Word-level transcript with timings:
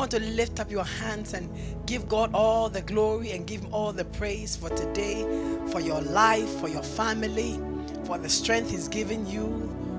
Want 0.00 0.12
to 0.12 0.20
lift 0.20 0.60
up 0.60 0.70
your 0.70 0.84
hands 0.84 1.34
and 1.34 1.46
give 1.84 2.08
God 2.08 2.30
all 2.32 2.70
the 2.70 2.80
glory 2.80 3.32
and 3.32 3.46
give 3.46 3.60
Him 3.60 3.74
all 3.74 3.92
the 3.92 4.06
praise 4.06 4.56
for 4.56 4.70
today, 4.70 5.26
for 5.70 5.78
your 5.78 6.00
life, 6.00 6.48
for 6.58 6.68
your 6.70 6.82
family, 6.82 7.60
for 8.04 8.16
the 8.16 8.30
strength 8.30 8.70
He's 8.70 8.88
given 8.88 9.26
you. 9.26 9.44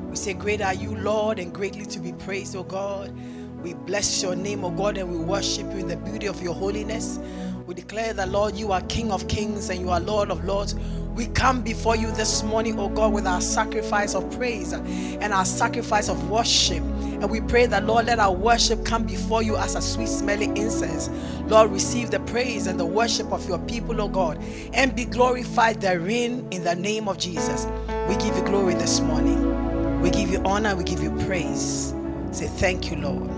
We 0.09 0.15
say, 0.15 0.33
Great 0.33 0.59
are 0.59 0.73
you, 0.73 0.95
Lord, 0.95 1.37
and 1.37 1.53
greatly 1.53 1.85
to 1.85 1.99
be 1.99 2.13
praised, 2.13 2.55
O 2.55 2.63
God. 2.63 3.15
We 3.61 3.75
bless 3.75 4.23
your 4.23 4.35
name, 4.35 4.65
O 4.65 4.71
God, 4.71 4.97
and 4.97 5.07
we 5.07 5.17
worship 5.23 5.71
you 5.71 5.77
in 5.77 5.87
the 5.87 5.97
beauty 5.97 6.27
of 6.27 6.41
your 6.41 6.55
holiness. 6.55 7.19
We 7.67 7.75
declare 7.75 8.13
that, 8.13 8.29
Lord, 8.29 8.55
you 8.55 8.71
are 8.71 8.81
King 8.81 9.11
of 9.11 9.27
kings 9.27 9.69
and 9.69 9.79
you 9.79 9.89
are 9.89 9.99
Lord 9.99 10.31
of 10.31 10.43
lords. 10.45 10.75
We 11.13 11.27
come 11.27 11.61
before 11.61 11.95
you 11.95 12.09
this 12.11 12.41
morning, 12.43 12.79
oh 12.79 12.89
God, 12.89 13.13
with 13.13 13.27
our 13.27 13.41
sacrifice 13.41 14.15
of 14.15 14.30
praise 14.38 14.73
and 14.73 15.33
our 15.33 15.45
sacrifice 15.45 16.09
of 16.09 16.30
worship. 16.30 16.81
And 16.81 17.30
we 17.30 17.41
pray 17.41 17.67
that, 17.67 17.86
Lord, 17.86 18.08
let 18.08 18.19
our 18.19 18.33
worship 18.33 18.83
come 18.86 19.03
before 19.03 19.44
you 19.44 19.58
as 19.58 19.75
a 19.75 19.81
sweet 19.81 20.08
smelling 20.08 20.58
incense. 20.58 21.09
Lord, 21.52 21.71
receive 21.71 22.09
the 22.09 22.19
praise 22.21 22.66
and 22.66 22.80
the 22.80 22.86
worship 22.86 23.31
of 23.31 23.47
your 23.47 23.59
people, 23.59 24.02
oh 24.02 24.08
God, 24.08 24.41
and 24.73 24.95
be 24.95 25.05
glorified 25.05 25.81
therein 25.81 26.47
in 26.52 26.64
the 26.64 26.75
name 26.75 27.08
of 27.08 27.17
Jesus. 27.19 27.67
We 28.08 28.16
give 28.16 28.36
you 28.36 28.43
glory 28.43 28.73
this 28.73 29.02
morning. 29.02 30.02
We 30.02 30.09
give 30.09 30.31
you 30.31 30.41
honor, 30.45 30.75
we 30.75 30.83
give 30.83 31.03
you 31.03 31.11
praise. 31.25 31.93
Say 32.31 32.47
thank 32.47 32.89
you, 32.89 32.97
Lord. 32.97 33.30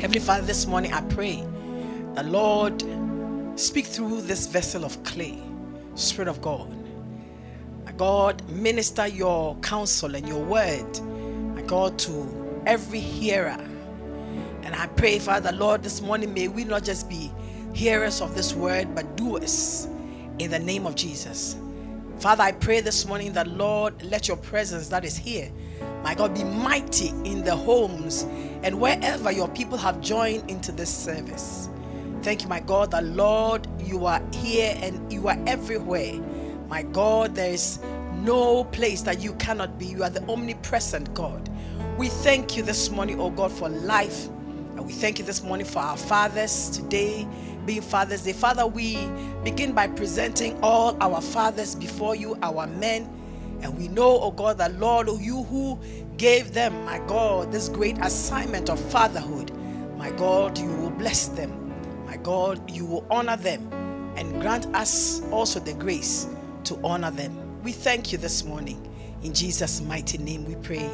Heavenly 0.00 0.20
Father, 0.20 0.44
this 0.44 0.66
morning 0.66 0.92
I 0.92 1.00
pray 1.02 1.42
the 2.14 2.24
Lord 2.24 2.82
speak 3.56 3.86
through 3.86 4.22
this 4.22 4.46
vessel 4.46 4.84
of 4.84 5.02
clay 5.04 5.40
Spirit 5.94 6.28
of 6.28 6.40
God. 6.40 6.84
God, 7.96 8.46
minister 8.48 9.06
your 9.06 9.56
counsel 9.56 10.14
and 10.16 10.28
your 10.28 10.42
word, 10.42 11.00
my 11.54 11.62
God, 11.62 11.98
to 12.00 12.62
every 12.66 12.98
hearer. 12.98 13.58
And 14.62 14.74
I 14.74 14.86
pray, 14.88 15.18
Father, 15.18 15.52
Lord, 15.52 15.82
this 15.82 16.00
morning 16.00 16.34
may 16.34 16.48
we 16.48 16.64
not 16.64 16.82
just 16.82 17.08
be 17.08 17.30
hearers 17.72 18.20
of 18.20 18.34
this 18.34 18.54
word, 18.54 18.94
but 18.94 19.16
doers 19.16 19.86
in 20.38 20.50
the 20.50 20.58
name 20.58 20.86
of 20.86 20.96
Jesus. 20.96 21.56
Father, 22.18 22.42
I 22.42 22.52
pray 22.52 22.80
this 22.80 23.06
morning 23.06 23.32
that, 23.34 23.46
Lord, 23.46 24.02
let 24.02 24.28
your 24.28 24.36
presence 24.38 24.88
that 24.88 25.04
is 25.04 25.16
here, 25.16 25.52
my 26.02 26.14
God, 26.14 26.34
be 26.34 26.44
mighty 26.44 27.08
in 27.08 27.44
the 27.44 27.54
homes 27.54 28.22
and 28.62 28.80
wherever 28.80 29.30
your 29.30 29.48
people 29.48 29.78
have 29.78 30.00
joined 30.00 30.50
into 30.50 30.72
this 30.72 30.92
service. 30.92 31.68
Thank 32.24 32.40
you, 32.42 32.48
my 32.48 32.60
God, 32.60 32.90
that 32.92 33.04
Lord, 33.04 33.68
you 33.82 34.06
are 34.06 34.22
here 34.32 34.74
and 34.80 35.12
you 35.12 35.28
are 35.28 35.36
everywhere. 35.46 36.14
My 36.68 36.82
God, 36.82 37.34
there 37.34 37.50
is 37.52 37.80
no 38.14 38.64
place 38.64 39.02
that 39.02 39.20
you 39.20 39.34
cannot 39.34 39.78
be. 39.78 39.84
You 39.84 40.04
are 40.04 40.08
the 40.08 40.26
omnipresent 40.32 41.12
God. 41.12 41.50
We 41.98 42.08
thank 42.08 42.56
you 42.56 42.62
this 42.62 42.88
morning, 42.90 43.20
oh 43.20 43.28
God, 43.28 43.52
for 43.52 43.68
life. 43.68 44.28
And 44.28 44.86
we 44.86 44.92
thank 44.94 45.18
you 45.18 45.26
this 45.26 45.42
morning 45.42 45.66
for 45.66 45.80
our 45.80 45.98
fathers 45.98 46.70
today 46.70 47.28
being 47.66 47.82
Father's 47.82 48.22
Day. 48.22 48.32
Father, 48.32 48.66
we 48.66 49.06
begin 49.44 49.74
by 49.74 49.86
presenting 49.88 50.58
all 50.62 50.96
our 51.02 51.20
fathers 51.20 51.74
before 51.74 52.16
you, 52.16 52.38
our 52.42 52.66
men. 52.66 53.02
And 53.60 53.76
we 53.76 53.88
know, 53.88 54.18
oh 54.20 54.30
God, 54.30 54.56
that 54.56 54.80
Lord, 54.80 55.08
you 55.20 55.42
who 55.42 55.78
gave 56.16 56.54
them, 56.54 56.86
my 56.86 57.00
God, 57.00 57.52
this 57.52 57.68
great 57.68 57.98
assignment 57.98 58.70
of 58.70 58.80
fatherhood, 58.80 59.54
my 59.98 60.10
God, 60.12 60.56
you 60.56 60.68
will 60.68 60.88
bless 60.88 61.26
them. 61.28 61.63
My 62.14 62.22
God, 62.22 62.70
you 62.70 62.86
will 62.86 63.04
honor 63.10 63.36
them 63.36 63.72
and 64.14 64.40
grant 64.40 64.66
us 64.66 65.20
also 65.32 65.58
the 65.58 65.72
grace 65.72 66.28
to 66.62 66.78
honor 66.84 67.10
them. 67.10 67.60
We 67.64 67.72
thank 67.72 68.12
you 68.12 68.18
this 68.18 68.44
morning. 68.44 68.88
In 69.24 69.34
Jesus' 69.34 69.80
mighty 69.80 70.18
name 70.18 70.44
we 70.44 70.54
pray. 70.54 70.88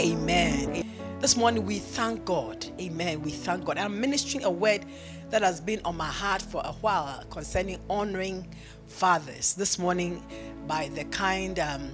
Amen. 0.00 0.86
This 1.18 1.36
morning 1.36 1.66
we 1.66 1.80
thank 1.80 2.24
God. 2.24 2.64
Amen. 2.80 3.22
We 3.22 3.32
thank 3.32 3.64
God. 3.64 3.76
I'm 3.76 4.00
ministering 4.00 4.44
a 4.44 4.52
word 4.52 4.84
that 5.30 5.42
has 5.42 5.60
been 5.60 5.80
on 5.84 5.96
my 5.96 6.06
heart 6.06 6.42
for 6.42 6.62
a 6.64 6.74
while 6.74 7.24
concerning 7.28 7.80
honoring 7.90 8.46
fathers. 8.86 9.54
This 9.54 9.80
morning, 9.80 10.22
by 10.68 10.90
the 10.94 11.02
kind 11.06 11.58
um, 11.58 11.90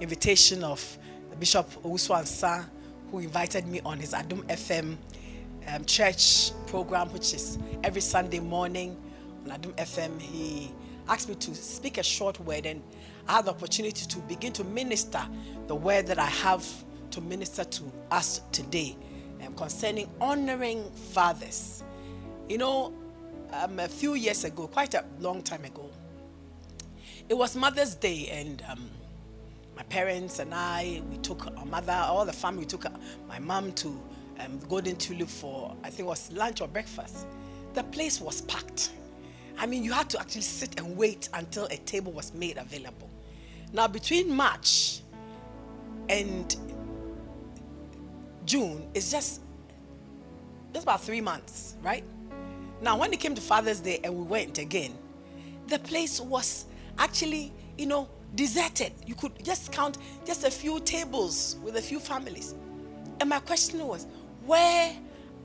invitation 0.00 0.64
of 0.64 0.98
Bishop 1.38 1.70
Owusu 1.84 2.66
who 3.12 3.20
invited 3.20 3.68
me 3.68 3.80
on 3.84 4.00
his 4.00 4.12
Adom 4.12 4.42
FM 4.48 4.96
um, 5.74 5.84
church 5.84 6.52
program, 6.66 7.08
which 7.12 7.34
is 7.34 7.58
every 7.84 8.00
Sunday 8.00 8.40
morning 8.40 8.96
on 9.44 9.58
Adom 9.58 9.74
FM. 9.76 10.20
He 10.20 10.72
asked 11.08 11.28
me 11.28 11.34
to 11.36 11.54
speak 11.54 11.98
a 11.98 12.02
short 12.02 12.38
word, 12.40 12.66
and 12.66 12.82
I 13.26 13.34
had 13.34 13.46
the 13.46 13.50
opportunity 13.50 14.06
to 14.06 14.18
begin 14.20 14.52
to 14.54 14.64
minister 14.64 15.22
the 15.66 15.74
word 15.74 16.06
that 16.06 16.18
I 16.18 16.26
have 16.26 16.66
to 17.10 17.20
minister 17.20 17.64
to 17.64 17.84
us 18.10 18.42
today 18.52 18.96
um, 19.44 19.54
concerning 19.54 20.08
honoring 20.20 20.90
fathers. 21.12 21.82
You 22.48 22.58
know, 22.58 22.92
um, 23.52 23.78
a 23.78 23.88
few 23.88 24.14
years 24.14 24.44
ago, 24.44 24.66
quite 24.66 24.94
a 24.94 25.04
long 25.20 25.42
time 25.42 25.64
ago, 25.64 25.88
it 27.28 27.36
was 27.36 27.56
Mother's 27.56 27.94
Day, 27.94 28.28
and 28.30 28.62
um, 28.68 28.88
my 29.76 29.82
parents 29.84 30.38
and 30.38 30.54
I, 30.54 31.02
we 31.10 31.18
took 31.18 31.46
our 31.58 31.66
mother, 31.66 31.92
all 31.92 32.24
the 32.24 32.32
family, 32.32 32.64
took 32.64 32.86
my 33.28 33.38
mom 33.38 33.72
to 33.74 34.00
um, 34.40 34.58
Golden 34.68 34.96
Tulip 34.96 35.28
for, 35.28 35.74
I 35.82 35.90
think 35.90 36.00
it 36.00 36.06
was 36.06 36.32
lunch 36.32 36.60
or 36.60 36.68
breakfast. 36.68 37.26
The 37.74 37.82
place 37.84 38.20
was 38.20 38.40
packed. 38.42 38.90
I 39.58 39.66
mean, 39.66 39.82
you 39.82 39.92
had 39.92 40.08
to 40.10 40.20
actually 40.20 40.42
sit 40.42 40.78
and 40.78 40.96
wait 40.96 41.28
until 41.34 41.64
a 41.66 41.76
table 41.78 42.12
was 42.12 42.32
made 42.32 42.56
available. 42.58 43.10
Now, 43.72 43.88
between 43.88 44.30
March 44.34 45.00
and 46.08 46.54
June, 48.44 48.88
it's 48.94 49.10
just, 49.10 49.40
just 50.72 50.84
about 50.84 51.02
three 51.02 51.20
months, 51.20 51.76
right? 51.82 52.04
Now, 52.80 52.96
when 52.96 53.12
it 53.12 53.20
came 53.20 53.34
to 53.34 53.40
Father's 53.40 53.80
Day 53.80 54.00
and 54.04 54.16
we 54.16 54.22
went 54.22 54.58
again, 54.58 54.96
the 55.66 55.78
place 55.80 56.20
was 56.20 56.66
actually, 56.98 57.52
you 57.76 57.86
know, 57.86 58.08
deserted. 58.34 58.92
You 59.06 59.14
could 59.14 59.44
just 59.44 59.72
count 59.72 59.98
just 60.24 60.44
a 60.44 60.50
few 60.50 60.80
tables 60.80 61.56
with 61.62 61.76
a 61.76 61.82
few 61.82 61.98
families. 61.98 62.54
And 63.20 63.28
my 63.28 63.40
question 63.40 63.84
was, 63.86 64.06
where 64.48 64.96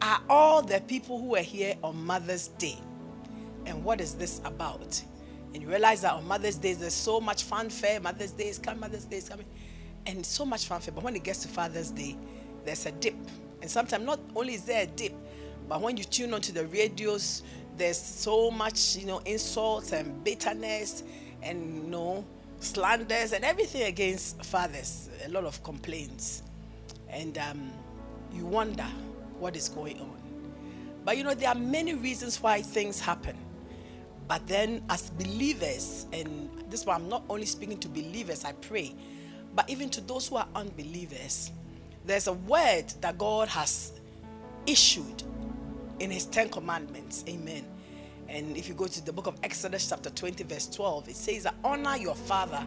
are 0.02 0.22
all 0.30 0.62
the 0.62 0.80
people 0.81 1.19
who 1.19 1.28
were 1.28 1.40
here 1.40 1.75
on 1.84 2.03
Mother's 2.06 2.47
Day? 2.47 2.78
And 3.66 3.84
what 3.84 4.00
is 4.00 4.16
this 4.16 4.40
about? 4.46 5.02
And 5.53 5.62
you 5.62 5.69
realize 5.69 6.02
that 6.02 6.14
on 6.14 6.25
Mother's 6.25 6.56
Day, 6.56 6.74
there's 6.74 6.94
so 6.94 7.19
much 7.19 7.44
fanfare. 7.44 8.00
Mother's 8.00 8.31
Day 8.31 8.47
is 8.47 8.58
coming, 8.58 8.80
Mother's 8.80 9.06
Day 9.06 9.18
is 9.18 9.28
coming. 9.28 9.46
And 10.06 10.25
so 10.25 10.46
much 10.46 10.68
fanfare. 10.68 10.94
But 10.94 11.03
when 11.03 11.16
it 11.18 11.24
gets 11.24 11.42
to 11.44 11.50
Father's 11.50 11.92
Day, 11.92 12.18
there's 12.66 12.86
a 12.86 12.92
dip. 12.92 13.16
And 13.62 13.69
sometimes 13.69 14.06
not 14.06 14.22
only 14.36 14.53
is 14.53 14.63
there 14.63 14.84
a 14.84 14.88
dip, 14.88 15.13
but 15.68 15.81
when 15.81 15.97
you 15.97 16.06
tune 16.06 16.34
onto 16.34 16.53
the 16.53 16.66
radios, 16.68 17.44
there's 17.78 18.00
so 18.00 18.52
much, 18.52 18.96
you 18.96 19.06
know, 19.06 19.19
insults 19.19 19.92
and 19.92 20.24
bitterness 20.24 21.03
and, 21.42 21.84
you 21.84 21.90
know, 21.90 22.25
slanders 22.60 23.33
and 23.33 23.44
everything 23.44 23.83
against 23.83 24.44
fathers. 24.45 25.10
A 25.25 25.30
lot 25.30 25.44
of 25.44 25.62
complaints. 25.62 26.44
And 27.10 27.38
um, 27.38 27.72
you 28.33 28.45
wonder 28.45 28.88
what 29.39 29.56
is 29.56 29.69
going 29.69 30.00
on. 30.00 30.18
But 31.06 31.18
you 31.18 31.24
know, 31.24 31.33
there 31.33 31.50
are 31.50 31.56
many 31.56 31.94
reasons 31.94 32.41
why 32.41 32.62
things 32.62 33.00
happen. 33.00 33.38
But 34.27 34.47
then, 34.47 34.83
as 34.89 35.09
believers, 35.12 36.07
and 36.13 36.50
this 36.69 36.81
is 36.81 36.85
why 36.85 36.95
I'm 36.95 37.09
not 37.09 37.24
only 37.30 37.45
speaking 37.45 37.77
to 37.80 37.89
believers, 37.89 38.45
I 38.45 38.53
pray, 38.53 38.95
but 39.53 39.69
even 39.69 39.89
to 39.91 40.01
those 40.01 40.30
who 40.30 40.38
are 40.38 40.47
unbelievers, 40.56 41.51
there's 42.06 42.27
a 42.27 42.33
word 42.33 42.85
that 43.01 43.18
God 43.18 43.50
has 43.50 44.00
issued 44.65 45.24
in 46.00 46.09
His 46.09 46.25
Ten 46.25 46.50
Commandments. 46.50 47.24
Amen. 47.27 47.65
And 48.27 48.57
if 48.57 48.68
you 48.68 48.74
go 48.74 48.88
to 48.88 49.06
the 49.06 49.13
book 49.13 49.27
of 49.27 49.38
Exodus, 49.44 49.89
chapter 49.89 50.09
20, 50.09 50.44
verse 50.45 50.68
12, 50.68 51.09
it 51.09 51.15
says 51.15 51.44
that 51.44 51.56
honor 51.63 51.97
your 51.97 52.15
father 52.15 52.65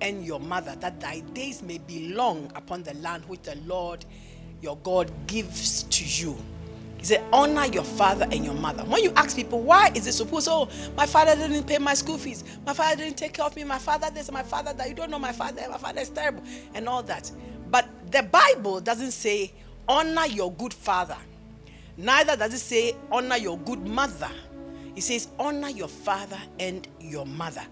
and 0.00 0.24
your 0.24 0.40
mother, 0.40 0.74
that 0.80 1.00
thy 1.00 1.20
days 1.20 1.62
may 1.62 1.78
be 1.78 2.12
long 2.14 2.50
upon 2.54 2.82
the 2.82 2.94
land 2.94 3.24
which 3.26 3.42
the 3.42 3.56
Lord 3.66 4.04
your 4.64 4.78
God 4.78 5.12
gives 5.26 5.84
to 5.84 6.04
you. 6.04 6.36
He 6.96 7.04
said, 7.04 7.22
honor 7.32 7.66
your 7.66 7.84
father 7.84 8.26
and 8.32 8.42
your 8.44 8.54
mother. 8.54 8.82
When 8.84 9.02
you 9.02 9.12
ask 9.14 9.36
people, 9.36 9.60
why 9.60 9.92
is 9.94 10.06
it 10.06 10.12
supposed, 10.12 10.48
oh, 10.50 10.70
my 10.96 11.04
father 11.04 11.36
didn't 11.36 11.64
pay 11.66 11.76
my 11.76 11.92
school 11.92 12.16
fees, 12.16 12.42
my 12.64 12.72
father 12.72 12.96
didn't 12.96 13.18
take 13.18 13.34
care 13.34 13.44
of 13.44 13.54
me, 13.54 13.62
my 13.62 13.78
father 13.78 14.10
this, 14.10 14.32
my 14.32 14.42
father 14.42 14.72
that, 14.72 14.88
you 14.88 14.94
don't 14.94 15.10
know 15.10 15.18
my 15.18 15.32
father, 15.32 15.62
my 15.70 15.76
father 15.76 16.00
is 16.00 16.08
terrible, 16.08 16.42
and 16.72 16.88
all 16.88 17.02
that. 17.02 17.30
But 17.70 17.86
the 18.10 18.22
Bible 18.22 18.80
doesn't 18.80 19.10
say, 19.10 19.52
honor 19.86 20.26
your 20.26 20.50
good 20.52 20.72
father. 20.72 21.18
Neither 21.98 22.36
does 22.36 22.54
it 22.54 22.60
say, 22.60 22.96
honor 23.12 23.36
your 23.36 23.58
good 23.58 23.86
mother. 23.86 24.30
It 24.96 25.02
says, 25.02 25.28
honor 25.38 25.68
your 25.68 25.88
father 25.88 26.38
and 26.58 26.88
your 27.00 27.26
mother, 27.26 27.66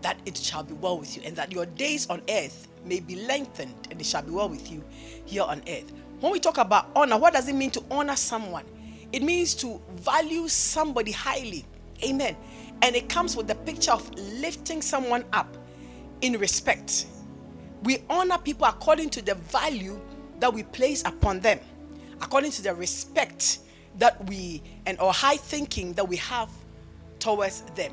that 0.00 0.18
it 0.26 0.36
shall 0.36 0.64
be 0.64 0.74
well 0.74 0.98
with 0.98 1.16
you, 1.16 1.22
and 1.24 1.36
that 1.36 1.52
your 1.52 1.66
days 1.66 2.10
on 2.10 2.22
earth 2.28 2.66
may 2.84 3.00
be 3.00 3.16
lengthened, 3.26 3.88
and 3.90 4.00
it 4.00 4.06
shall 4.06 4.22
be 4.22 4.30
well 4.30 4.48
with 4.48 4.70
you 4.70 4.82
here 5.24 5.42
on 5.42 5.62
earth. 5.68 5.92
When 6.20 6.32
we 6.32 6.40
talk 6.40 6.58
about 6.58 6.88
honor, 6.94 7.18
what 7.18 7.32
does 7.32 7.48
it 7.48 7.54
mean 7.54 7.70
to 7.72 7.82
honor 7.90 8.16
someone? 8.16 8.64
It 9.12 9.22
means 9.22 9.54
to 9.56 9.80
value 9.96 10.48
somebody 10.48 11.12
highly. 11.12 11.64
Amen. 12.04 12.36
And 12.82 12.96
it 12.96 13.08
comes 13.08 13.36
with 13.36 13.46
the 13.46 13.54
picture 13.54 13.92
of 13.92 14.08
lifting 14.16 14.82
someone 14.82 15.24
up 15.32 15.56
in 16.20 16.38
respect. 16.38 17.06
We 17.82 18.02
honor 18.08 18.38
people 18.38 18.66
according 18.66 19.10
to 19.10 19.22
the 19.22 19.34
value 19.34 20.00
that 20.40 20.52
we 20.52 20.62
place 20.62 21.02
upon 21.04 21.40
them, 21.40 21.60
according 22.20 22.52
to 22.52 22.62
the 22.62 22.74
respect 22.74 23.58
that 23.98 24.24
we 24.28 24.62
and 24.86 24.98
our 24.98 25.12
high 25.12 25.36
thinking 25.36 25.92
that 25.94 26.08
we 26.08 26.16
have 26.16 26.50
towards 27.18 27.62
them. 27.74 27.92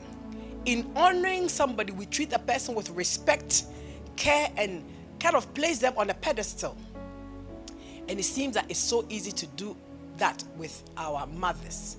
In 0.65 0.91
honoring 0.95 1.49
somebody, 1.49 1.91
we 1.91 2.05
treat 2.05 2.29
the 2.29 2.39
person 2.39 2.75
with 2.75 2.89
respect, 2.91 3.63
care, 4.19 4.51
and 4.57 4.83
kind 5.19 5.35
of 5.35 5.51
place 5.55 5.79
them 5.79 5.93
on 5.97 6.09
a 6.11 6.13
pedestal. 6.13 6.77
And 8.07 8.19
it 8.19 8.23
seems 8.23 8.53
that 8.53 8.65
it's 8.69 8.79
so 8.79 9.05
easy 9.09 9.31
to 9.31 9.47
do 9.47 9.75
that 10.17 10.43
with 10.57 10.83
our 10.97 11.25
mothers, 11.27 11.97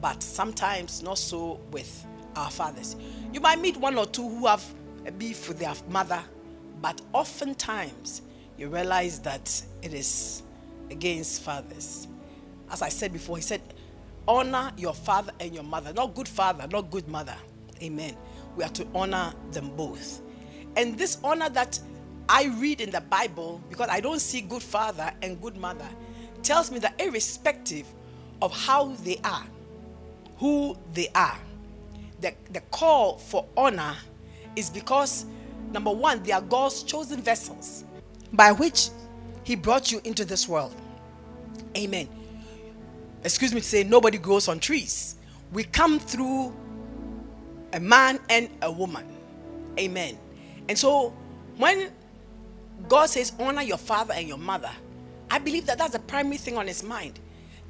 but 0.00 0.22
sometimes 0.22 1.02
not 1.02 1.18
so 1.18 1.60
with 1.70 2.06
our 2.34 2.50
fathers. 2.50 2.96
You 3.32 3.40
might 3.40 3.60
meet 3.60 3.76
one 3.76 3.96
or 3.96 4.06
two 4.06 4.28
who 4.28 4.46
have 4.46 4.64
a 5.06 5.12
beef 5.12 5.48
with 5.48 5.58
their 5.58 5.74
mother, 5.88 6.22
but 6.80 7.00
oftentimes 7.12 8.22
you 8.56 8.68
realize 8.68 9.18
that 9.20 9.62
it 9.82 9.92
is 9.92 10.42
against 10.90 11.42
fathers. 11.42 12.08
As 12.70 12.82
I 12.82 12.88
said 12.88 13.12
before, 13.12 13.36
he 13.36 13.42
said, 13.42 13.60
honor 14.26 14.72
your 14.76 14.94
father 14.94 15.32
and 15.40 15.52
your 15.54 15.64
mother. 15.64 15.92
Not 15.92 16.14
good 16.14 16.28
father, 16.28 16.66
not 16.68 16.90
good 16.90 17.08
mother. 17.08 17.36
Amen. 17.82 18.16
We 18.56 18.64
are 18.64 18.70
to 18.70 18.86
honor 18.94 19.32
them 19.50 19.70
both. 19.76 20.22
And 20.76 20.96
this 20.96 21.18
honor 21.22 21.48
that 21.50 21.78
I 22.28 22.46
read 22.58 22.80
in 22.80 22.90
the 22.90 23.00
Bible, 23.00 23.60
because 23.68 23.88
I 23.90 24.00
don't 24.00 24.20
see 24.20 24.40
good 24.40 24.62
father 24.62 25.12
and 25.22 25.40
good 25.40 25.56
mother, 25.56 25.88
tells 26.42 26.70
me 26.70 26.78
that 26.78 27.00
irrespective 27.00 27.86
of 28.40 28.52
how 28.52 28.88
they 29.02 29.18
are, 29.24 29.44
who 30.38 30.76
they 30.94 31.08
are, 31.14 31.38
the, 32.20 32.34
the 32.52 32.60
call 32.70 33.18
for 33.18 33.46
honor 33.56 33.96
is 34.56 34.70
because 34.70 35.26
number 35.72 35.90
one, 35.90 36.22
they 36.22 36.32
are 36.32 36.40
God's 36.40 36.82
chosen 36.82 37.20
vessels 37.20 37.84
by 38.32 38.52
which 38.52 38.90
He 39.42 39.54
brought 39.56 39.90
you 39.90 40.00
into 40.04 40.24
this 40.24 40.48
world. 40.48 40.74
Amen. 41.76 42.08
Excuse 43.24 43.52
me 43.52 43.60
to 43.60 43.66
say, 43.66 43.84
nobody 43.84 44.18
grows 44.18 44.48
on 44.48 44.60
trees. 44.60 45.16
We 45.52 45.64
come 45.64 45.98
through 45.98 46.54
a 47.72 47.80
man 47.80 48.18
and 48.28 48.48
a 48.62 48.70
woman. 48.70 49.06
Amen. 49.78 50.18
And 50.70 50.78
so 50.78 51.12
when 51.56 51.90
God 52.88 53.06
says, 53.10 53.32
honor 53.40 53.62
your 53.62 53.76
father 53.76 54.14
and 54.14 54.28
your 54.28 54.38
mother, 54.38 54.70
I 55.28 55.40
believe 55.40 55.66
that 55.66 55.78
that's 55.78 55.94
the 55.94 55.98
primary 55.98 56.36
thing 56.36 56.56
on 56.56 56.68
his 56.68 56.84
mind. 56.84 57.18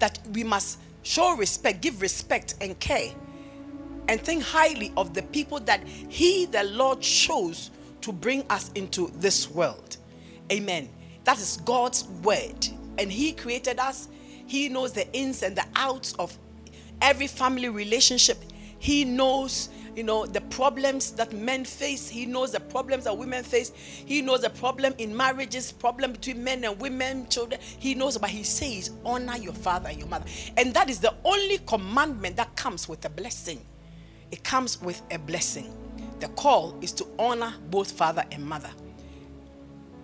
That 0.01 0.19
we 0.35 0.45
must 0.45 0.79
show 1.03 1.35
respect, 1.35 1.81
give 1.81 2.03
respect 2.03 2.57
and 2.61 2.79
care, 2.79 3.11
and 4.07 4.21
think 4.21 4.43
highly 4.43 4.93
of 4.99 5.15
the 5.15 5.23
people 5.23 5.61
that 5.61 5.83
he, 5.89 6.45
the 6.45 6.65
Lord, 6.65 7.01
chose 7.01 7.71
to 8.03 8.13
bring 8.13 8.45
us 8.51 8.71
into 8.75 9.11
this 9.15 9.51
world. 9.51 9.97
Amen. 10.53 10.91
That 11.25 11.39
is 11.39 11.57
God's 11.65 12.05
word. 12.23 12.69
And 12.99 13.11
he 13.11 13.33
created 13.33 13.79
us. 13.79 14.09
He 14.47 14.69
knows 14.69 14.93
the 14.93 15.11
ins 15.15 15.43
and 15.43 15.57
the 15.57 15.65
outs 15.75 16.13
of 16.19 16.37
every 17.01 17.29
family 17.29 17.71
relationship. 17.71 18.37
He 18.79 19.07
knows 19.07 19.71
you 19.97 20.03
know, 20.03 20.27
the 20.27 20.41
problems 20.43 21.13
that 21.13 21.33
men 21.33 21.65
face. 21.65 22.09
He 22.09 22.27
knows 22.27 22.53
the 22.53 22.61
problems 22.61 23.05
that 23.05 23.17
women 23.17 23.43
face. 23.45 23.71
He 23.75 24.23
knows 24.23 24.43
the 24.43 24.51
problem 24.51 24.95
in 24.99 25.17
marriages, 25.17 25.73
problem 25.73 26.13
between 26.13 26.43
men 26.43 26.65
and 26.65 26.79
women, 26.81 27.29
children. 27.29 27.61
He 27.61 27.95
knows, 27.95 28.19
but 28.19 28.31
he 28.31 28.43
says, 28.43 28.91
honor 29.05 29.37
your 29.37 29.53
father 29.53 29.89
and 29.89 29.99
your 29.99 30.09
mother. 30.09 30.27
And 30.57 30.73
that 30.75 30.91
is 30.91 31.01
the 31.01 31.15
only 31.25 31.59
commandment 31.59 32.37
that 32.37 32.55
comes 32.57 32.89
with 32.89 33.05
a 33.05 33.11
blessing. 33.11 33.61
It 34.31 34.45
comes 34.45 34.81
with 34.81 35.03
a 35.11 35.19
blessing. 35.19 35.73
The 36.21 36.29
call 36.29 36.79
is 36.81 36.93
to 36.93 37.07
honor 37.19 37.55
both 37.71 37.91
father 37.91 38.25
and 38.31 38.45
mother. 38.45 38.71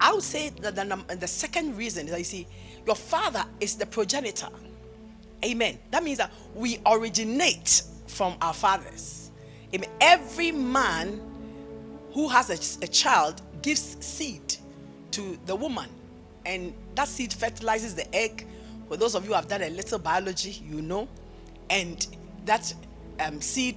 I 0.00 0.12
would 0.12 0.22
say 0.22 0.50
that 0.60 0.74
the, 0.74 1.16
the 1.16 1.26
second 1.28 1.76
reason 1.76 2.06
is 2.06 2.10
that 2.12 2.18
you 2.18 2.24
see, 2.24 2.46
your 2.86 2.96
father 2.96 3.44
is 3.60 3.76
the 3.76 3.86
progenitor. 3.86 4.48
Amen. 5.44 5.78
That 5.90 6.02
means 6.02 6.18
that 6.18 6.32
we 6.54 6.80
originate 6.86 7.82
from 8.06 8.36
our 8.40 8.54
fathers. 8.54 9.25
Every 10.00 10.52
man 10.52 11.20
who 12.12 12.28
has 12.28 12.50
a, 12.50 12.84
a 12.84 12.88
child 12.88 13.42
gives 13.62 13.96
seed 14.04 14.56
to 15.12 15.38
the 15.46 15.56
woman, 15.56 15.88
and 16.44 16.72
that 16.94 17.08
seed 17.08 17.32
fertilizes 17.32 17.94
the 17.94 18.14
egg. 18.14 18.46
For 18.88 18.96
those 18.96 19.14
of 19.14 19.24
you 19.24 19.30
who 19.30 19.34
have 19.34 19.48
done 19.48 19.62
a 19.62 19.70
little 19.70 19.98
biology, 19.98 20.62
you 20.64 20.80
know, 20.80 21.08
and 21.68 22.06
that 22.44 22.72
um, 23.20 23.40
seed 23.40 23.76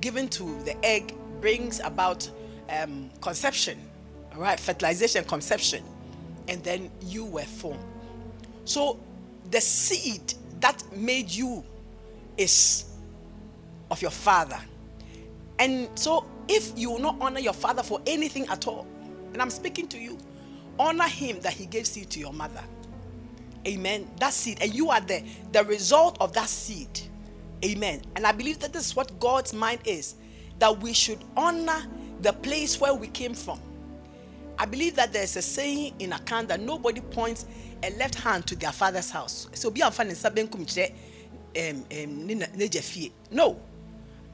given 0.00 0.28
to 0.28 0.62
the 0.64 0.76
egg 0.84 1.14
brings 1.40 1.80
about 1.80 2.28
um, 2.68 3.10
conception, 3.20 3.78
right? 4.36 4.58
Fertilization, 4.58 5.24
conception, 5.24 5.84
and 6.48 6.62
then 6.64 6.90
you 7.02 7.24
were 7.24 7.42
formed. 7.42 7.84
So 8.64 8.98
the 9.50 9.60
seed 9.60 10.34
that 10.60 10.82
made 10.96 11.30
you 11.30 11.64
is 12.36 12.86
of 13.90 14.02
your 14.02 14.10
father. 14.10 14.58
And 15.62 15.88
so, 15.94 16.26
if 16.48 16.76
you 16.76 16.90
will 16.90 16.98
not 16.98 17.18
honor 17.20 17.38
your 17.38 17.52
father 17.52 17.84
for 17.84 18.00
anything 18.04 18.48
at 18.48 18.66
all, 18.66 18.84
and 19.32 19.40
I'm 19.40 19.48
speaking 19.48 19.86
to 19.88 19.98
you, 19.98 20.18
honor 20.76 21.06
him 21.06 21.38
that 21.42 21.52
he 21.52 21.66
gave 21.66 21.86
seed 21.86 22.10
to 22.10 22.18
your 22.18 22.32
mother. 22.32 22.64
Amen. 23.64 24.10
That 24.18 24.32
seed, 24.32 24.58
and 24.60 24.74
you 24.74 24.90
are 24.90 25.00
the, 25.00 25.22
the 25.52 25.62
result 25.64 26.16
of 26.20 26.32
that 26.32 26.48
seed. 26.48 26.88
Amen. 27.64 28.02
And 28.16 28.26
I 28.26 28.32
believe 28.32 28.58
that 28.58 28.72
this 28.72 28.86
is 28.86 28.96
what 28.96 29.20
God's 29.20 29.54
mind 29.54 29.78
is 29.84 30.16
that 30.58 30.80
we 30.80 30.92
should 30.92 31.20
honor 31.36 31.86
the 32.22 32.32
place 32.32 32.80
where 32.80 32.92
we 32.92 33.06
came 33.06 33.32
from. 33.32 33.60
I 34.58 34.64
believe 34.64 34.96
that 34.96 35.12
there's 35.12 35.36
a 35.36 35.42
saying 35.42 35.94
in 36.00 36.10
Akan 36.10 36.48
that 36.48 36.58
nobody 36.58 37.00
points 37.00 37.46
a 37.84 37.90
left 37.98 38.16
hand 38.16 38.48
to 38.48 38.56
their 38.56 38.72
father's 38.72 39.10
house. 39.10 39.46
So 39.52 39.70
be 39.70 39.80
on 39.82 39.92
fine 39.92 40.08
and 40.08 40.16
Sabben 40.16 40.48
Kumche. 40.48 40.92
No. 43.30 43.60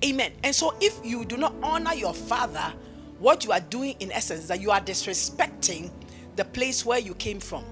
Amen. 0.04 0.32
And 0.44 0.54
so, 0.54 0.74
if 0.80 0.98
you 1.04 1.24
do 1.24 1.36
not 1.36 1.54
honor 1.62 1.94
your 1.94 2.14
father, 2.14 2.72
what 3.18 3.44
you 3.44 3.52
are 3.52 3.60
doing 3.60 3.96
in 3.98 4.12
essence 4.12 4.40
is 4.42 4.48
that 4.48 4.60
you 4.60 4.70
are 4.70 4.80
disrespecting 4.80 5.90
the 6.36 6.44
place 6.44 6.86
where 6.86 7.00
you 7.00 7.14
came 7.14 7.40
from. 7.40 7.64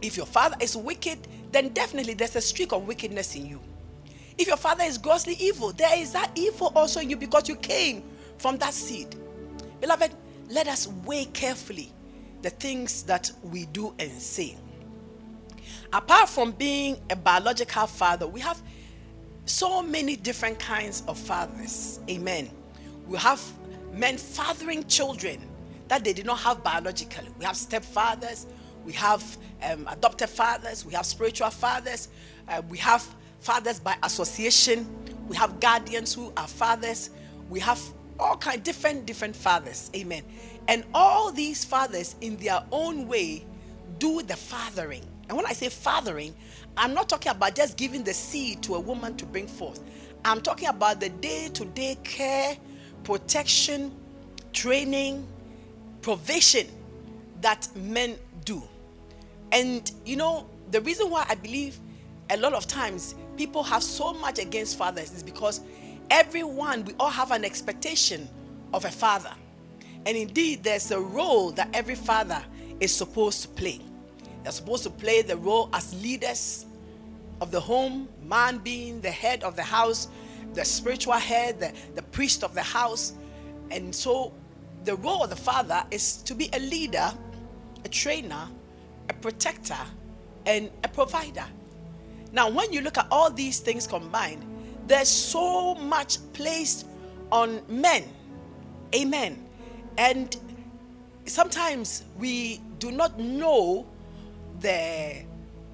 If 0.00 0.16
your 0.16 0.26
father 0.26 0.56
is 0.60 0.76
wicked, 0.76 1.26
then 1.50 1.70
definitely 1.70 2.14
there's 2.14 2.36
a 2.36 2.40
streak 2.40 2.72
of 2.72 2.86
wickedness 2.86 3.34
in 3.34 3.46
you. 3.46 3.60
If 4.38 4.46
your 4.46 4.56
father 4.56 4.84
is 4.84 4.98
grossly 4.98 5.34
evil, 5.40 5.72
there 5.72 5.98
is 5.98 6.12
that 6.12 6.30
evil 6.36 6.72
also 6.76 7.00
in 7.00 7.10
you 7.10 7.16
because 7.16 7.48
you 7.48 7.56
came 7.56 8.04
from 8.36 8.56
that 8.58 8.72
seed. 8.72 9.16
Beloved, 9.80 10.12
let 10.48 10.68
us 10.68 10.86
weigh 11.04 11.24
carefully 11.26 11.92
the 12.42 12.50
things 12.50 13.02
that 13.04 13.32
we 13.42 13.66
do 13.66 13.92
and 13.98 14.12
say. 14.12 14.56
Apart 15.92 16.28
from 16.28 16.52
being 16.52 16.98
a 17.10 17.16
biological 17.16 17.88
father, 17.88 18.28
we 18.28 18.40
have 18.40 18.62
so 19.48 19.82
many 19.82 20.16
different 20.16 20.58
kinds 20.58 21.02
of 21.08 21.18
fathers. 21.18 22.00
Amen. 22.08 22.50
We 23.06 23.18
have 23.18 23.42
men 23.92 24.16
fathering 24.18 24.84
children 24.86 25.40
that 25.88 26.04
they 26.04 26.12
did 26.12 26.26
not 26.26 26.38
have 26.40 26.62
biologically. 26.62 27.28
We 27.38 27.44
have 27.44 27.56
stepfathers, 27.56 28.46
we 28.84 28.92
have 28.92 29.38
um, 29.62 29.88
adopted 29.90 30.28
fathers, 30.28 30.84
we 30.84 30.92
have 30.94 31.06
spiritual 31.06 31.50
fathers, 31.50 32.08
uh, 32.48 32.62
we 32.68 32.78
have 32.78 33.06
fathers 33.40 33.80
by 33.80 33.96
association, 34.02 34.86
we 35.26 35.36
have 35.36 35.60
guardians 35.60 36.14
who 36.14 36.32
are 36.36 36.46
fathers, 36.48 37.10
we 37.48 37.60
have 37.60 37.80
all 38.18 38.36
kind 38.36 38.62
different 38.62 39.06
different 39.06 39.34
fathers. 39.34 39.90
Amen. 39.96 40.22
And 40.68 40.84
all 40.92 41.32
these 41.32 41.64
fathers 41.64 42.16
in 42.20 42.36
their 42.36 42.62
own 42.70 43.08
way 43.08 43.46
do 43.98 44.22
the 44.22 44.36
fathering. 44.36 45.04
And 45.28 45.36
when 45.36 45.46
I 45.46 45.52
say 45.52 45.68
fathering, 45.68 46.34
I'm 46.78 46.94
not 46.94 47.08
talking 47.08 47.32
about 47.32 47.56
just 47.56 47.76
giving 47.76 48.04
the 48.04 48.14
seed 48.14 48.62
to 48.62 48.76
a 48.76 48.80
woman 48.80 49.16
to 49.16 49.26
bring 49.26 49.48
forth. 49.48 49.82
I'm 50.24 50.40
talking 50.40 50.68
about 50.68 51.00
the 51.00 51.08
day 51.08 51.48
to 51.54 51.64
day 51.64 51.98
care, 52.04 52.56
protection, 53.02 53.92
training, 54.52 55.26
provision 56.02 56.68
that 57.40 57.68
men 57.74 58.16
do. 58.44 58.62
And 59.50 59.90
you 60.06 60.16
know, 60.16 60.48
the 60.70 60.80
reason 60.80 61.10
why 61.10 61.26
I 61.28 61.34
believe 61.34 61.78
a 62.30 62.36
lot 62.36 62.52
of 62.52 62.68
times 62.68 63.16
people 63.36 63.64
have 63.64 63.82
so 63.82 64.12
much 64.14 64.38
against 64.38 64.78
fathers 64.78 65.12
is 65.12 65.22
because 65.24 65.62
everyone, 66.10 66.84
we 66.84 66.94
all 67.00 67.10
have 67.10 67.32
an 67.32 67.44
expectation 67.44 68.28
of 68.72 68.84
a 68.84 68.90
father. 68.90 69.32
And 70.06 70.16
indeed, 70.16 70.62
there's 70.62 70.90
a 70.92 71.00
role 71.00 71.50
that 71.52 71.70
every 71.74 71.96
father 71.96 72.42
is 72.78 72.94
supposed 72.94 73.42
to 73.42 73.48
play. 73.48 73.80
They're 74.42 74.52
supposed 74.52 74.84
to 74.84 74.90
play 74.90 75.22
the 75.22 75.36
role 75.36 75.68
as 75.72 76.00
leaders, 76.02 76.66
of 77.40 77.50
the 77.50 77.60
home, 77.60 78.08
man 78.22 78.58
being 78.58 79.00
the 79.00 79.10
head 79.10 79.42
of 79.42 79.56
the 79.56 79.62
house, 79.62 80.08
the 80.54 80.64
spiritual 80.64 81.14
head, 81.14 81.60
the, 81.60 81.72
the 81.94 82.02
priest 82.02 82.42
of 82.42 82.54
the 82.54 82.62
house. 82.62 83.12
And 83.70 83.94
so 83.94 84.32
the 84.84 84.96
role 84.96 85.22
of 85.22 85.30
the 85.30 85.36
father 85.36 85.84
is 85.90 86.16
to 86.22 86.34
be 86.34 86.48
a 86.52 86.58
leader, 86.58 87.12
a 87.84 87.88
trainer, 87.88 88.48
a 89.08 89.14
protector, 89.14 89.78
and 90.46 90.70
a 90.84 90.88
provider. 90.88 91.44
Now, 92.32 92.50
when 92.50 92.72
you 92.72 92.80
look 92.80 92.98
at 92.98 93.06
all 93.10 93.30
these 93.30 93.60
things 93.60 93.86
combined, 93.86 94.44
there's 94.86 95.08
so 95.08 95.74
much 95.74 96.18
placed 96.32 96.86
on 97.30 97.60
men. 97.68 98.04
Amen. 98.94 99.44
And 99.96 100.34
sometimes 101.26 102.04
we 102.18 102.60
do 102.78 102.90
not 102.90 103.18
know 103.18 103.86
the 104.60 105.24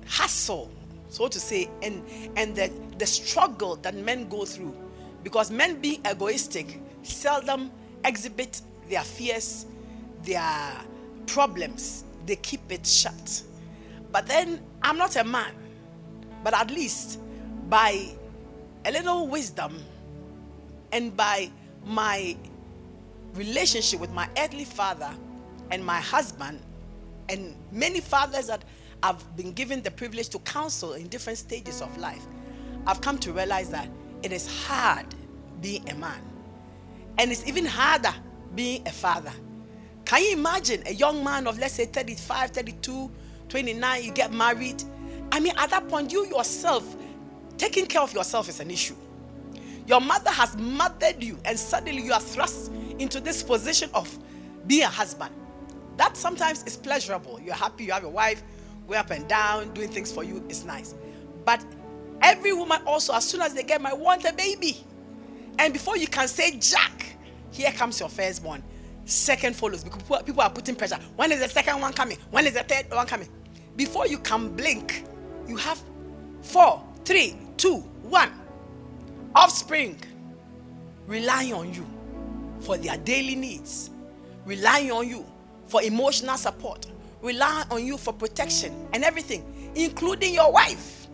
hassle, 0.06 0.70
so 1.08 1.28
to 1.28 1.38
say, 1.38 1.70
and, 1.82 2.02
and 2.36 2.56
the, 2.56 2.72
the 2.98 3.06
struggle 3.06 3.76
that 3.76 3.94
men 3.94 4.28
go 4.28 4.44
through. 4.44 4.74
Because 5.22 5.50
men 5.50 5.80
being 5.80 6.00
egoistic 6.06 6.80
seldom 7.02 7.70
exhibit 8.04 8.60
their 8.88 9.02
fears, 9.02 9.66
their 10.22 10.72
problems, 11.26 12.04
they 12.26 12.36
keep 12.36 12.60
it 12.70 12.86
shut. 12.86 13.42
But 14.12 14.26
then 14.26 14.60
I'm 14.82 14.98
not 14.98 15.16
a 15.16 15.24
man, 15.24 15.54
but 16.42 16.54
at 16.54 16.70
least 16.70 17.20
by 17.68 18.10
a 18.84 18.92
little 18.92 19.26
wisdom 19.26 19.82
and 20.92 21.16
by 21.16 21.50
my 21.84 22.36
relationship 23.34 24.00
with 24.00 24.12
my 24.12 24.28
earthly 24.38 24.64
father 24.64 25.10
and 25.70 25.84
my 25.84 26.00
husband, 26.00 26.60
and 27.28 27.56
many 27.72 28.00
fathers 28.00 28.48
that 28.48 28.62
I've 29.04 29.36
been 29.36 29.52
given 29.52 29.82
the 29.82 29.90
privilege 29.90 30.30
to 30.30 30.38
counsel 30.38 30.94
in 30.94 31.08
different 31.08 31.38
stages 31.38 31.82
of 31.82 31.94
life, 31.98 32.26
I've 32.86 33.02
come 33.02 33.18
to 33.18 33.34
realize 33.34 33.68
that 33.68 33.86
it 34.22 34.32
is 34.32 34.46
hard 34.66 35.04
being 35.60 35.86
a 35.90 35.94
man. 35.94 36.22
And 37.18 37.30
it's 37.30 37.46
even 37.46 37.66
harder 37.66 38.14
being 38.54 38.88
a 38.88 38.90
father. 38.90 39.32
Can 40.06 40.22
you 40.22 40.32
imagine 40.32 40.82
a 40.86 40.94
young 40.94 41.22
man 41.22 41.46
of, 41.46 41.58
let's 41.58 41.74
say, 41.74 41.84
35, 41.84 42.52
32, 42.52 43.10
29, 43.50 44.04
you 44.04 44.10
get 44.10 44.32
married? 44.32 44.82
I 45.30 45.38
mean, 45.38 45.52
at 45.58 45.68
that 45.68 45.86
point, 45.86 46.10
you 46.10 46.26
yourself, 46.26 46.96
taking 47.58 47.84
care 47.84 48.00
of 48.00 48.14
yourself 48.14 48.48
is 48.48 48.58
an 48.60 48.70
issue. 48.70 48.96
Your 49.86 50.00
mother 50.00 50.30
has 50.30 50.56
mothered 50.56 51.22
you, 51.22 51.38
and 51.44 51.58
suddenly 51.58 52.00
you 52.02 52.14
are 52.14 52.20
thrust 52.20 52.72
into 52.98 53.20
this 53.20 53.42
position 53.42 53.90
of 53.92 54.18
being 54.66 54.84
a 54.84 54.86
husband. 54.86 55.34
That 55.98 56.16
sometimes 56.16 56.64
is 56.64 56.78
pleasurable. 56.78 57.38
You're 57.38 57.54
happy, 57.54 57.84
you 57.84 57.92
have 57.92 58.04
a 58.04 58.08
wife, 58.08 58.42
way 58.86 58.96
up 58.96 59.10
and 59.10 59.26
down, 59.28 59.72
doing 59.74 59.88
things 59.88 60.12
for 60.12 60.24
you, 60.24 60.44
is 60.48 60.64
nice. 60.64 60.94
But 61.44 61.64
every 62.22 62.52
woman 62.52 62.80
also, 62.86 63.14
as 63.14 63.24
soon 63.24 63.40
as 63.40 63.54
they 63.54 63.62
get 63.62 63.80
married, 63.82 64.00
want 64.00 64.24
a 64.24 64.32
baby. 64.32 64.84
And 65.58 65.72
before 65.72 65.96
you 65.96 66.06
can 66.06 66.28
say 66.28 66.58
Jack, 66.58 67.16
here 67.50 67.70
comes 67.72 68.00
your 68.00 68.08
firstborn. 68.08 68.62
Second 69.04 69.54
follows 69.54 69.84
because 69.84 70.22
people 70.22 70.42
are 70.42 70.50
putting 70.50 70.74
pressure. 70.74 70.98
When 71.16 71.30
is 71.30 71.40
the 71.40 71.48
second 71.48 71.80
one 71.80 71.92
coming? 71.92 72.18
When 72.30 72.46
is 72.46 72.54
the 72.54 72.62
third 72.62 72.86
one 72.90 73.06
coming? 73.06 73.28
Before 73.76 74.06
you 74.06 74.18
can 74.18 74.54
blink, 74.56 75.04
you 75.46 75.56
have 75.56 75.80
four, 76.42 76.82
three, 77.04 77.36
two, 77.56 77.78
one. 78.02 78.32
Offspring 79.34 79.98
relying 81.06 81.52
on 81.52 81.72
you 81.72 81.86
for 82.60 82.76
their 82.78 82.96
daily 82.98 83.34
needs, 83.34 83.90
relying 84.46 84.90
on 84.90 85.08
you 85.08 85.24
for 85.66 85.82
emotional 85.82 86.36
support, 86.36 86.86
relying 87.24 87.66
on 87.70 87.84
you 87.84 87.96
for 87.96 88.12
protection 88.12 88.86
and 88.92 89.02
everything, 89.02 89.72
including 89.74 90.34
your 90.34 90.52
wife. 90.52 91.08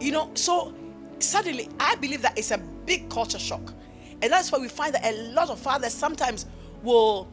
You 0.00 0.12
know, 0.12 0.30
so 0.34 0.72
suddenly 1.18 1.68
I 1.80 1.96
believe 1.96 2.22
that 2.22 2.38
it's 2.38 2.52
a 2.52 2.58
big 2.58 3.10
culture 3.10 3.38
shock. 3.38 3.74
And 4.22 4.32
that's 4.32 4.52
why 4.52 4.58
we 4.58 4.68
find 4.68 4.94
that 4.94 5.04
a 5.04 5.32
lot 5.32 5.50
of 5.50 5.58
fathers 5.58 5.92
sometimes 5.92 6.46
will 6.82 7.28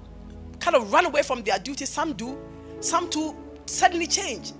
kind 0.59 0.75
of 0.75 0.91
run 0.91 1.05
away 1.05 1.21
from 1.21 1.43
their 1.43 1.59
duties. 1.59 1.89
Some 1.89 2.13
do, 2.13 2.37
some 2.79 3.09
too 3.09 3.35
suddenly 3.67 4.07
change. 4.07 4.53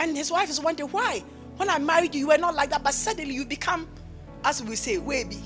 And 0.00 0.16
his 0.16 0.30
wife 0.32 0.50
is 0.50 0.60
wondering, 0.60 0.90
why? 0.90 1.22
When 1.56 1.70
I 1.70 1.78
married 1.78 2.14
you, 2.14 2.20
you 2.22 2.28
were 2.28 2.38
not 2.38 2.56
like 2.56 2.70
that, 2.70 2.82
but 2.82 2.92
suddenly 2.94 3.34
you 3.34 3.44
become, 3.44 3.88
as 4.44 4.62
we 4.62 4.74
say, 4.74 4.98
wavy. 4.98 5.42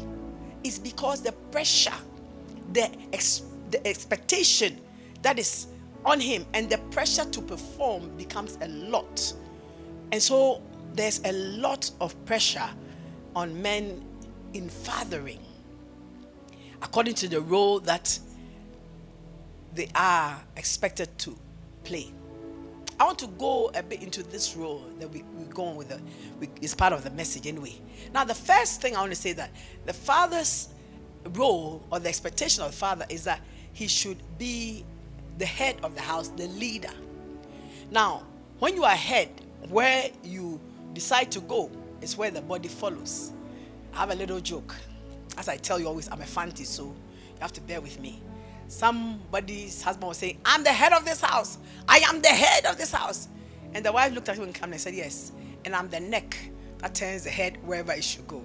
It's 0.65 0.79
because 0.79 1.21
the 1.21 1.33
pressure, 1.33 1.93
the, 2.73 2.91
ex- 3.13 3.43
the 3.71 3.87
expectation 3.87 4.81
that 5.21 5.39
is 5.39 5.67
on 6.05 6.21
him 6.21 6.45
and 6.55 6.69
the 6.69 6.79
pressure 6.91 7.25
to 7.25 7.41
perform 7.41 8.11
becomes 8.17 8.59
a 8.61 8.69
lot. 8.69 9.33
And 10.11 10.23
so 10.23 10.63
there's 10.95 11.21
a 11.25 11.33
lot 11.33 11.91
of 12.01 12.23
pressure 12.25 12.69
on 13.35 13.61
men 13.63 14.05
in 14.53 14.69
fathering 14.69 15.41
according 16.83 17.15
to 17.15 17.29
the 17.29 17.41
role 17.41 17.81
that 17.81 18.19
they 19.75 19.89
are 19.95 20.43
expected 20.57 21.17
to 21.19 21.39
play. 21.85 22.13
I 23.01 23.05
want 23.05 23.19
to 23.21 23.27
go 23.27 23.71
a 23.75 23.83
bit 23.83 24.03
into 24.03 24.23
this 24.23 24.55
role 24.57 24.85
that 24.99 25.09
we, 25.11 25.23
we 25.37 25.45
go 25.47 25.65
on 25.65 25.77
with. 25.77 25.89
The, 25.89 26.01
we, 26.39 26.49
it's 26.61 26.75
part 26.75 26.93
of 26.93 27.03
the 27.03 27.11
message 27.11 27.47
anyway. 27.47 27.75
Now, 28.13 28.25
the 28.25 28.35
first 28.35 28.83
thing 28.83 28.95
I 28.95 29.01
want 29.01 29.13
to 29.13 29.17
say 29.17 29.33
that 29.33 29.51
the 29.87 29.93
father's 29.93 30.69
role 31.31 31.83
or 31.91 32.01
the 32.01 32.09
expectation 32.09 32.63
of 32.63 32.73
the 32.73 32.77
father 32.77 33.07
is 33.09 33.25
that 33.25 33.41
he 33.73 33.87
should 33.87 34.19
be 34.39 34.85
the 35.39 35.47
head 35.47 35.77
of 35.83 35.95
the 35.95 36.01
house, 36.01 36.29
the 36.29 36.47
leader. 36.49 36.93
Now, 37.91 38.23
when 38.59 38.75
you 38.75 38.85
are 38.85 38.91
head, 38.95 39.29
where 39.69 40.11
you 40.23 40.61
decide 40.93 41.31
to 41.33 41.41
go 41.41 41.71
is 42.01 42.17
where 42.17 42.31
the 42.31 42.43
body 42.43 42.69
follows. 42.69 43.33
I 43.93 43.99
have 43.99 44.11
a 44.11 44.15
little 44.15 44.41
joke. 44.41 44.75
As 45.37 45.49
I 45.49 45.57
tell 45.57 45.79
you 45.79 45.87
always, 45.87 46.11
I'm 46.11 46.21
a 46.21 46.27
fancy, 46.27 46.65
so 46.65 46.85
you 46.85 47.41
have 47.41 47.53
to 47.53 47.61
bear 47.61 47.81
with 47.81 48.01
me. 48.01 48.23
Somebody's 48.69 49.83
husband 49.83 50.09
was 50.09 50.19
saying, 50.19 50.39
I'm 50.45 50.65
the 50.65 50.73
head 50.73 50.93
of 50.93 51.05
this 51.05 51.21
house. 51.21 51.59
I 51.89 51.99
am 51.99 52.23
the 52.23 52.29
head 52.29 52.65
of 52.67 52.79
this 52.79 52.93
house. 52.93 53.29
And 53.75 53.85
the 53.85 53.93
wife 53.93 54.13
looked 54.13 54.29
at 54.29 54.37
him 54.37 54.45
and 54.45 54.81
said, 54.81 54.95
Yes. 54.95 55.33
And 55.65 55.75
I'm 55.75 55.89
the 55.89 56.01
neck 56.01 56.37
that 56.79 56.95
turns 56.95 57.25
the 57.25 57.31
head 57.31 57.59
wherever 57.65 57.93
it 57.93 58.03
should 58.03 58.27
go. 58.27 58.43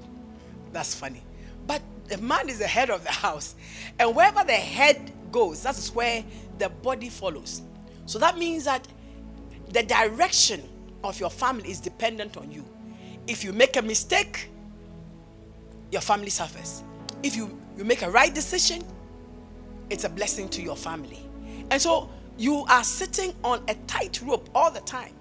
That's 0.72 0.94
funny. 0.94 1.24
But 1.66 1.82
the 2.08 2.18
man 2.18 2.50
is 2.50 2.60
the 2.60 2.68
head 2.68 2.90
of 2.90 3.04
the 3.04 3.12
house. 3.12 3.56
And 4.00 4.16
wherever 4.16 4.44
the 4.44 4.54
head 4.54 5.12
goes, 5.38 5.62
that 5.62 5.78
is 5.78 5.94
where 5.94 6.24
the 6.58 6.68
body 6.70 7.10
follows. 7.10 7.62
So 8.08 8.18
that 8.18 8.40
means 8.40 8.66
that 8.66 8.88
the 9.72 9.84
direction 9.84 10.64
of 11.04 11.20
your 11.20 11.30
family 11.30 11.70
is 11.70 11.80
dependent 11.80 12.38
on 12.38 12.52
you. 12.52 12.66
If 13.28 13.44
you 13.44 13.54
make 13.54 13.78
a 13.78 13.84
mistake, 13.84 14.50
your 15.92 16.02
family 16.02 16.32
suffers. 16.32 16.84
If 17.22 17.36
you, 17.36 17.56
you 17.78 17.86
make 17.86 18.02
a 18.02 18.10
right 18.10 18.34
decision, 18.34 18.84
it's 19.92 20.06
a 20.06 20.10
blessing 20.10 20.50
to 20.50 20.62
your 20.64 20.76
family. 20.76 21.20
And 21.70 21.80
so 21.80 22.10
you 22.36 22.66
are 22.68 22.84
sitting 22.84 23.36
on 23.44 23.64
a 23.68 23.76
tight 23.86 24.20
rope 24.24 24.50
all 24.56 24.72
the 24.72 24.82
time, 24.82 25.14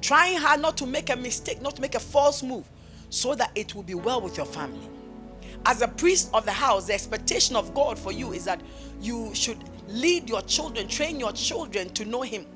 trying 0.00 0.36
hard 0.36 0.60
not 0.60 0.76
to 0.78 0.86
make 0.86 1.10
a 1.10 1.16
mistake, 1.16 1.62
not 1.62 1.76
to 1.76 1.82
make 1.82 1.94
a 1.94 2.00
false 2.00 2.42
move, 2.42 2.68
so 3.08 3.36
that 3.36 3.52
it 3.54 3.76
will 3.76 3.84
be 3.84 3.94
well 3.94 4.20
with 4.20 4.36
your 4.36 4.46
family. 4.46 4.88
As 5.64 5.80
a 5.80 5.88
priest 5.88 6.30
of 6.34 6.44
the 6.44 6.52
house, 6.52 6.86
the 6.86 6.94
expectation 6.94 7.54
of 7.56 7.72
God 7.74 7.98
for 7.98 8.12
you 8.12 8.32
is 8.32 8.44
that 8.46 8.60
you 9.00 9.34
should 9.34 9.58
lead 9.88 10.28
your 10.28 10.42
children, 10.42 10.88
train 10.88 11.20
your 11.20 11.32
children 11.32 11.88
to 11.90 12.04
know 12.04 12.22
Him. 12.22 12.46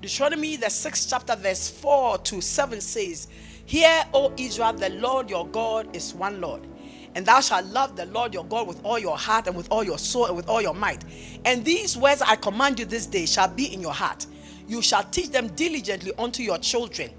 Deuteronomy, 0.00 0.56
the 0.56 0.70
sixth 0.70 1.08
chapter, 1.10 1.36
verse 1.36 1.68
4 1.68 2.18
to 2.18 2.40
7 2.40 2.80
says, 2.80 3.28
Hear, 3.66 4.04
O 4.14 4.32
Israel, 4.38 4.72
the 4.72 4.88
Lord 4.90 5.28
your 5.28 5.46
God 5.46 5.94
is 5.94 6.14
one 6.14 6.40
Lord. 6.40 6.66
And 7.14 7.26
thou 7.26 7.40
shalt 7.40 7.66
love 7.66 7.96
the 7.96 8.06
Lord 8.06 8.32
your 8.32 8.44
God 8.44 8.66
with 8.66 8.82
all 8.84 8.98
your 8.98 9.18
heart 9.18 9.46
and 9.46 9.56
with 9.56 9.68
all 9.70 9.84
your 9.84 9.98
soul 9.98 10.26
and 10.26 10.36
with 10.36 10.48
all 10.48 10.62
your 10.62 10.74
might. 10.74 11.04
And 11.44 11.64
these 11.64 11.96
words 11.96 12.22
I 12.22 12.36
command 12.36 12.78
you 12.78 12.84
this 12.84 13.06
day 13.06 13.26
shall 13.26 13.48
be 13.48 13.72
in 13.72 13.80
your 13.80 13.92
heart. 13.92 14.26
You 14.66 14.80
shall 14.80 15.02
teach 15.04 15.30
them 15.30 15.48
diligently 15.48 16.12
unto 16.18 16.42
your 16.42 16.58
children, 16.58 17.10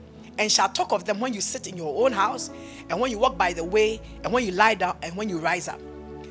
and 0.42 0.52
shall 0.52 0.70
talk 0.70 0.92
of 0.92 1.06
them 1.06 1.20
when 1.20 1.34
you 1.34 1.40
sit 1.40 1.68
in 1.68 1.78
your 1.78 2.04
own 2.04 2.12
house, 2.12 2.50
and 2.90 3.00
when 3.00 3.12
you 3.12 3.20
walk 3.20 3.38
by 3.38 3.54
the 3.54 3.64
way, 3.64 4.02
and 4.24 4.34
when 4.34 4.46
you 4.46 4.52
lie 4.52 4.74
down, 4.74 4.98
and 5.02 5.16
when 5.16 5.30
you 5.30 5.38
rise 5.38 5.68
up. 5.70 5.80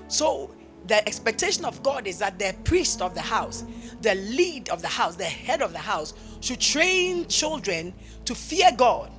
So 0.09 0.55
the 0.87 1.07
expectation 1.07 1.64
of 1.64 1.83
God 1.83 2.07
is 2.07 2.19
that 2.19 2.38
the 2.38 2.55
priest 2.64 3.00
of 3.00 3.14
the 3.14 3.23
house, 3.23 3.64
the 4.02 4.14
lead 4.17 4.69
of 4.69 4.83
the 4.83 4.88
house, 4.88 5.17
the 5.17 5.25
head 5.25 5.62
of 5.62 5.73
the 5.73 5.79
house, 5.79 6.12
should 6.40 6.61
train 6.61 7.26
children 7.29 7.95
to 8.26 8.35
fear 8.35 8.71
God 8.76 9.11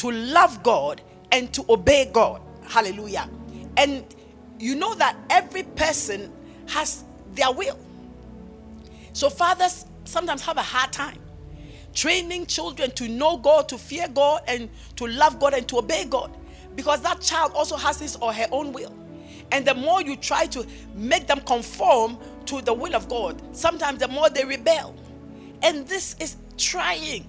to 0.00 0.10
love 0.10 0.62
God 0.62 1.02
and 1.30 1.52
to 1.52 1.62
obey 1.68 2.08
God. 2.10 2.40
Hallelujah. 2.66 3.28
And 3.76 4.02
you 4.58 4.74
know 4.74 4.94
that 4.94 5.14
every 5.28 5.62
person 5.62 6.32
has 6.68 7.04
their 7.34 7.52
will. 7.52 7.78
So 9.12 9.28
fathers 9.28 9.84
sometimes 10.04 10.40
have 10.40 10.56
a 10.56 10.62
hard 10.62 10.90
time 10.90 11.18
training 11.94 12.46
children 12.46 12.90
to 12.92 13.08
know 13.08 13.36
God, 13.36 13.68
to 13.68 13.78
fear 13.78 14.06
God, 14.08 14.42
and 14.46 14.68
to 14.96 15.06
love 15.06 15.38
God 15.38 15.54
and 15.54 15.68
to 15.68 15.78
obey 15.78 16.04
God 16.04 16.36
because 16.76 17.00
that 17.02 17.20
child 17.20 17.52
also 17.54 17.76
has 17.76 17.98
his 18.00 18.16
or 18.16 18.32
her 18.32 18.46
own 18.52 18.72
will. 18.72 18.94
And 19.52 19.66
the 19.66 19.74
more 19.74 20.00
you 20.00 20.16
try 20.16 20.46
to 20.46 20.64
make 20.94 21.26
them 21.26 21.40
conform 21.40 22.18
to 22.46 22.62
the 22.62 22.72
will 22.72 22.94
of 22.94 23.08
God, 23.08 23.42
sometimes 23.56 23.98
the 23.98 24.08
more 24.08 24.30
they 24.30 24.44
rebel. 24.44 24.94
And 25.62 25.86
this 25.88 26.14
is 26.20 26.36
trying 26.56 27.26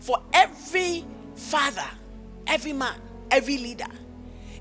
for 0.00 0.20
every 0.32 1.04
father 1.36 1.86
every 2.50 2.72
man, 2.72 3.00
every 3.30 3.56
leader. 3.56 3.86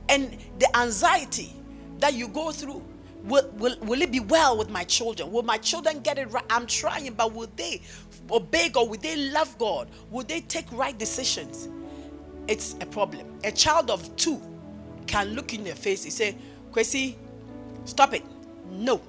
And 0.08 0.38
the 0.60 0.78
anxiety 0.78 1.54
that 2.00 2.14
you 2.14 2.28
go 2.28 2.52
through 2.52 2.84
will, 3.24 3.50
will, 3.58 3.76
will 3.82 4.02
it 4.02 4.12
be 4.12 4.20
well 4.20 4.58
with 4.58 4.70
my 4.70 4.84
children? 4.84 5.32
Will 5.32 5.44
my 5.44 5.58
children 5.58 6.00
get 6.00 6.18
it 6.18 6.32
right? 6.32 6.44
I'm 6.50 6.66
trying, 6.66 7.14
but 7.14 7.34
will 7.34 7.50
they 7.56 7.82
obey 8.32 8.70
God? 8.70 8.90
Will 8.90 9.00
they 9.00 9.16
love 9.32 9.58
God? 9.58 9.90
Will 10.10 10.24
they 10.24 10.42
take 10.42 10.72
right 10.72 10.98
decisions? 10.98 11.70
It's 12.48 12.76
a 12.82 12.86
problem. 12.86 13.28
A 13.44 13.52
child 13.52 13.92
of 13.92 14.16
two 14.16 14.42
can 15.08 15.30
look 15.30 15.54
in 15.54 15.66
your 15.66 15.76
face 15.76 16.04
and 16.04 16.14
say, 16.14 16.36
Kwesi, 16.72 17.16
stop 17.86 18.14
it. 18.14 18.24
No. 18.70 19.02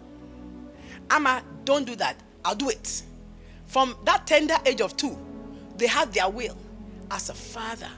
Ama, 1.11 1.43
don't 1.65 1.85
do 1.87 1.97
that. 1.97 2.17
I'll 2.45 2.55
do 2.55 2.69
it. 2.69 3.03
From 3.67 3.97
that 4.05 4.27
tender 4.27 4.57
age 4.67 4.81
of 4.81 4.97
two, 4.97 5.17
they 5.77 5.87
had 5.87 6.13
their 6.13 6.29
will. 6.29 6.57
As 7.11 7.29
a 7.29 7.35
father, 7.35 7.91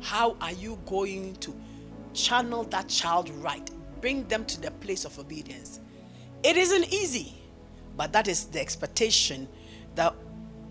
how 0.00 0.36
are 0.40 0.52
you 0.52 0.78
going 0.86 1.36
to 1.36 1.54
channel 2.12 2.64
that 2.64 2.88
child 2.88 3.30
right? 3.30 3.70
Bring 4.00 4.26
them 4.28 4.44
to 4.46 4.60
the 4.60 4.70
place 4.70 5.04
of 5.04 5.18
obedience. 5.18 5.80
It 6.42 6.56
isn't 6.56 6.92
easy, 6.92 7.34
but 7.96 8.12
that 8.12 8.28
is 8.28 8.46
the 8.46 8.60
expectation 8.60 9.48
that 9.94 10.14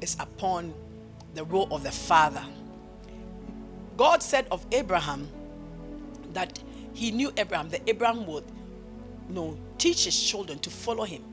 is 0.01 0.15
upon 0.19 0.73
the 1.35 1.43
role 1.43 1.67
of 1.71 1.83
the 1.83 1.91
father. 1.91 2.43
God 3.97 4.23
said 4.23 4.47
of 4.51 4.65
Abraham 4.71 5.27
that 6.33 6.59
he 6.93 7.11
knew 7.11 7.31
Abraham, 7.37 7.69
that 7.69 7.81
Abraham 7.87 8.25
would 8.25 8.45
you 9.27 9.35
know, 9.35 9.57
teach 9.77 10.05
his 10.05 10.21
children 10.21 10.59
to 10.59 10.69
follow 10.69 11.03
him. 11.03 11.23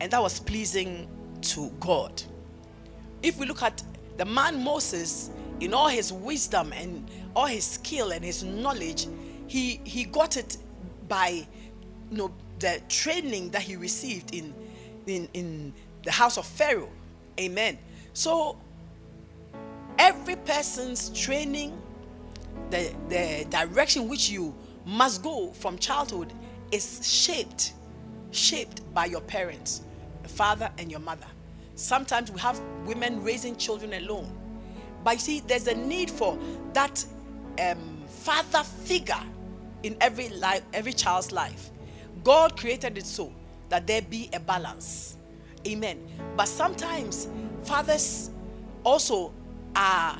And 0.00 0.12
that 0.12 0.22
was 0.22 0.40
pleasing 0.40 1.08
to 1.42 1.70
God. 1.80 2.22
If 3.22 3.38
we 3.38 3.46
look 3.46 3.62
at 3.62 3.82
the 4.16 4.24
man 4.24 4.62
Moses, 4.62 5.30
in 5.60 5.74
all 5.74 5.88
his 5.88 6.12
wisdom 6.12 6.72
and 6.72 7.10
all 7.36 7.46
his 7.46 7.64
skill 7.64 8.12
and 8.12 8.24
his 8.24 8.42
knowledge, 8.42 9.08
he, 9.46 9.80
he 9.84 10.04
got 10.04 10.36
it 10.36 10.56
by 11.10 11.46
you 12.10 12.16
know, 12.16 12.32
the 12.60 12.80
training 12.88 13.50
that 13.50 13.60
he 13.60 13.76
received 13.76 14.34
in, 14.34 14.54
in, 15.06 15.28
in 15.34 15.74
the 16.04 16.10
house 16.10 16.38
of 16.38 16.46
Pharaoh. 16.46 16.88
Amen. 17.38 17.78
So, 18.14 18.56
every 19.98 20.36
person's 20.36 21.10
training, 21.10 21.78
the, 22.70 22.94
the 23.08 23.46
direction 23.50 24.08
which 24.08 24.30
you 24.30 24.54
must 24.86 25.22
go 25.22 25.52
from 25.52 25.76
childhood 25.78 26.32
is 26.72 27.06
shaped, 27.06 27.72
shaped 28.30 28.80
by 28.94 29.06
your 29.06 29.20
parents, 29.20 29.82
the 30.22 30.28
father 30.28 30.70
and 30.78 30.90
your 30.90 31.00
mother. 31.00 31.26
Sometimes 31.74 32.30
we 32.30 32.40
have 32.40 32.60
women 32.86 33.22
raising 33.22 33.56
children 33.56 33.94
alone. 33.94 34.30
But 35.02 35.14
you 35.14 35.20
see, 35.20 35.40
there's 35.40 35.66
a 35.66 35.74
need 35.74 36.10
for 36.10 36.38
that 36.74 37.04
um, 37.58 38.02
father 38.06 38.62
figure 38.62 39.22
in 39.82 39.96
every 40.00 40.28
life, 40.30 40.62
every 40.72 40.92
child's 40.92 41.32
life. 41.32 41.70
God 42.22 42.56
created 42.56 42.98
it 42.98 43.06
so 43.06 43.32
that 43.68 43.86
there 43.86 44.02
be 44.02 44.28
a 44.32 44.40
balance. 44.40 45.16
Amen. 45.66 46.06
But 46.36 46.46
sometimes 46.48 47.28
fathers 47.62 48.30
also 48.84 49.32
are, 49.76 50.18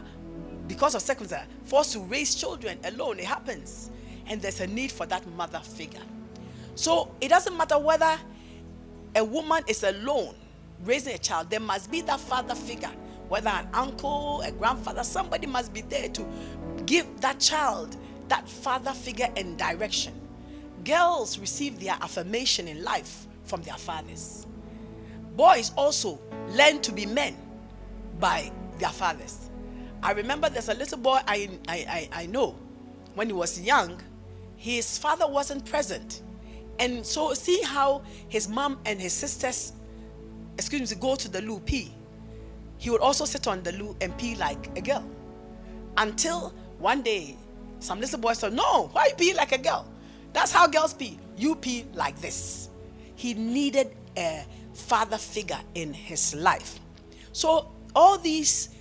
because 0.69 0.95
of 0.95 1.03
circumstances, 1.03 1.49
forced 1.65 1.93
to 1.93 2.01
raise 2.01 2.35
children 2.35 2.79
alone. 2.85 3.19
It 3.19 3.25
happens. 3.27 3.91
And 4.27 4.41
there's 4.41 4.61
a 4.61 4.67
need 4.67 4.93
for 4.93 5.07
that 5.07 5.27
mother 5.35 5.61
figure. 5.61 6.01
So 6.75 7.11
it 7.21 7.29
doesn't 7.29 7.57
matter 7.57 7.79
whether 7.79 8.17
a 9.17 9.25
woman 9.25 9.65
is 9.67 9.83
alone 9.83 10.35
raising 10.85 11.15
a 11.15 11.19
child, 11.19 11.51
there 11.51 11.61
must 11.61 11.91
be 11.91 12.01
that 12.03 12.21
father 12.21 12.55
figure, 12.55 12.91
whether 13.29 13.51
an 13.51 13.69
uncle, 13.73 14.43
a 14.43 14.53
grandfather, 14.53 15.03
somebody 15.03 15.47
must 15.47 15.73
be 15.73 15.83
there 15.83 16.09
to 16.09 16.27
give 16.87 17.21
that 17.21 17.39
child 17.39 17.97
that 18.31 18.49
father 18.49 18.93
figure 18.93 19.29
and 19.37 19.59
direction. 19.59 20.15
Girls 20.85 21.39
receive 21.39 21.79
their 21.81 21.97
affirmation 22.01 22.69
in 22.69 22.83
life 22.83 23.27
from 23.45 23.61
their 23.63 23.75
fathers. 23.75 24.47
Boys 25.37 25.73
also 25.77 26.19
learn 26.51 26.81
to 26.81 26.93
be 26.93 27.05
men 27.07 27.37
by 28.19 28.51
their 28.79 28.89
fathers. 28.91 29.51
I 30.03 30.13
remember 30.13 30.49
there's 30.49 30.69
a 30.69 30.75
little 30.75 30.99
boy 30.99 31.19
I, 31.27 31.51
I, 31.69 32.09
I, 32.13 32.23
I 32.23 32.27
know 32.27 32.57
when 33.15 33.27
he 33.27 33.33
was 33.33 33.61
young, 33.61 34.01
his 34.57 34.97
father 34.97 35.27
wasn't 35.27 35.65
present. 35.65 36.23
And 36.79 37.05
so, 37.05 37.35
see 37.35 37.61
how 37.63 38.03
his 38.29 38.49
mom 38.49 38.79
and 38.87 39.01
his 39.01 39.13
sisters, 39.13 39.73
excuse 40.57 40.95
me, 40.95 41.01
go 41.01 41.17
to 41.17 41.29
the 41.29 41.43
loo 41.43 41.61
pee. 41.61 41.93
He 42.79 42.89
would 42.89 43.01
also 43.03 43.25
sit 43.27 43.47
on 43.47 43.63
the 43.63 43.73
loo 43.73 43.97
and 44.01 44.17
pee 44.17 44.37
like 44.37 44.71
a 44.79 44.81
girl. 44.81 45.05
Until 45.99 46.55
one 46.79 47.03
day, 47.03 47.37
some 47.81 48.01
little 48.01 48.19
boy 48.19 48.35
said, 48.35 48.53
No, 48.53 48.89
why 48.93 49.07
you 49.07 49.15
pee 49.15 49.35
like 49.35 49.53
a 49.53 49.59
girl? 49.59 49.87
That's 50.33 50.53
how 50.53 50.67
girls 50.67 50.95
pee. 50.95 51.19
You 51.37 51.57
pee 51.57 51.87
like 51.95 52.21
this. 52.21 52.69
He 53.17 53.35
needed 53.35 53.97
a 54.17 54.45
father 54.75 55.19
figure 55.19 55.61
in 55.75 55.93
his 55.93 56.35
life. 56.35 56.79
So, 57.33 57.73
all 57.95 58.19
these 58.19 58.75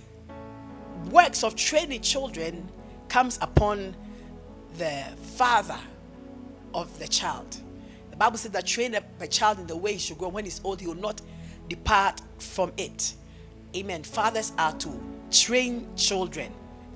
works 1.10 1.42
of 1.42 1.56
training 1.56 2.02
children 2.02 2.68
comes 3.08 3.38
upon 3.42 3.96
the 4.78 5.04
father 5.36 5.78
of 6.74 6.96
the 6.98 7.08
child. 7.08 7.56
The 8.10 8.16
Bible 8.16 8.38
says 8.38 8.52
that 8.52 8.66
train 8.66 8.96
a 9.20 9.26
child 9.26 9.58
in 9.58 9.66
the 9.66 9.76
way 9.76 9.94
he 9.94 9.98
should 9.98 10.18
go. 10.18 10.28
When 10.28 10.44
he's 10.44 10.60
old, 10.62 10.80
he 10.80 10.86
will 10.86 10.94
not 10.94 11.20
depart 11.68 12.20
from 12.38 12.72
it. 12.76 13.14
Amen. 13.74 14.02
Fathers 14.02 14.52
are 14.58 14.72
to 14.78 15.00
train 15.30 15.88
children. 15.96 16.52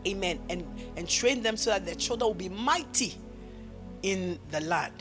Amen. 0.06 0.40
And, 0.48 0.66
and 0.96 1.08
train 1.08 1.42
them 1.42 1.56
so 1.56 1.70
that 1.70 1.86
their 1.86 1.94
children 1.94 2.28
will 2.28 2.34
be 2.34 2.48
mighty 2.48 3.14
in 4.02 4.38
the 4.50 4.60
land. 4.60 4.92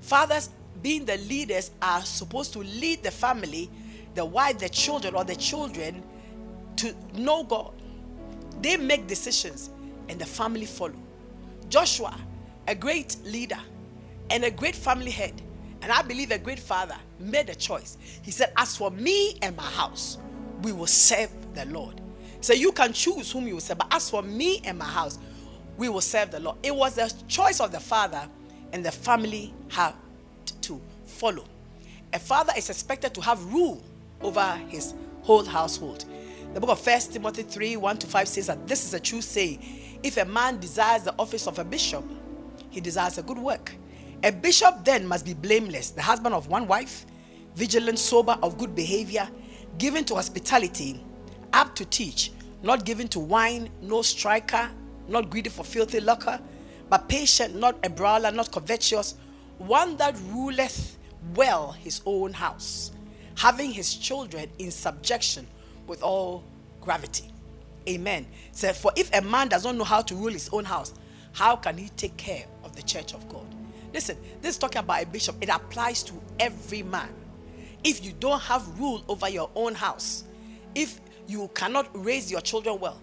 Fathers, 0.00 0.50
being 0.82 1.04
the 1.04 1.18
leaders, 1.18 1.70
are 1.82 2.02
supposed 2.02 2.52
to 2.54 2.60
lead 2.60 3.02
the 3.02 3.10
family, 3.10 3.70
the 4.14 4.24
wife, 4.24 4.58
the 4.58 4.68
children, 4.68 5.14
or 5.14 5.24
the 5.24 5.36
children 5.36 6.02
to 6.76 6.94
know 7.14 7.44
God. 7.44 7.72
They 8.62 8.76
make 8.76 9.06
decisions 9.06 9.70
and 10.08 10.18
the 10.18 10.26
family 10.26 10.66
follow. 10.66 10.94
Joshua, 11.68 12.18
a 12.66 12.74
great 12.74 13.16
leader 13.24 13.58
and 14.30 14.44
a 14.44 14.50
great 14.50 14.74
family 14.74 15.10
head, 15.10 15.40
and 15.82 15.92
I 15.92 16.02
believe 16.02 16.30
a 16.30 16.38
great 16.38 16.58
father, 16.58 16.96
made 17.18 17.48
a 17.50 17.54
choice. 17.54 17.98
He 18.22 18.30
said, 18.30 18.52
As 18.56 18.76
for 18.76 18.90
me 18.90 19.38
and 19.42 19.56
my 19.56 19.62
house, 19.64 20.18
we 20.62 20.72
will 20.72 20.86
serve 20.86 21.30
the 21.54 21.66
Lord. 21.66 22.00
So 22.40 22.52
you 22.52 22.72
can 22.72 22.92
choose 22.92 23.32
whom 23.32 23.46
you 23.46 23.54
will 23.54 23.60
serve, 23.60 23.78
but 23.78 23.88
as 23.92 24.10
for 24.10 24.22
me 24.22 24.60
and 24.64 24.78
my 24.78 24.84
house, 24.84 25.18
we 25.76 25.88
will 25.88 26.00
serve 26.00 26.30
the 26.30 26.40
Lord. 26.40 26.56
It 26.62 26.74
was 26.74 26.94
the 26.94 27.12
choice 27.28 27.60
of 27.60 27.72
the 27.72 27.80
father, 27.80 28.28
and 28.72 28.84
the 28.84 28.92
family 28.92 29.54
had 29.68 29.94
to 30.62 30.80
follow. 31.06 31.44
A 32.12 32.18
father 32.18 32.52
is 32.56 32.70
expected 32.70 33.14
to 33.14 33.20
have 33.20 33.44
rule 33.52 33.82
over 34.20 34.56
his 34.68 34.94
whole 35.22 35.44
household. 35.44 36.04
The 36.54 36.60
book 36.60 36.70
of 36.70 36.80
First 36.80 37.12
Timothy 37.12 37.42
3 37.42 37.76
1 37.76 37.98
to 37.98 38.06
5 38.06 38.28
says 38.28 38.46
that 38.46 38.66
this 38.66 38.84
is 38.84 38.94
a 38.94 39.00
true 39.00 39.20
saying. 39.20 39.98
If 40.02 40.16
a 40.16 40.24
man 40.24 40.58
desires 40.58 41.02
the 41.02 41.14
office 41.18 41.46
of 41.46 41.58
a 41.58 41.64
bishop, 41.64 42.04
he 42.70 42.80
desires 42.80 43.18
a 43.18 43.22
good 43.22 43.38
work. 43.38 43.72
A 44.22 44.32
bishop 44.32 44.84
then 44.84 45.06
must 45.06 45.24
be 45.24 45.34
blameless, 45.34 45.90
the 45.90 46.02
husband 46.02 46.34
of 46.34 46.48
one 46.48 46.66
wife, 46.66 47.06
vigilant, 47.54 47.98
sober, 47.98 48.36
of 48.42 48.58
good 48.58 48.74
behavior, 48.74 49.28
given 49.76 50.04
to 50.06 50.14
hospitality, 50.14 51.04
apt 51.52 51.76
to 51.76 51.84
teach, 51.84 52.32
not 52.62 52.84
given 52.84 53.08
to 53.08 53.18
wine, 53.18 53.68
no 53.82 54.02
striker, 54.02 54.70
not 55.08 55.30
greedy 55.30 55.50
for 55.50 55.64
filthy 55.64 56.00
lucre, 56.00 56.40
but 56.88 57.08
patient, 57.08 57.54
not 57.54 57.76
a 57.84 57.90
brawler, 57.90 58.30
not 58.30 58.50
covetous, 58.50 59.14
one 59.58 59.96
that 59.96 60.16
ruleth 60.30 60.98
well 61.34 61.72
his 61.72 62.00
own 62.06 62.32
house, 62.32 62.92
having 63.36 63.70
his 63.70 63.94
children 63.94 64.48
in 64.58 64.70
subjection 64.70 65.46
with 65.86 66.02
all 66.02 66.44
gravity. 66.80 67.30
Amen. 67.88 68.26
So, 68.52 68.72
for 68.72 68.92
if 68.96 69.12
a 69.14 69.22
man 69.22 69.48
does 69.48 69.64
not 69.64 69.76
know 69.76 69.84
how 69.84 70.02
to 70.02 70.14
rule 70.14 70.32
his 70.32 70.48
own 70.50 70.64
house, 70.64 70.92
how 71.32 71.56
can 71.56 71.76
he 71.78 71.88
take 71.90 72.16
care 72.16 72.44
of 72.64 72.76
the 72.76 72.82
church 72.82 73.14
of 73.14 73.28
God? 73.28 73.46
Listen, 73.92 74.18
this 74.42 74.52
is 74.52 74.58
talking 74.58 74.80
about 74.80 75.02
a 75.02 75.06
bishop. 75.06 75.36
It 75.40 75.48
applies 75.48 76.02
to 76.04 76.14
every 76.38 76.82
man. 76.82 77.08
If 77.84 78.04
you 78.04 78.12
don't 78.12 78.40
have 78.40 78.78
rule 78.78 79.02
over 79.08 79.28
your 79.28 79.50
own 79.54 79.74
house, 79.74 80.24
if 80.74 81.00
you 81.28 81.48
cannot 81.54 81.88
raise 81.92 82.30
your 82.30 82.40
children 82.40 82.80
well, 82.80 83.00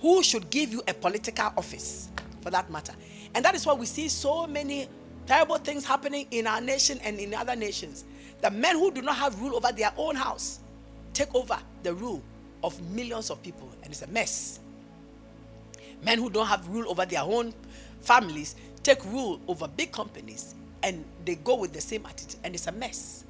who 0.00 0.22
should 0.22 0.50
give 0.50 0.72
you 0.72 0.82
a 0.88 0.94
political 0.94 1.52
office 1.56 2.08
for 2.40 2.50
that 2.50 2.70
matter? 2.70 2.94
And 3.34 3.44
that 3.44 3.54
is 3.54 3.64
why 3.66 3.74
we 3.74 3.86
see 3.86 4.08
so 4.08 4.46
many 4.46 4.88
terrible 5.26 5.58
things 5.58 5.84
happening 5.84 6.26
in 6.30 6.46
our 6.46 6.60
nation 6.60 6.98
and 7.04 7.20
in 7.20 7.34
other 7.34 7.54
nations. 7.54 8.04
The 8.40 8.50
men 8.50 8.76
who 8.76 8.90
do 8.90 9.02
not 9.02 9.16
have 9.16 9.40
rule 9.40 9.56
over 9.56 9.72
their 9.72 9.92
own 9.96 10.16
house 10.16 10.60
take 11.12 11.34
over 11.34 11.58
the 11.82 11.94
rule 11.94 12.22
of 12.64 12.80
millions 12.90 13.30
of 13.30 13.42
people, 13.42 13.70
and 13.82 13.92
it's 13.92 14.02
a 14.02 14.06
mess. 14.08 14.60
Men 16.02 16.18
who 16.18 16.30
don't 16.30 16.46
have 16.46 16.66
rule 16.68 16.90
over 16.90 17.04
their 17.04 17.22
own 17.22 17.52
families 18.00 18.56
take 18.82 19.04
rule 19.06 19.40
over 19.48 19.66
big 19.66 19.92
companies 19.92 20.54
and 20.82 21.04
they 21.24 21.34
go 21.34 21.56
with 21.56 21.72
the 21.72 21.80
same 21.80 22.06
attitude, 22.06 22.38
and 22.44 22.54
it's 22.54 22.68
a 22.68 22.72
mess. 22.72 23.24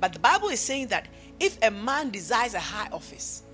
But 0.00 0.12
the 0.12 0.18
Bible 0.18 0.48
is 0.48 0.60
saying 0.60 0.88
that 0.88 1.06
if 1.38 1.58
a 1.62 1.70
man 1.70 2.10
desires 2.10 2.54
a 2.54 2.60
high 2.60 2.88
office 2.92 3.44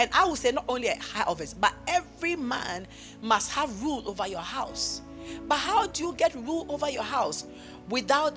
And 0.00 0.08
I 0.14 0.24
will 0.24 0.34
say 0.34 0.50
not 0.50 0.64
only 0.66 0.88
a 0.88 0.98
high 0.98 1.24
office, 1.24 1.52
but 1.52 1.74
every 1.86 2.34
man 2.34 2.86
must 3.20 3.52
have 3.52 3.82
rule 3.82 4.02
over 4.08 4.26
your 4.26 4.40
house. 4.40 5.02
But 5.46 5.58
how 5.58 5.88
do 5.88 6.04
you 6.04 6.14
get 6.14 6.34
rule 6.34 6.64
over 6.70 6.88
your 6.88 7.02
house 7.02 7.44
without 7.90 8.34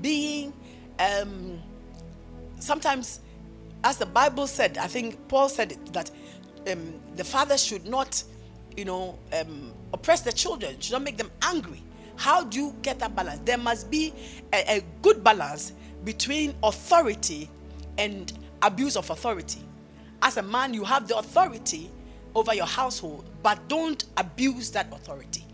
being 0.00 0.52
um, 1.00 1.60
sometimes, 2.60 3.18
as 3.82 3.98
the 3.98 4.06
Bible 4.06 4.46
said, 4.46 4.78
I 4.78 4.86
think 4.86 5.18
Paul 5.26 5.48
said 5.48 5.72
it, 5.72 5.92
that 5.92 6.12
um, 6.70 6.94
the 7.16 7.24
father 7.24 7.58
should 7.58 7.84
not, 7.84 8.22
you 8.76 8.84
know, 8.84 9.18
um, 9.32 9.72
oppress 9.92 10.20
the 10.20 10.32
children, 10.32 10.78
should 10.78 10.92
not 10.92 11.02
make 11.02 11.16
them 11.16 11.32
angry. 11.42 11.82
How 12.14 12.44
do 12.44 12.56
you 12.56 12.76
get 12.82 13.00
that 13.00 13.16
balance? 13.16 13.40
There 13.44 13.58
must 13.58 13.90
be 13.90 14.14
a, 14.52 14.76
a 14.78 14.82
good 15.02 15.24
balance 15.24 15.72
between 16.04 16.54
authority 16.62 17.50
and 17.96 18.32
abuse 18.62 18.96
of 18.96 19.10
authority. 19.10 19.64
As 20.22 20.36
a 20.36 20.42
man, 20.42 20.74
you 20.74 20.84
have 20.84 21.08
the 21.08 21.16
authority 21.16 21.90
over 22.34 22.54
your 22.54 22.66
household, 22.66 23.24
but 23.42 23.68
don't 23.68 24.04
abuse 24.16 24.70
that 24.72 24.92
authority. 24.92 25.44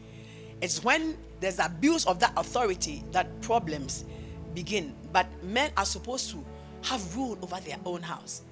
It's 0.61 0.83
when 0.83 1.17
there's 1.41 1.59
abuse 1.59 2.07
of 2.07 2.19
that 2.21 2.33
authority 2.37 3.05
that 3.13 3.41
problems 3.43 4.05
begin. 4.55 4.95
But 5.13 5.27
men 5.43 5.71
are 5.77 5.85
supposed 5.85 6.31
to 6.31 6.45
have 6.83 7.17
rule 7.17 7.39
over 7.43 7.61
their 7.61 7.77
own 7.85 8.03
house. 8.03 8.43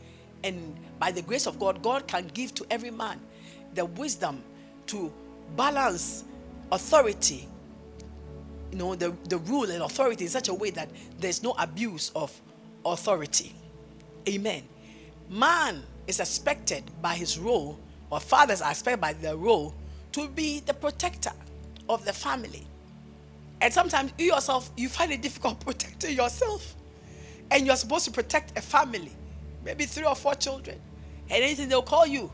And 0.45 0.77
by 0.99 1.11
the 1.13 1.23
grace 1.23 1.47
of 1.47 1.59
God, 1.59 1.83
God 1.83 2.07
can 2.07 2.27
give 2.29 2.55
to 2.55 2.67
every 2.71 2.91
man 2.91 3.21
the 3.75 3.85
wisdom 3.85 4.43
to 4.89 5.13
balance 5.57 6.25
authority, 6.71 7.49
you 8.71 8.79
know, 8.79 8.95
the, 8.95 9.15
the 9.29 9.39
rule 9.39 9.71
and 9.71 9.83
authority 9.83 10.25
in 10.25 10.31
such 10.31 10.49
a 10.49 10.55
way 10.55 10.71
that 10.71 10.91
there's 11.19 11.43
no 11.43 11.55
abuse 11.59 12.11
of 12.15 12.39
authority. 12.85 13.55
Amen. 14.29 14.63
Man 15.29 15.83
is 16.07 16.21
expected 16.21 16.85
by 17.01 17.15
his 17.15 17.39
role, 17.39 17.79
or 18.11 18.21
fathers 18.21 18.61
are 18.63 18.71
expected 18.71 19.01
by 19.01 19.13
their 19.15 19.37
role, 19.37 19.75
to 20.13 20.29
be 20.29 20.61
the 20.61 20.75
protector 20.75 21.33
of 21.89 22.05
the 22.05 22.13
family. 22.13 22.67
And 23.61 23.73
sometimes 23.73 24.13
you 24.19 24.27
yourself, 24.27 24.71
you 24.77 24.89
find 24.89 25.13
it 25.13 25.23
difficult 25.23 25.61
protecting 25.65 26.17
yourself. 26.17 26.75
And 27.51 27.67
you're 27.67 27.77
supposed 27.77 28.05
to 28.07 28.11
protect 28.11 28.59
a 28.59 28.63
family, 28.63 29.13
maybe 29.65 29.85
three 29.85 30.05
or 30.05 30.15
four 30.15 30.35
children. 30.35 30.81
And 31.31 31.43
anything 31.43 31.69
they'll 31.69 31.83
call 31.83 32.07
you, 32.07 32.31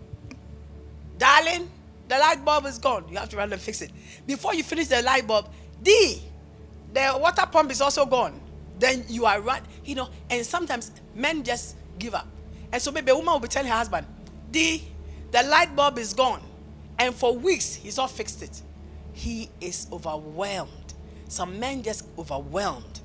darling, 1.18 1.70
the 2.08 2.18
light 2.18 2.44
bulb 2.44 2.64
is 2.66 2.78
gone. 2.78 3.04
You 3.10 3.18
have 3.18 3.28
to 3.30 3.36
run 3.36 3.52
and 3.52 3.60
fix 3.60 3.82
it. 3.82 3.90
Before 4.26 4.54
you 4.54 4.62
finish 4.62 4.86
the 4.86 5.02
light 5.02 5.26
bulb, 5.26 5.48
D, 5.82 6.22
the 6.94 7.18
water 7.20 7.44
pump 7.50 7.70
is 7.70 7.80
also 7.80 8.06
gone. 8.06 8.40
Then 8.78 9.04
you 9.08 9.26
are 9.26 9.40
right, 9.40 9.62
you 9.84 9.94
know. 9.94 10.08
And 10.30 10.44
sometimes 10.46 10.92
men 11.14 11.42
just 11.42 11.76
give 11.98 12.14
up. 12.14 12.26
And 12.72 12.82
so 12.82 12.90
maybe 12.90 13.10
a 13.10 13.14
woman 13.14 13.32
will 13.32 13.40
be 13.40 13.48
telling 13.48 13.70
her 13.70 13.76
husband, 13.76 14.06
D, 14.50 14.84
the 15.30 15.42
light 15.44 15.74
bulb 15.74 15.98
is 15.98 16.14
gone. 16.14 16.42
And 16.98 17.14
for 17.14 17.36
weeks, 17.36 17.74
he's 17.74 17.96
not 17.96 18.10
fixed 18.10 18.42
it. 18.42 18.60
He 19.12 19.50
is 19.60 19.86
overwhelmed. 19.92 20.94
Some 21.28 21.58
men 21.58 21.82
just 21.82 22.06
overwhelmed. 22.18 23.00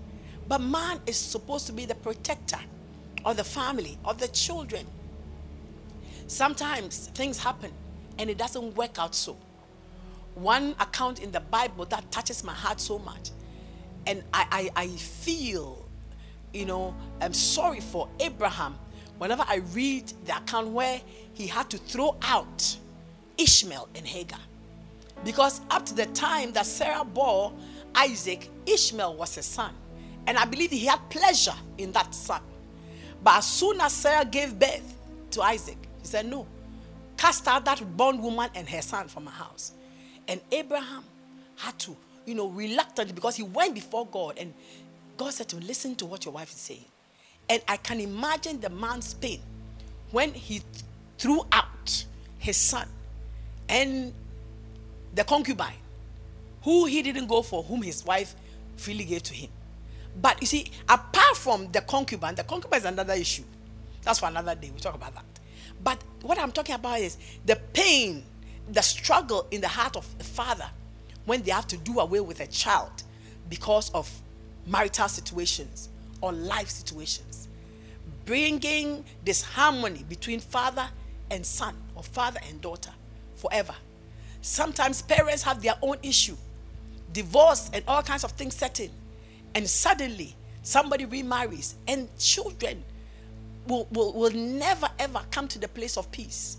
But 0.48 0.62
man 0.62 1.00
is 1.06 1.18
supposed 1.18 1.68
to 1.68 1.74
be 1.74 1.86
the 1.86 1.96
protector 1.96 2.60
of 3.26 3.38
the 3.38 3.44
family, 3.44 3.98
of 4.04 4.20
the 4.20 4.28
children. 4.30 4.86
Sometimes 6.28 7.08
things 7.14 7.38
happen 7.38 7.72
and 8.18 8.30
it 8.30 8.38
doesn't 8.38 8.76
work 8.76 9.00
out 9.00 9.16
so. 9.16 9.38
One 10.36 10.76
account 10.80 11.22
in 11.22 11.32
the 11.32 11.40
Bible 11.40 11.86
that 11.86 12.12
touches 12.12 12.44
my 12.44 12.54
heart 12.54 12.80
so 12.80 12.98
much, 13.00 13.30
and 14.08 14.24
I, 14.34 14.72
I, 14.76 14.84
I 14.84 14.88
feel, 14.88 15.88
you 16.54 16.66
know, 16.66 16.96
I'm 17.22 17.34
sorry 17.34 17.80
for 17.80 18.10
Abraham 18.20 18.76
whenever 19.18 19.44
I 19.48 19.58
read 19.74 20.12
the 20.26 20.38
account 20.38 20.70
where 20.70 21.02
he 21.34 21.48
had 21.48 21.70
to 21.72 21.78
throw 21.78 22.18
out 22.22 22.78
Ishmael 23.38 23.90
and 23.96 24.06
Hagar. 24.06 24.40
Because 25.24 25.62
up 25.70 25.86
to 25.88 25.94
the 25.94 26.06
time 26.08 26.52
that 26.54 26.66
Sarah 26.66 27.04
bore 27.06 27.54
Isaac, 27.96 28.50
Ishmael 28.66 29.16
was 29.16 29.38
a 29.38 29.44
son. 29.44 29.74
And 30.28 30.38
I 30.38 30.46
believe 30.46 30.72
he 30.72 30.86
had 30.86 31.00
pleasure 31.10 31.56
in 31.78 31.92
that 31.94 32.14
son. 32.14 32.42
But 33.24 33.38
as 33.38 33.46
soon 33.46 33.80
as 33.82 33.94
Sarah 33.94 34.26
gave 34.26 34.58
birth 34.60 34.98
to 35.32 35.42
Isaac, 35.42 35.78
he 36.02 36.08
said, 36.08 36.26
No, 36.26 36.46
cast 37.18 37.48
out 37.48 37.66
that 37.66 37.98
bondwoman 37.98 38.50
and 38.56 38.68
her 38.68 38.82
son 38.82 39.08
from 39.08 39.26
my 39.26 39.32
house. 39.32 39.74
And 40.28 40.42
Abraham 40.52 41.04
had 41.56 41.78
to, 41.80 41.96
you 42.26 42.36
know, 42.36 42.50
reluctantly, 42.50 43.14
because 43.14 43.36
he 43.36 43.44
went 43.44 43.76
before 43.76 44.06
God 44.08 44.38
and 44.38 44.54
God 45.18 45.34
said 45.34 45.48
to 45.50 45.58
him, 45.58 45.68
Listen 45.68 45.96
to 45.96 46.06
what 46.06 46.26
your 46.26 46.34
wife 46.34 46.50
is 46.52 46.58
saying. 46.58 46.86
And 47.50 47.62
I 47.68 47.78
can 47.78 48.00
imagine 48.00 48.60
the 48.60 48.70
man's 48.70 49.14
pain 49.14 49.40
when 50.12 50.34
he 50.34 50.62
threw 51.18 51.42
out 51.52 52.06
his 52.38 52.58
son 52.58 52.88
and 53.70 54.14
the 55.14 55.24
concubine, 55.24 55.76
who 56.64 56.86
he 56.86 57.02
didn't 57.02 57.28
go 57.28 57.42
for, 57.42 57.64
whom 57.64 57.82
his 57.82 58.06
wife 58.06 58.36
freely 58.78 59.04
gave 59.04 59.24
to 59.24 59.34
him. 59.34 59.50
But 60.22 60.40
you 60.42 60.48
see, 60.48 60.72
apart 60.88 61.38
from 61.38 61.72
the 61.72 61.82
concubine, 61.82 62.36
the 62.36 62.44
concubine 62.44 62.80
is 62.80 62.86
another 62.86 63.14
issue. 63.14 63.44
That's 64.04 64.20
for 64.20 64.28
another 64.28 64.56
day. 64.56 64.70
We'll 64.70 64.80
talk 64.80 64.96
about 64.96 65.16
that. 65.16 65.26
But 65.84 66.02
what 66.22 66.38
I'm 66.38 66.52
talking 66.52 66.76
about 66.76 67.00
is 67.00 67.18
the 67.46 67.56
pain, 67.74 68.24
the 68.72 68.82
struggle 68.82 69.48
in 69.52 69.62
the 69.62 69.68
heart 69.68 69.96
of 69.96 70.08
a 70.20 70.24
father 70.24 70.70
when 71.26 71.42
they 71.42 71.52
have 71.52 71.68
to 71.68 71.78
do 71.78 72.00
away 72.00 72.20
with 72.20 72.40
a 72.40 72.48
child 72.48 73.04
because 73.50 73.90
of 73.92 74.10
marital 74.68 75.08
situations 75.08 75.90
or 76.24 76.32
life 76.32 76.70
situations. 76.70 77.50
Bringing 78.26 79.04
this 79.26 79.42
harmony 79.44 80.06
between 80.08 80.40
father 80.40 80.88
and 81.30 81.46
son 81.46 81.76
or 81.96 82.04
father 82.04 82.40
and 82.48 82.62
daughter 82.62 82.92
forever. 83.36 83.76
Sometimes 84.42 85.02
parents 85.02 85.44
have 85.44 85.62
their 85.62 85.76
own 85.82 85.98
issue, 86.02 86.38
divorce 87.12 87.70
and 87.74 87.84
all 87.88 88.02
kinds 88.02 88.24
of 88.24 88.32
things 88.32 88.56
set 88.56 88.80
in 88.80 88.90
and 89.56 89.70
suddenly 89.70 90.36
somebody 90.62 91.06
remarries 91.06 91.76
and 91.88 92.08
children 92.18 92.84
will, 93.68 93.88
will, 93.92 94.14
will 94.14 94.32
never 94.32 94.90
ever 95.00 95.22
come 95.32 95.48
to 95.48 95.60
the 95.60 95.68
place 95.68 95.98
of 95.98 96.10
peace 96.12 96.58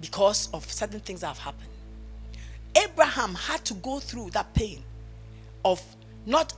because 0.00 0.48
of 0.52 0.70
certain 0.70 1.00
things 1.00 1.20
that 1.20 1.28
have 1.28 1.38
happened. 1.38 1.68
Abraham 2.76 3.34
had 3.34 3.64
to 3.64 3.74
go 3.74 3.98
through 4.00 4.30
that 4.30 4.52
pain 4.54 4.82
of 5.64 5.82
not 6.26 6.54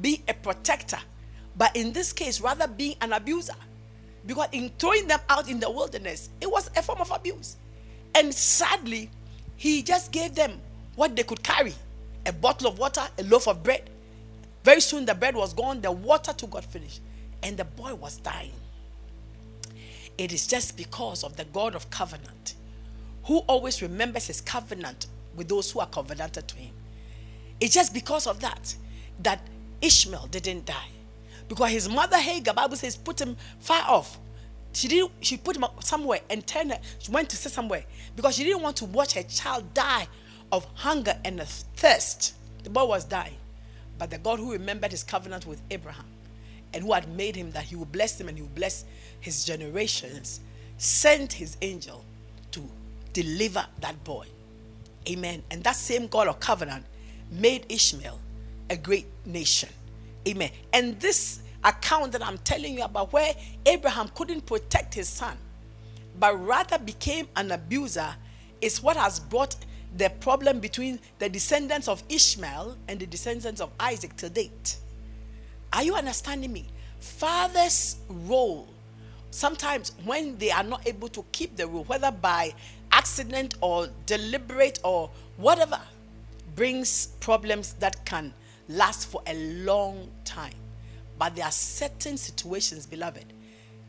be 0.00 0.22
a 0.28 0.34
protector, 0.34 0.98
but 1.56 1.74
in 1.74 1.92
this 1.92 2.12
case, 2.12 2.40
rather 2.40 2.68
being 2.68 2.96
an 3.00 3.12
abuser. 3.12 3.54
Because 4.26 4.48
in 4.52 4.70
throwing 4.78 5.06
them 5.06 5.20
out 5.28 5.48
in 5.48 5.60
the 5.60 5.70
wilderness, 5.70 6.30
it 6.40 6.50
was 6.50 6.68
a 6.76 6.82
form 6.82 7.00
of 7.00 7.10
abuse. 7.10 7.56
And 8.14 8.34
sadly, 8.34 9.10
he 9.56 9.82
just 9.82 10.10
gave 10.10 10.34
them 10.34 10.60
what 10.96 11.14
they 11.14 11.22
could 11.22 11.42
carry 11.42 11.74
a 12.26 12.32
bottle 12.32 12.68
of 12.68 12.78
water, 12.78 13.02
a 13.18 13.22
loaf 13.22 13.46
of 13.46 13.62
bread, 13.62 13.88
very 14.64 14.80
soon 14.80 15.04
the 15.04 15.14
bread 15.14 15.36
was 15.36 15.54
gone, 15.54 15.80
the 15.80 15.92
water 15.92 16.32
too 16.32 16.48
got 16.48 16.64
finished, 16.64 17.00
and 17.44 17.56
the 17.56 17.64
boy 17.64 17.94
was 17.94 18.16
dying. 18.16 18.50
It 20.18 20.32
is 20.32 20.44
just 20.48 20.76
because 20.76 21.22
of 21.22 21.36
the 21.36 21.44
God 21.44 21.76
of 21.76 21.88
covenant 21.88 22.56
who 23.24 23.38
always 23.46 23.80
remembers 23.80 24.26
his 24.26 24.40
covenant 24.40 25.06
with 25.36 25.46
those 25.46 25.70
who 25.70 25.78
are 25.78 25.86
covenanted 25.86 26.48
to 26.48 26.56
him. 26.56 26.72
It's 27.60 27.74
just 27.74 27.94
because 27.94 28.26
of 28.26 28.40
that 28.40 28.74
that 29.22 29.40
Ishmael 29.80 30.26
didn't 30.32 30.66
die. 30.66 30.88
Because 31.48 31.70
his 31.70 31.88
mother 31.88 32.18
Hagar, 32.18 32.54
Bible 32.54 32.76
says, 32.76 32.96
put 32.96 33.20
him 33.20 33.36
far 33.60 33.82
off. 33.82 34.18
She 34.72 34.88
didn't 34.88 35.12
she 35.20 35.38
put 35.38 35.56
him 35.56 35.64
somewhere 35.80 36.20
and 36.28 36.46
turned 36.46 36.78
she 36.98 37.10
went 37.10 37.30
to 37.30 37.36
sit 37.36 37.50
somewhere 37.50 37.84
because 38.14 38.36
she 38.36 38.44
didn't 38.44 38.60
want 38.60 38.76
to 38.76 38.84
watch 38.84 39.14
her 39.14 39.22
child 39.22 39.72
die 39.72 40.06
of 40.52 40.66
hunger 40.74 41.18
and 41.24 41.40
thirst. 41.40 42.34
The 42.62 42.68
boy 42.68 42.84
was 42.84 43.04
dying. 43.04 43.38
But 43.98 44.10
the 44.10 44.18
God 44.18 44.38
who 44.38 44.52
remembered 44.52 44.90
his 44.90 45.02
covenant 45.02 45.46
with 45.46 45.62
Abraham 45.70 46.04
and 46.74 46.84
who 46.84 46.92
had 46.92 47.08
made 47.08 47.36
him 47.36 47.52
that 47.52 47.64
he 47.64 47.76
would 47.76 47.90
bless 47.90 48.20
him 48.20 48.28
and 48.28 48.36
he 48.36 48.42
would 48.42 48.54
bless 48.54 48.84
his 49.20 49.44
generations 49.46 50.40
sent 50.78 51.32
his 51.32 51.56
angel 51.62 52.04
to 52.50 52.60
deliver 53.12 53.64
that 53.80 54.02
boy. 54.04 54.26
Amen. 55.08 55.42
And 55.50 55.64
that 55.64 55.76
same 55.76 56.06
God 56.06 56.28
of 56.28 56.40
covenant 56.40 56.84
made 57.30 57.64
Ishmael 57.68 58.18
a 58.68 58.76
great 58.76 59.06
nation. 59.24 59.70
Amen. 60.26 60.50
And 60.72 60.98
this 61.00 61.40
account 61.62 62.12
that 62.12 62.24
I'm 62.24 62.38
telling 62.38 62.78
you 62.78 62.84
about, 62.84 63.12
where 63.12 63.32
Abraham 63.64 64.08
couldn't 64.14 64.46
protect 64.46 64.94
his 64.94 65.08
son, 65.08 65.36
but 66.18 66.34
rather 66.44 66.78
became 66.78 67.28
an 67.36 67.52
abuser, 67.52 68.14
is 68.60 68.82
what 68.82 68.96
has 68.96 69.20
brought 69.20 69.56
the 69.96 70.10
problem 70.20 70.60
between 70.60 70.98
the 71.18 71.28
descendants 71.28 71.88
of 71.88 72.02
Ishmael 72.08 72.76
and 72.88 72.98
the 72.98 73.06
descendants 73.06 73.60
of 73.60 73.70
Isaac 73.78 74.16
to 74.16 74.28
date. 74.28 74.76
Are 75.72 75.82
you 75.82 75.94
understanding 75.94 76.52
me? 76.52 76.66
Father's 77.00 77.96
role, 78.08 78.68
sometimes 79.30 79.92
when 80.04 80.36
they 80.38 80.50
are 80.50 80.64
not 80.64 80.86
able 80.86 81.08
to 81.08 81.24
keep 81.32 81.56
the 81.56 81.66
rule, 81.66 81.84
whether 81.84 82.10
by 82.10 82.52
accident 82.92 83.54
or 83.60 83.88
deliberate 84.06 84.80
or 84.82 85.10
whatever, 85.36 85.80
brings 86.54 87.08
problems 87.20 87.74
that 87.74 88.04
can 88.04 88.32
last 88.68 89.08
for 89.08 89.22
a 89.26 89.34
long 89.34 90.08
time. 90.24 90.54
But 91.18 91.34
there 91.34 91.44
are 91.44 91.52
certain 91.52 92.16
situations, 92.16 92.86
beloved, 92.86 93.24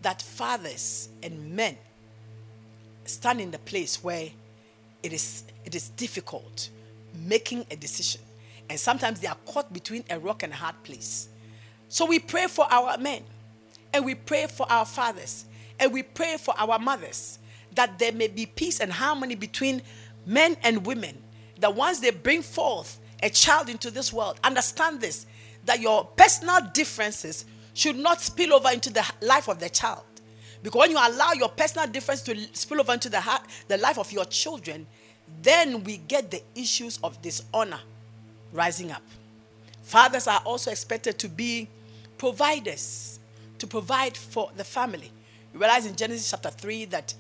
that 0.02 0.22
fathers 0.22 1.10
and 1.24 1.56
men 1.56 1.78
stand 3.06 3.42
in 3.42 3.52
the 3.52 3.60
place 3.60 4.04
where 4.04 4.30
it 5.04 5.14
is 5.14 5.44
it 5.66 5.76
is 5.76 5.90
difficult 5.90 6.70
making 7.14 7.66
a 7.72 7.76
decision. 7.76 8.22
And 8.70 8.80
sometimes 8.80 9.20
they 9.20 9.28
are 9.28 9.38
caught 9.46 9.72
between 9.74 10.04
a 10.10 10.20
rock 10.20 10.44
and 10.44 10.54
a 10.54 10.56
hard 10.56 10.82
place. 10.84 11.30
So 11.90 12.06
we 12.06 12.20
pray 12.20 12.48
for 12.48 12.66
our 12.70 12.98
men 12.98 13.24
and 13.94 14.06
we 14.06 14.16
pray 14.16 14.48
for 14.48 14.70
our 14.70 14.86
fathers 14.86 15.46
and 15.80 15.94
we 15.94 16.04
pray 16.04 16.38
for 16.38 16.54
our 16.58 16.78
mothers 16.80 17.40
that 17.76 17.98
there 18.00 18.12
may 18.12 18.28
be 18.28 18.46
peace 18.46 18.80
and 18.80 18.92
harmony 18.92 19.36
between 19.36 19.82
men 20.26 20.58
and 20.64 20.86
women. 20.86 21.18
That 21.60 21.76
once 21.76 22.00
they 22.00 22.12
bring 22.12 22.42
forth 22.42 23.00
a 23.24 23.30
child 23.30 23.70
into 23.70 23.92
this 23.92 24.14
world, 24.14 24.40
understand 24.44 25.02
this 25.02 25.26
that 25.66 25.80
your 25.80 26.06
personal 26.16 26.60
differences 26.74 27.46
should 27.74 27.98
not 27.98 28.22
spill 28.22 28.54
over 28.54 28.70
into 28.70 28.92
the 28.92 29.06
life 29.22 29.48
of 29.48 29.60
the 29.60 29.70
child. 29.70 30.04
Because 30.64 30.80
when 30.80 30.92
you 30.92 30.98
allow 30.98 31.34
your 31.34 31.50
personal 31.50 31.88
difference 31.88 32.22
to 32.24 32.36
spill 32.54 32.80
over 32.80 32.94
into 32.94 33.10
the, 33.10 33.20
heart, 33.20 33.44
the 33.68 33.78
life 33.78 34.00
of 34.00 34.12
your 34.12 34.26
children, 34.26 34.88
then 35.42 35.84
we 35.84 35.98
get 35.98 36.32
the 36.32 36.42
issues 36.56 37.00
of 37.04 37.22
dishonor 37.22 37.80
rising 38.52 38.92
up. 38.92 39.04
Fathers 39.84 40.28
are 40.28 40.42
also 40.46 40.72
expected 40.72 41.20
to 41.20 41.30
be 41.30 41.68
providers, 42.18 43.20
to 43.60 43.68
provide 43.68 44.18
for 44.18 44.50
the 44.58 44.64
family. 44.64 45.12
You 45.54 45.60
realize 45.60 45.86
in 45.86 45.96
Genesis 45.96 46.32
chapter 46.32 46.50
3 46.50 46.86
that 46.86 47.14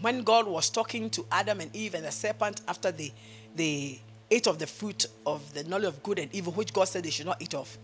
when 0.00 0.22
God 0.22 0.46
was 0.46 0.70
talking 0.70 1.10
to 1.10 1.26
Adam 1.30 1.60
and 1.60 1.74
Eve 1.74 1.94
and 1.94 2.04
the 2.04 2.10
serpent 2.10 2.60
after 2.66 2.90
they, 2.90 3.12
they 3.54 4.00
ate 4.30 4.46
of 4.46 4.58
the 4.58 4.66
fruit 4.66 5.06
of 5.26 5.52
the 5.54 5.64
knowledge 5.64 5.88
of 5.88 6.02
good 6.02 6.18
and 6.18 6.34
evil, 6.34 6.52
which 6.52 6.72
God 6.72 6.84
said 6.84 7.04
they 7.04 7.10
should 7.10 7.26
not 7.26 7.40
eat 7.40 7.54
of, 7.54 7.76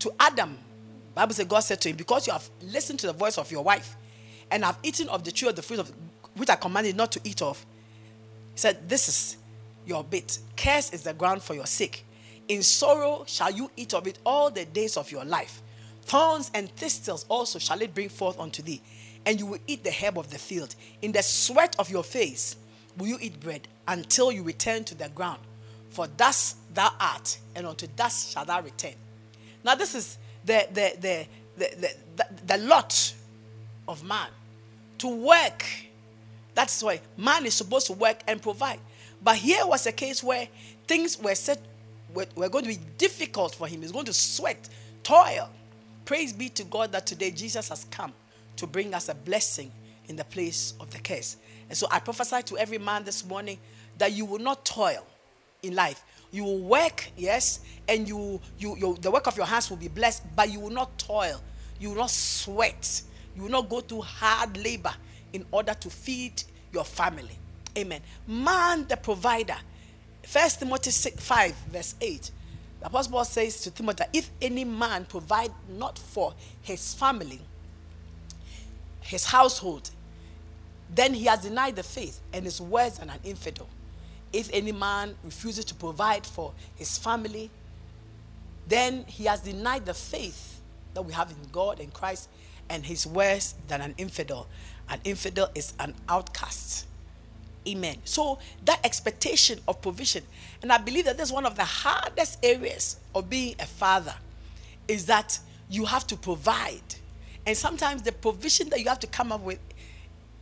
to 0.00 0.12
Adam, 0.18 0.58
Bible 1.14 1.34
says 1.34 1.46
God 1.46 1.60
said 1.60 1.80
to 1.82 1.90
him, 1.90 1.96
Because 1.96 2.26
you 2.26 2.32
have 2.32 2.48
listened 2.62 2.98
to 3.00 3.06
the 3.06 3.12
voice 3.12 3.38
of 3.38 3.50
your 3.52 3.62
wife 3.62 3.96
and 4.50 4.64
have 4.64 4.78
eaten 4.82 5.08
of 5.08 5.24
the 5.24 5.30
tree 5.30 5.48
of 5.48 5.56
the 5.56 5.62
fruit 5.62 5.78
of 5.78 5.92
which 6.34 6.48
I 6.48 6.56
commanded 6.56 6.96
not 6.96 7.12
to 7.12 7.20
eat 7.24 7.42
of, 7.42 7.64
he 8.54 8.58
said, 8.58 8.88
This 8.88 9.08
is 9.08 9.36
your 9.86 10.02
bit. 10.02 10.38
Curse 10.56 10.90
is 10.90 11.02
the 11.02 11.12
ground 11.12 11.42
for 11.42 11.54
your 11.54 11.66
sake. 11.66 12.04
In 12.48 12.62
sorrow 12.62 13.24
shall 13.26 13.50
you 13.50 13.70
eat 13.76 13.94
of 13.94 14.06
it 14.06 14.18
all 14.24 14.50
the 14.50 14.64
days 14.64 14.96
of 14.96 15.10
your 15.12 15.24
life. 15.24 15.62
Thorns 16.02 16.50
and 16.54 16.70
thistles 16.76 17.26
also 17.28 17.58
shall 17.58 17.80
it 17.82 17.94
bring 17.94 18.08
forth 18.08 18.40
unto 18.40 18.62
thee, 18.62 18.80
and 19.26 19.38
you 19.38 19.46
will 19.46 19.60
eat 19.66 19.84
the 19.84 19.92
herb 19.92 20.18
of 20.18 20.30
the 20.30 20.38
field. 20.38 20.74
In 21.02 21.12
the 21.12 21.22
sweat 21.22 21.76
of 21.78 21.90
your 21.90 22.02
face 22.02 22.56
will 22.96 23.06
you 23.06 23.18
eat 23.20 23.38
bread 23.38 23.68
until 23.86 24.32
you 24.32 24.42
return 24.42 24.84
to 24.84 24.94
the 24.94 25.08
ground. 25.10 25.40
For 25.90 26.06
thus 26.16 26.56
thou 26.72 26.92
art, 26.98 27.38
and 27.54 27.66
unto 27.66 27.86
dust 27.88 28.32
shall 28.32 28.44
thou 28.44 28.62
return. 28.62 28.94
Now, 29.64 29.74
this 29.74 29.94
is 29.94 30.18
the, 30.44 30.66
the, 30.72 30.96
the, 31.00 31.26
the, 31.56 31.94
the, 32.16 32.26
the 32.46 32.58
lot 32.58 33.14
of 33.86 34.02
man 34.04 34.28
to 34.98 35.08
work. 35.08 35.64
That's 36.54 36.82
why 36.82 37.00
man 37.16 37.44
is 37.46 37.54
supposed 37.54 37.88
to 37.88 37.92
work 37.92 38.20
and 38.26 38.40
provide. 38.40 38.80
But 39.22 39.36
here 39.36 39.66
was 39.66 39.86
a 39.86 39.92
case 39.92 40.22
where 40.22 40.48
things 40.86 41.20
were 41.20 41.34
said 41.34 41.58
were, 42.14 42.26
were 42.34 42.48
going 42.48 42.64
to 42.64 42.70
be 42.70 42.80
difficult 42.98 43.54
for 43.54 43.66
him. 43.66 43.82
He's 43.82 43.92
going 43.92 44.06
to 44.06 44.12
sweat, 44.12 44.68
toil. 45.02 45.50
Praise 46.04 46.32
be 46.32 46.48
to 46.50 46.64
God 46.64 46.92
that 46.92 47.06
today 47.06 47.30
Jesus 47.30 47.68
has 47.68 47.84
come 47.90 48.12
to 48.56 48.66
bring 48.66 48.94
us 48.94 49.08
a 49.08 49.14
blessing 49.14 49.70
in 50.08 50.16
the 50.16 50.24
place 50.24 50.74
of 50.80 50.90
the 50.90 50.98
curse. 50.98 51.36
And 51.68 51.76
so 51.76 51.86
I 51.90 52.00
prophesy 52.00 52.42
to 52.42 52.58
every 52.58 52.78
man 52.78 53.04
this 53.04 53.24
morning 53.24 53.58
that 53.98 54.12
you 54.12 54.24
will 54.24 54.38
not 54.38 54.64
toil 54.64 55.06
in 55.62 55.74
life. 55.74 56.02
You 56.32 56.44
will 56.44 56.60
work, 56.60 57.10
yes, 57.16 57.60
and 57.88 58.08
you, 58.08 58.40
you, 58.58 58.76
you, 58.76 58.96
the 59.00 59.10
work 59.10 59.26
of 59.26 59.36
your 59.36 59.46
hands 59.46 59.68
will 59.68 59.76
be 59.76 59.88
blessed, 59.88 60.22
but 60.36 60.50
you 60.50 60.60
will 60.60 60.70
not 60.70 60.96
toil. 60.98 61.40
You 61.78 61.90
will 61.90 61.96
not 61.96 62.10
sweat. 62.10 63.02
You 63.34 63.42
will 63.42 63.50
not 63.50 63.68
go 63.68 63.80
through 63.80 64.02
hard 64.02 64.56
labor 64.62 64.92
in 65.32 65.44
order 65.50 65.74
to 65.74 65.90
feed 65.90 66.42
your 66.72 66.84
family. 66.84 67.36
Amen. 67.76 68.00
Man, 68.26 68.86
the 68.88 68.96
provider. 68.96 69.56
First 70.22 70.60
Timothy 70.60 70.90
6, 70.90 71.22
5, 71.24 71.54
verse 71.72 71.94
8. 72.00 72.30
The 72.80 72.86
Apostle 72.86 73.12
Paul 73.12 73.24
says 73.24 73.60
to 73.62 73.70
Timothy, 73.70 74.04
if 74.12 74.30
any 74.40 74.64
man 74.64 75.04
provide 75.04 75.50
not 75.68 75.98
for 75.98 76.34
his 76.62 76.94
family, 76.94 77.40
his 79.00 79.24
household, 79.24 79.90
then 80.94 81.14
he 81.14 81.24
has 81.26 81.40
denied 81.40 81.76
the 81.76 81.82
faith 81.82 82.20
and 82.32 82.46
is 82.46 82.60
worse 82.60 82.98
than 82.98 83.10
an 83.10 83.18
infidel. 83.24 83.68
If 84.32 84.50
any 84.52 84.72
man 84.72 85.16
refuses 85.24 85.64
to 85.66 85.74
provide 85.74 86.24
for 86.26 86.52
his 86.76 86.98
family, 86.98 87.50
then 88.68 89.04
he 89.06 89.24
has 89.24 89.40
denied 89.40 89.86
the 89.86 89.94
faith 89.94 90.60
that 90.94 91.02
we 91.02 91.12
have 91.12 91.30
in 91.30 91.36
God 91.50 91.80
and 91.80 91.92
Christ, 91.92 92.28
and 92.68 92.84
he's 92.84 93.06
worse 93.06 93.54
than 93.68 93.80
an 93.80 93.94
infidel. 93.98 94.46
An 94.88 95.00
infidel 95.04 95.48
is 95.54 95.72
an 95.80 95.94
outcast. 96.08 96.86
Amen. 97.66 97.96
So 98.04 98.38
that 98.64 98.80
expectation 98.84 99.60
of 99.68 99.82
provision, 99.82 100.24
and 100.62 100.72
I 100.72 100.78
believe 100.78 101.04
that 101.04 101.18
that's 101.18 101.32
one 101.32 101.46
of 101.46 101.56
the 101.56 101.64
hardest 101.64 102.38
areas 102.42 102.98
of 103.14 103.28
being 103.28 103.54
a 103.58 103.66
father, 103.66 104.14
is 104.88 105.06
that 105.06 105.38
you 105.68 105.84
have 105.84 106.06
to 106.08 106.16
provide. 106.16 106.80
And 107.46 107.56
sometimes 107.56 108.02
the 108.02 108.12
provision 108.12 108.68
that 108.70 108.80
you 108.80 108.88
have 108.88 109.00
to 109.00 109.06
come 109.06 109.32
up 109.32 109.40
with, 109.42 109.58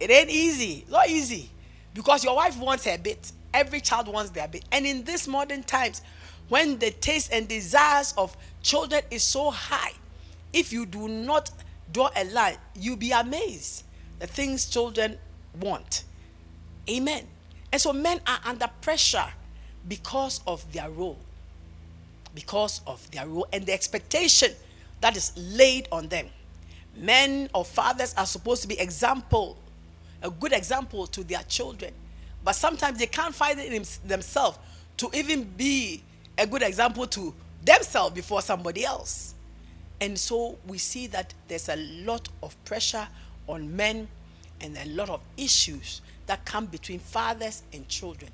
it 0.01 0.11
ain't 0.11 0.31
easy. 0.31 0.87
Not 0.91 1.09
easy. 1.09 1.51
Because 1.93 2.23
your 2.23 2.37
wife 2.37 2.59
wants 2.59 2.85
her 2.85 2.97
bit. 2.99 3.33
Every 3.59 3.81
child 3.81 4.07
wants 4.07 4.31
their 4.31 4.47
bit. 4.47 4.65
And 4.71 4.87
in 4.87 5.03
these 5.03 5.27
modern 5.27 5.65
times, 5.65 6.01
when 6.49 6.79
the 6.79 6.93
taste 6.93 7.33
and 7.33 7.49
desires 7.49 8.15
of 8.17 8.37
children 8.63 9.03
is 9.11 9.25
so 9.25 9.51
high, 9.51 9.95
if 10.53 10.73
you 10.73 10.87
do 10.87 11.09
not 11.09 11.51
draw 11.93 12.09
a 12.15 12.25
line, 12.27 12.57
you'll 12.77 12.97
be 12.97 13.11
amazed 13.11 13.83
the 14.21 14.29
things 14.29 14.67
children 14.67 15.19
want. 15.61 16.05
Amen. 16.89 17.27
And 17.73 17.81
so 17.81 17.93
men 17.93 18.21
are 18.27 18.39
under 18.45 18.69
pressure 18.81 19.27
because 19.89 20.41
of 20.47 20.71
their 20.73 20.89
role. 20.91 21.19
Because 22.35 22.81
of 22.87 23.11
their 23.11 23.27
role 23.27 23.47
and 23.53 23.67
the 23.67 23.73
expectation 23.73 24.53
that 25.01 25.17
is 25.17 25.33
laid 25.37 25.89
on 25.91 26.09
them. 26.09 26.27
Men 26.97 27.51
or 27.55 27.65
fathers 27.65 28.15
are 28.17 28.27
supposed 28.27 28.63
to 28.63 28.69
be 28.69 28.79
example, 28.79 29.57
a 30.23 30.31
good 30.31 30.53
example 30.53 31.07
to 31.09 31.25
their 31.25 31.43
children. 31.49 31.93
But 32.49 32.57
sometimes 32.57 32.99
they 32.99 33.07
can't 33.09 33.35
find 33.35 33.61
it 33.61 33.71
in 33.71 33.85
themselves 34.09 34.59
to 34.97 35.11
even 35.13 35.45
be 35.45 36.03
a 36.39 36.47
good 36.47 36.63
example 36.63 37.07
to 37.09 37.35
themselves 37.63 38.15
before 38.15 38.41
somebody 38.41 38.87
else. 38.87 39.35
And 40.01 40.19
so 40.19 40.57
we 40.67 40.79
see 40.79 41.09
that 41.09 41.35
there's 41.47 41.69
a 41.69 41.77
lot 41.77 42.27
of 42.43 42.57
pressure 42.65 43.07
on 43.49 43.77
men 43.77 44.09
and 44.63 44.79
a 44.79 44.87
lot 44.87 45.11
of 45.11 45.21
issues 45.37 46.01
that 46.25 46.43
come 46.47 46.65
between 46.65 47.01
fathers 47.01 47.65
and 47.75 47.87
children, 47.87 48.31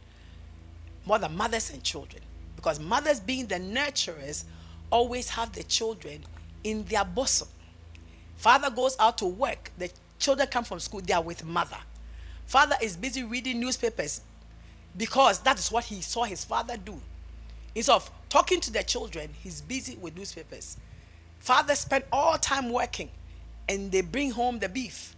more 1.07 1.19
than 1.19 1.37
mothers 1.37 1.73
and 1.73 1.83
children. 1.83 2.23
Because 2.55 2.79
mothers, 2.79 3.19
being 3.19 3.49
the 3.49 3.57
nurturers, 3.57 4.45
always 4.91 5.29
have 5.31 5.51
the 5.55 5.65
children 5.65 6.23
in 6.63 6.85
their 6.85 7.05
bosom. 7.05 7.49
Father 8.37 8.71
goes 8.71 8.97
out 9.01 9.19
to 9.19 9.27
work, 9.27 9.73
the 9.77 9.91
children 10.21 10.47
come 10.47 10.63
from 10.63 10.79
school, 10.79 11.01
they 11.01 11.15
are 11.15 11.21
with 11.21 11.45
mother. 11.45 11.79
Father 12.47 12.77
is 12.81 12.97
busy 12.97 13.23
reading 13.23 13.61
newspapers 13.61 14.21
because 14.97 15.41
that 15.41 15.59
is 15.59 15.73
what 15.73 15.85
he 15.85 16.01
saw 16.01 16.25
his 16.25 16.45
father 16.45 16.77
do. 16.77 17.01
Instead 17.75 17.95
of 17.95 18.11
talking 18.29 18.61
to 18.61 18.73
the 18.73 18.83
children, 18.83 19.31
he's 19.43 19.61
busy 19.61 19.97
with 19.97 20.17
newspapers. 20.17 20.77
Father 21.39 21.75
spend 21.75 22.05
all 22.13 22.39
time 22.39 22.71
working 22.71 23.11
and 23.69 23.91
they 23.91 24.01
bring 24.01 24.31
home 24.31 24.59
the 24.59 24.69
beef, 24.69 25.17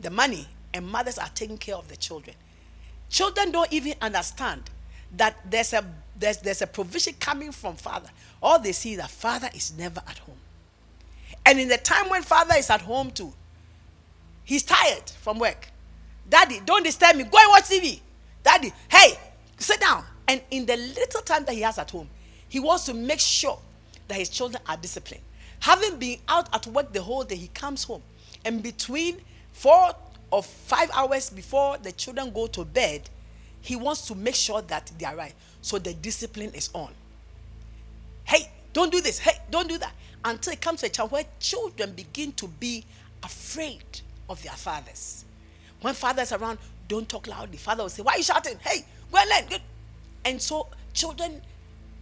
the 0.00 0.10
money, 0.10 0.48
and 0.72 0.86
mothers 0.86 1.18
are 1.18 1.30
taking 1.34 1.58
care 1.58 1.76
of 1.76 1.88
the 1.88 1.96
children. 1.96 2.36
Children 3.08 3.52
don't 3.52 3.72
even 3.72 3.94
understand 4.00 4.62
that 5.16 5.36
there's 5.48 5.72
a 5.72 5.84
there's, 6.16 6.38
there's 6.38 6.62
a 6.62 6.66
provision 6.66 7.14
coming 7.18 7.52
from 7.52 7.76
father. 7.76 8.08
All 8.42 8.58
they 8.58 8.72
see 8.72 8.92
is 8.92 8.98
that 8.98 9.10
father 9.10 9.48
is 9.54 9.76
never 9.76 10.00
at 10.08 10.18
home. 10.18 10.36
And 11.46 11.58
in 11.58 11.68
the 11.68 11.76
time 11.76 12.08
when 12.08 12.22
father 12.22 12.54
is 12.56 12.70
at 12.70 12.82
home 12.82 13.10
too, 13.10 13.32
he's 14.44 14.62
tired 14.62 15.10
from 15.20 15.38
work. 15.38 15.68
Daddy, 16.28 16.60
don't 16.64 16.82
disturb 16.82 17.16
me. 17.16 17.24
Go 17.24 17.38
and 17.38 17.50
watch 17.50 17.64
TV. 17.64 18.00
Daddy, 18.42 18.72
hey, 18.88 19.18
sit 19.58 19.80
down. 19.80 20.04
And 20.26 20.40
in 20.50 20.66
the 20.66 20.76
little 20.76 21.20
time 21.22 21.44
that 21.44 21.54
he 21.54 21.60
has 21.60 21.78
at 21.78 21.90
home, 21.90 22.08
he 22.48 22.60
wants 22.60 22.86
to 22.86 22.94
make 22.94 23.20
sure 23.20 23.58
that 24.08 24.16
his 24.16 24.28
children 24.28 24.62
are 24.66 24.76
disciplined. 24.76 25.22
Having 25.60 25.98
been 25.98 26.18
out 26.28 26.54
at 26.54 26.66
work 26.66 26.92
the 26.92 27.02
whole 27.02 27.24
day, 27.24 27.36
he 27.36 27.48
comes 27.48 27.84
home. 27.84 28.02
And 28.44 28.62
between 28.62 29.20
four 29.52 29.92
or 30.30 30.42
five 30.42 30.90
hours 30.94 31.30
before 31.30 31.78
the 31.78 31.92
children 31.92 32.32
go 32.32 32.46
to 32.48 32.64
bed, 32.64 33.08
he 33.60 33.76
wants 33.76 34.06
to 34.08 34.14
make 34.14 34.34
sure 34.34 34.60
that 34.62 34.90
they 34.98 35.06
are 35.06 35.16
right. 35.16 35.34
So 35.62 35.78
the 35.78 35.94
discipline 35.94 36.50
is 36.54 36.68
on. 36.74 36.92
Hey, 38.24 38.50
don't 38.72 38.92
do 38.92 39.00
this. 39.00 39.18
Hey, 39.18 39.38
don't 39.50 39.68
do 39.68 39.78
that. 39.78 39.92
Until 40.24 40.52
it 40.52 40.60
comes 40.60 40.80
to 40.80 40.86
a 40.86 40.90
time 40.90 41.08
where 41.08 41.24
children 41.38 41.92
begin 41.92 42.32
to 42.32 42.48
be 42.48 42.84
afraid 43.22 43.84
of 44.28 44.42
their 44.42 44.52
fathers. 44.52 45.24
When 45.84 45.92
father's 45.92 46.32
around, 46.32 46.56
don't 46.88 47.06
talk 47.06 47.26
loudly. 47.26 47.58
Father 47.58 47.82
will 47.82 47.90
say, 47.90 48.00
Why 48.00 48.12
are 48.12 48.16
you 48.16 48.22
shouting? 48.22 48.56
Hey, 48.60 48.86
go 49.12 49.18
and 49.18 49.50
learn. 49.50 49.60
And 50.24 50.40
so 50.40 50.68
children 50.94 51.42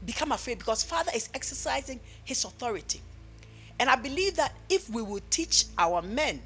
become 0.07 0.31
afraid 0.31 0.61
because 0.61 0.85
father 0.85 1.11
is 1.13 1.29
exercising 1.35 1.99
his 2.23 2.45
authority. 2.45 3.01
And 3.81 3.91
I 3.91 3.97
believe 3.97 4.37
that 4.37 4.55
if 4.69 4.89
we 4.89 5.03
will 5.03 5.21
teach 5.31 5.65
our 5.79 6.01
men 6.01 6.41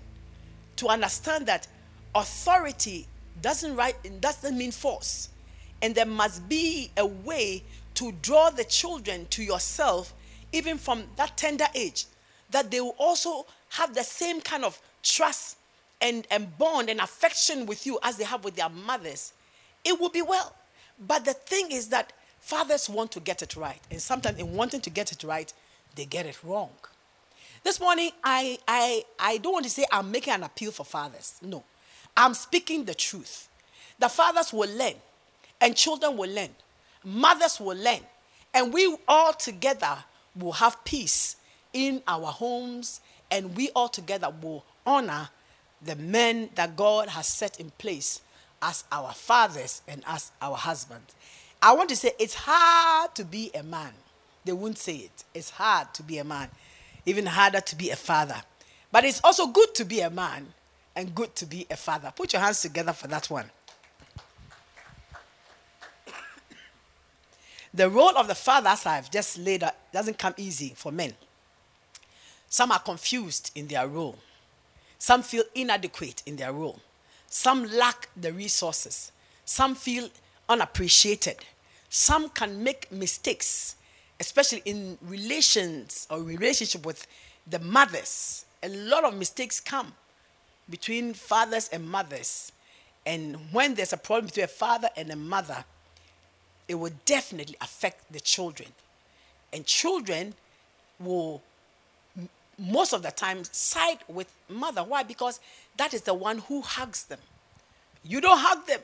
to 0.77 0.88
understand 0.88 1.44
that 1.44 1.68
authority 2.14 3.07
doesn't 3.42 3.77
right 3.77 3.96
doesn't 4.22 4.57
mean 4.57 4.72
force. 4.72 5.29
And 5.83 5.94
there 5.94 6.07
must 6.07 6.49
be 6.49 6.90
a 6.96 7.05
way 7.05 7.62
to 7.96 8.12
draw 8.22 8.49
the 8.49 8.64
children 8.64 9.27
to 9.29 9.42
yourself 9.42 10.14
even 10.53 10.79
from 10.79 11.05
that 11.16 11.37
tender 11.37 11.66
age 11.75 12.07
that 12.51 12.70
they 12.70 12.81
will 12.81 12.96
also 12.96 13.44
have 13.68 13.94
the 13.94 14.05
same 14.05 14.40
kind 14.40 14.64
of 14.64 14.81
trust 15.03 15.59
and, 16.00 16.26
and 16.30 16.56
bond 16.59 16.90
and 16.90 17.00
affection 17.00 17.66
with 17.66 17.87
you 17.87 17.98
as 18.02 18.16
they 18.16 18.24
have 18.24 18.44
with 18.44 18.56
their 18.56 18.68
mothers, 18.68 19.32
it 19.85 19.98
will 19.98 20.11
be 20.11 20.22
well. 20.22 20.54
But 20.98 21.24
the 21.24 21.32
thing 21.35 21.72
is 21.72 21.88
that 21.88 22.12
fathers 22.40 22.88
want 22.88 23.12
to 23.12 23.20
get 23.20 23.42
it 23.42 23.56
right. 23.56 23.80
And 23.90 24.00
sometimes 24.00 24.38
in 24.38 24.52
wanting 24.54 24.80
to 24.82 24.90
get 24.90 25.12
it 25.12 25.24
right, 25.24 25.52
they 25.94 26.04
get 26.04 26.26
it 26.26 26.42
wrong. 26.44 26.70
This 27.64 27.80
morning, 27.80 28.11
I, 28.22 28.59
I, 28.68 29.04
I 29.18 29.38
don't 29.38 29.54
want 29.54 29.64
to 29.64 29.70
say 29.70 29.85
I'm 29.90 30.11
making 30.11 30.35
an 30.35 30.42
appeal 30.44 30.70
for 30.70 30.85
fathers. 30.85 31.38
No. 31.42 31.64
I'm 32.16 32.35
speaking 32.35 32.85
the 32.85 32.94
truth. 32.94 33.48
The 33.98 34.09
fathers 34.09 34.52
will 34.52 34.70
learn, 34.76 34.94
and 35.61 35.74
children 35.74 36.16
will 36.16 36.30
learn, 36.30 36.50
mothers 37.02 37.59
will 37.59 37.76
learn, 37.76 38.00
and 38.52 38.72
we 38.72 38.96
all 39.09 39.32
together 39.32 39.96
will 40.35 40.52
have 40.52 40.82
peace 40.85 41.37
in 41.72 42.02
our 42.06 42.26
homes, 42.26 43.00
and 43.30 43.56
we 43.56 43.70
all 43.70 43.88
together 43.88 44.32
will 44.42 44.64
honor 44.85 45.28
the 45.82 45.96
men 45.96 46.50
that 46.54 46.76
God 46.76 47.08
has 47.08 47.26
set 47.26 47.60
in 47.60 47.70
place 47.78 48.20
as 48.62 48.84
our 48.90 49.12
fathers 49.12 49.82
and 49.86 50.02
as 50.06 50.32
our 50.40 50.56
husbands. 50.56 51.14
I 51.60 51.72
want 51.72 51.88
to 51.90 51.96
say 51.96 52.12
it's 52.18 52.34
hard 52.34 53.14
to 53.14 53.24
be 53.24 53.50
a 53.54 53.62
man. 53.62 53.92
They 54.44 54.52
won't 54.52 54.78
say 54.78 54.96
it. 54.96 55.24
It's 55.34 55.50
hard 55.50 55.92
to 55.94 56.02
be 56.02 56.18
a 56.18 56.24
man, 56.24 56.48
even 57.04 57.26
harder 57.26 57.60
to 57.60 57.76
be 57.76 57.90
a 57.90 57.96
father. 57.96 58.40
But 58.92 59.04
it's 59.04 59.20
also 59.22 59.48
good 59.48 59.74
to 59.74 59.84
be 59.84 60.00
a 60.00 60.10
man 60.10 60.46
and 60.94 61.14
good 61.14 61.34
to 61.36 61.46
be 61.46 61.66
a 61.70 61.76
father. 61.76 62.12
Put 62.14 62.32
your 62.32 62.42
hands 62.42 62.62
together 62.62 62.92
for 62.92 63.08
that 63.08 63.28
one. 63.28 63.50
The 67.74 67.90
role 67.90 68.16
of 68.16 68.26
the 68.26 68.34
father, 68.34 68.70
as 68.70 68.86
I've 68.86 69.10
just 69.10 69.36
laid 69.36 69.62
out, 69.62 69.74
doesn't 69.92 70.18
come 70.18 70.32
easy 70.38 70.72
for 70.74 70.90
men. 70.90 71.12
Some 72.48 72.72
are 72.72 72.78
confused 72.78 73.50
in 73.54 73.66
their 73.66 73.86
role. 73.86 74.16
Some 74.98 75.22
feel 75.22 75.44
inadequate 75.54 76.22
in 76.26 76.37
their 76.37 76.52
role. 76.52 76.80
Some 77.28 77.64
lack 77.64 78.09
the 78.16 78.32
resources. 78.32 79.12
Some 79.44 79.74
feel 79.74 80.09
unappreciated. 80.48 81.37
Some 81.88 82.28
can 82.30 82.62
make 82.62 82.90
mistakes, 82.90 83.76
especially 84.18 84.62
in 84.64 84.98
relations 85.02 86.06
or 86.11 86.22
relationship 86.22 86.85
with 86.85 87.06
the 87.46 87.59
mothers. 87.59 88.44
A 88.62 88.68
lot 88.68 89.04
of 89.04 89.16
mistakes 89.16 89.61
come 89.61 89.92
between 90.68 91.14
fathers 91.14 91.68
and 91.72 91.88
mothers. 91.88 92.52
And 93.04 93.37
when 93.52 93.74
there's 93.74 93.92
a 93.92 93.96
problem 93.96 94.26
between 94.26 94.44
a 94.44 94.48
father 94.48 94.88
and 94.96 95.11
a 95.11 95.16
mother, 95.16 95.64
it 96.66 96.74
will 96.74 96.92
definitely 97.04 97.56
affect 97.61 98.12
the 98.12 98.18
children. 98.18 98.70
And 99.52 99.64
children 99.64 100.35
will 100.98 101.42
most 102.59 102.92
of 102.92 103.03
the 103.03 103.11
time 103.11 103.45
side 103.45 103.99
with 104.09 104.33
mother. 104.49 104.83
Why? 104.83 105.03
Because 105.03 105.40
that 105.77 105.92
is 105.95 106.03
the 106.03 106.14
one 106.14 106.38
who 106.38 106.62
hugs 106.62 107.05
them. 107.05 107.19
You 108.03 108.21
don't 108.21 108.38
hug 108.38 108.66
them. 108.66 108.81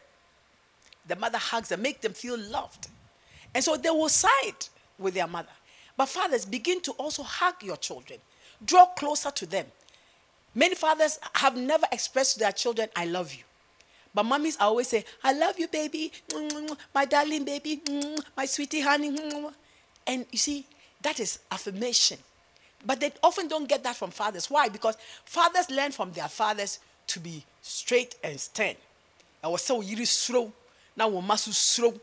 The 1.08 1.16
mother 1.16 1.38
hugs 1.38 1.70
them, 1.70 1.82
make 1.82 2.00
them 2.00 2.12
feel 2.12 2.38
loved. 2.38 2.88
And 3.54 3.62
so 3.62 3.76
they 3.76 3.90
will 3.90 4.08
side 4.08 4.68
with 4.98 5.14
their 5.14 5.26
mother. 5.26 5.48
But 5.96 6.06
fathers, 6.06 6.44
begin 6.44 6.80
to 6.82 6.92
also 6.92 7.22
hug 7.22 7.62
your 7.62 7.76
children. 7.76 8.18
Draw 8.64 8.86
closer 8.96 9.30
to 9.30 9.46
them. 9.46 9.66
Many 10.54 10.74
fathers 10.74 11.18
have 11.34 11.56
never 11.56 11.86
expressed 11.90 12.34
to 12.34 12.38
their 12.40 12.52
children, 12.52 12.88
I 12.94 13.06
love 13.06 13.34
you. 13.34 13.42
But 14.14 14.24
mummies 14.24 14.58
always 14.60 14.88
say, 14.88 15.04
I 15.24 15.32
love 15.32 15.58
you, 15.58 15.66
baby. 15.68 16.12
My 16.94 17.04
darling 17.04 17.44
baby. 17.44 17.80
My 18.36 18.44
sweetie 18.44 18.80
honey. 18.82 19.16
And 20.06 20.26
you 20.30 20.38
see, 20.38 20.66
that 21.00 21.18
is 21.18 21.38
affirmation. 21.50 22.18
But 22.84 23.00
they 23.00 23.12
often 23.22 23.48
don't 23.48 23.68
get 23.68 23.82
that 23.84 23.96
from 23.96 24.10
fathers. 24.10 24.50
Why? 24.50 24.68
Because 24.68 24.96
fathers 25.24 25.70
learn 25.70 25.92
from 25.92 26.12
their 26.12 26.28
fathers 26.28 26.80
to 27.08 27.20
be 27.20 27.44
straight 27.60 28.16
and 28.24 28.38
stern. 28.40 28.74
I 29.42 29.48
was 29.48 29.62
so 29.62 29.80
you 29.80 30.04
slow. 30.06 30.52
Now 30.96 31.08
we 31.08 31.20
must 31.20 31.52
slow. 31.52 31.94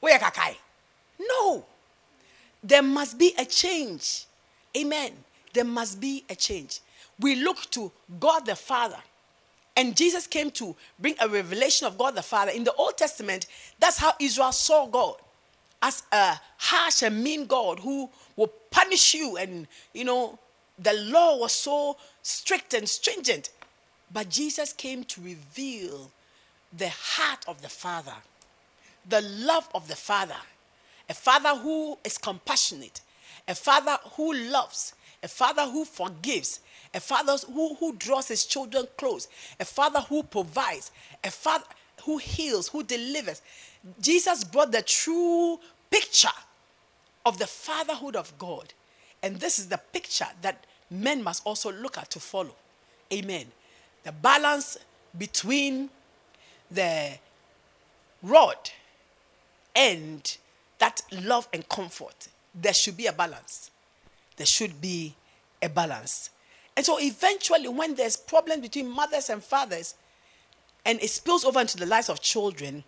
Where 0.00 0.18
kakai? 0.18 0.56
No. 1.18 1.64
There 2.62 2.82
must 2.82 3.18
be 3.18 3.34
a 3.38 3.44
change. 3.44 4.26
Amen. 4.76 5.12
There 5.52 5.64
must 5.64 6.00
be 6.00 6.24
a 6.28 6.34
change. 6.34 6.80
We 7.18 7.36
look 7.36 7.70
to 7.70 7.90
God 8.20 8.46
the 8.46 8.56
Father. 8.56 8.98
And 9.76 9.96
Jesus 9.96 10.26
came 10.26 10.50
to 10.52 10.74
bring 10.98 11.14
a 11.20 11.28
revelation 11.28 11.86
of 11.86 11.98
God 11.98 12.14
the 12.14 12.22
Father. 12.22 12.50
In 12.50 12.64
the 12.64 12.72
Old 12.74 12.96
Testament, 12.96 13.46
that's 13.78 13.98
how 13.98 14.14
Israel 14.18 14.52
saw 14.52 14.86
God 14.86 15.16
as 15.82 16.02
a 16.12 16.38
harsh 16.56 17.02
and 17.02 17.22
mean 17.22 17.46
God 17.46 17.80
who 17.80 18.08
will 18.34 18.52
punish 18.76 19.14
you. 19.14 19.36
And, 19.38 19.66
you 19.94 20.04
know, 20.04 20.38
the 20.78 20.92
law 20.92 21.38
was 21.38 21.52
so 21.52 21.96
strict 22.22 22.74
and 22.74 22.86
stringent. 22.88 23.50
But 24.12 24.28
Jesus 24.28 24.72
came 24.72 25.04
to 25.04 25.20
reveal 25.22 26.10
the 26.76 26.90
heart 26.90 27.44
of 27.48 27.62
the 27.62 27.68
Father, 27.68 28.14
the 29.08 29.22
love 29.22 29.68
of 29.74 29.88
the 29.88 29.96
Father, 29.96 30.36
a 31.08 31.14
Father 31.14 31.56
who 31.56 31.96
is 32.04 32.18
compassionate, 32.18 33.00
a 33.48 33.54
Father 33.54 33.96
who 34.12 34.34
loves, 34.34 34.94
a 35.22 35.28
Father 35.28 35.64
who 35.64 35.84
forgives, 35.84 36.60
a 36.92 37.00
Father 37.00 37.36
who, 37.52 37.74
who 37.76 37.94
draws 37.94 38.28
his 38.28 38.44
children 38.44 38.86
close, 38.98 39.28
a 39.58 39.64
Father 39.64 40.00
who 40.00 40.22
provides, 40.22 40.90
a 41.24 41.30
Father 41.30 41.64
who 42.04 42.18
heals, 42.18 42.68
who 42.68 42.82
delivers. 42.82 43.40
Jesus 44.00 44.44
brought 44.44 44.72
the 44.72 44.82
true 44.82 45.58
picture 45.90 46.28
of 47.26 47.38
the 47.38 47.46
fatherhood 47.46 48.16
of 48.16 48.32
God. 48.38 48.72
And 49.22 49.36
this 49.36 49.58
is 49.58 49.68
the 49.68 49.78
picture 49.92 50.28
that 50.42 50.64
men 50.90 51.22
must 51.22 51.42
also 51.44 51.72
look 51.72 51.98
at 51.98 52.08
to 52.10 52.20
follow. 52.20 52.54
Amen. 53.12 53.46
The 54.04 54.12
balance 54.12 54.78
between 55.18 55.90
the 56.70 57.18
rod 58.22 58.70
and 59.74 60.36
that 60.78 61.02
love 61.10 61.48
and 61.52 61.68
comfort. 61.68 62.28
There 62.54 62.72
should 62.72 62.96
be 62.96 63.06
a 63.06 63.12
balance. 63.12 63.70
There 64.36 64.46
should 64.46 64.80
be 64.80 65.14
a 65.60 65.68
balance. 65.68 66.30
And 66.76 66.86
so 66.86 66.98
eventually, 67.00 67.68
when 67.68 67.96
there's 67.96 68.16
problems 68.16 68.62
between 68.62 68.88
mothers 68.88 69.30
and 69.30 69.42
fathers, 69.42 69.94
and 70.84 71.02
it 71.02 71.10
spills 71.10 71.44
over 71.44 71.60
into 71.60 71.76
the 71.76 71.86
lives 71.86 72.08
of 72.08 72.20
children, 72.20 72.84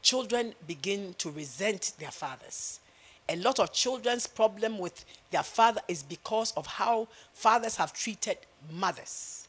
children 0.00 0.54
begin 0.66 1.14
to 1.18 1.30
resent 1.30 1.92
their 1.98 2.10
fathers. 2.10 2.80
A 3.28 3.36
lot 3.36 3.58
of 3.58 3.72
children's 3.72 4.26
problem 4.26 4.78
with 4.78 5.04
their 5.30 5.42
father 5.42 5.80
is 5.88 6.02
because 6.02 6.52
of 6.52 6.66
how 6.66 7.08
fathers 7.32 7.76
have 7.76 7.92
treated 7.92 8.38
mothers. 8.72 9.48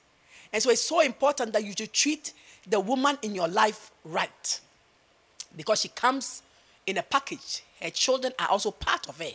And 0.51 0.63
so 0.63 0.69
it's 0.69 0.81
so 0.81 1.01
important 1.01 1.53
that 1.53 1.63
you 1.63 1.73
should 1.77 1.93
treat 1.93 2.33
the 2.67 2.79
woman 2.79 3.17
in 3.21 3.35
your 3.35 3.47
life 3.47 3.91
right. 4.03 4.59
Because 5.55 5.81
she 5.81 5.89
comes 5.89 6.41
in 6.85 6.97
a 6.97 7.03
package. 7.03 7.63
Her 7.81 7.89
children 7.89 8.33
are 8.39 8.47
also 8.49 8.71
part 8.71 9.07
of 9.09 9.19
her. 9.19 9.31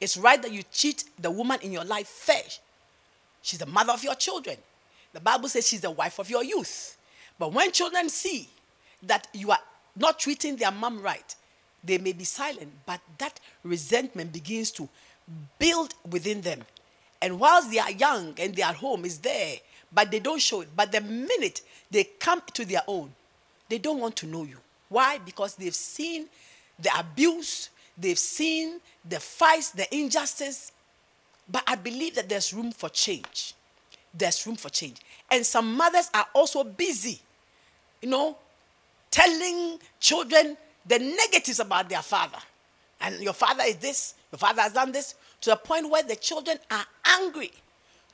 It's 0.00 0.16
right 0.16 0.40
that 0.42 0.52
you 0.52 0.62
treat 0.72 1.04
the 1.18 1.30
woman 1.30 1.58
in 1.62 1.72
your 1.72 1.84
life 1.84 2.08
fair. 2.08 2.42
She's 3.42 3.58
the 3.58 3.66
mother 3.66 3.92
of 3.92 4.02
your 4.02 4.14
children. 4.14 4.56
The 5.12 5.20
Bible 5.20 5.48
says 5.48 5.66
she's 5.66 5.80
the 5.80 5.90
wife 5.90 6.18
of 6.18 6.30
your 6.30 6.44
youth. 6.44 6.96
But 7.38 7.52
when 7.52 7.72
children 7.72 8.08
see 8.08 8.48
that 9.02 9.28
you 9.32 9.50
are 9.50 9.58
not 9.96 10.18
treating 10.18 10.56
their 10.56 10.70
mom 10.70 11.00
right, 11.00 11.34
they 11.82 11.98
may 11.98 12.12
be 12.12 12.24
silent, 12.24 12.70
but 12.86 13.00
that 13.18 13.40
resentment 13.62 14.32
begins 14.32 14.70
to 14.72 14.88
build 15.58 15.94
within 16.08 16.40
them. 16.40 16.60
And 17.22 17.38
whilst 17.38 17.70
they 17.70 17.78
are 17.78 17.90
young 17.90 18.34
and 18.38 18.54
they 18.54 18.62
are 18.62 18.72
home, 18.72 19.04
is 19.04 19.18
there, 19.18 19.56
but 19.92 20.10
they 20.10 20.20
don't 20.20 20.40
show 20.40 20.62
it. 20.62 20.68
But 20.74 20.92
the 20.92 21.00
minute 21.00 21.62
they 21.90 22.04
come 22.04 22.42
to 22.54 22.64
their 22.64 22.82
own, 22.86 23.12
they 23.68 23.78
don't 23.78 24.00
want 24.00 24.16
to 24.16 24.26
know 24.26 24.44
you. 24.44 24.56
Why? 24.88 25.18
Because 25.18 25.54
they've 25.54 25.74
seen 25.74 26.26
the 26.78 26.90
abuse, 26.98 27.70
they've 27.96 28.18
seen 28.18 28.80
the 29.08 29.20
fights, 29.20 29.70
the 29.70 29.92
injustice. 29.94 30.72
But 31.48 31.62
I 31.66 31.76
believe 31.76 32.14
that 32.14 32.28
there's 32.28 32.52
room 32.52 32.72
for 32.72 32.88
change. 32.88 33.54
There's 34.12 34.46
room 34.46 34.56
for 34.56 34.70
change. 34.70 35.00
And 35.30 35.44
some 35.46 35.76
mothers 35.76 36.10
are 36.12 36.26
also 36.34 36.64
busy, 36.64 37.20
you 38.02 38.08
know, 38.08 38.36
telling 39.10 39.78
children 40.00 40.56
the 40.86 40.98
negatives 40.98 41.60
about 41.60 41.88
their 41.88 42.02
father. 42.02 42.38
And 43.00 43.20
your 43.20 43.32
father 43.32 43.64
is 43.66 43.76
this, 43.76 44.14
your 44.30 44.38
father 44.38 44.62
has 44.62 44.72
done 44.72 44.92
this, 44.92 45.14
to 45.42 45.50
the 45.50 45.56
point 45.56 45.88
where 45.88 46.02
the 46.02 46.16
children 46.16 46.58
are 46.70 46.84
angry. 47.04 47.50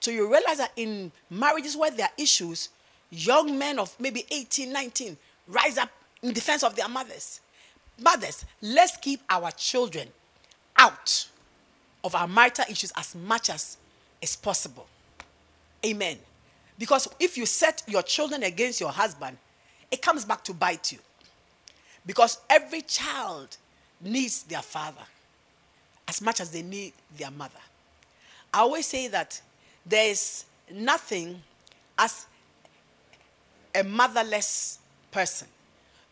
So 0.01 0.11
you 0.11 0.31
realize 0.31 0.59
that 0.59 0.73
in 0.77 1.11
marriages 1.31 1.77
where 1.77 1.91
there 1.91 2.07
are 2.07 2.13
issues, 2.23 2.69
young 3.11 3.59
men 3.59 3.79
of 3.79 3.95
maybe 3.99 4.25
18, 4.31 4.73
19 4.73 5.17
rise 5.49 5.79
up 5.79 5.91
in 6.23 6.33
defense 6.33 6.63
of 6.63 6.77
their 6.77 6.89
mothers. 6.89 7.41
Mothers, 8.01 8.45
let's 8.61 8.97
keep 8.97 9.21
our 9.31 9.51
children 9.53 10.09
out 10.77 11.29
of 12.05 12.15
our 12.15 12.29
marital 12.29 12.65
issues 12.71 12.93
as 12.97 13.15
much 13.15 13.51
as 13.51 13.77
is 14.21 14.37
possible. 14.37 14.87
Amen. 15.85 16.19
Because 16.79 17.09
if 17.19 17.37
you 17.37 17.47
set 17.47 17.83
your 17.87 18.03
children 18.03 18.43
against 18.43 18.81
your 18.81 18.91
husband, 18.91 19.37
it 19.91 20.03
comes 20.03 20.25
back 20.25 20.45
to 20.45 20.53
bite 20.55 20.93
you. 20.93 20.99
Because 22.07 22.39
every 22.49 22.83
child 22.83 23.57
needs 24.01 24.45
their 24.45 24.63
father 24.63 25.03
as 26.09 26.21
much 26.21 26.41
as 26.41 26.51
they 26.51 26.63
need 26.63 26.93
their 27.17 27.31
mother. 27.31 27.59
I 28.55 28.61
always 28.61 28.87
say 28.87 29.09
that 29.09 29.41
there 29.85 30.11
is 30.11 30.45
nothing 30.73 31.43
as 31.99 32.27
a 33.75 33.83
motherless 33.83 34.79
person. 35.11 35.49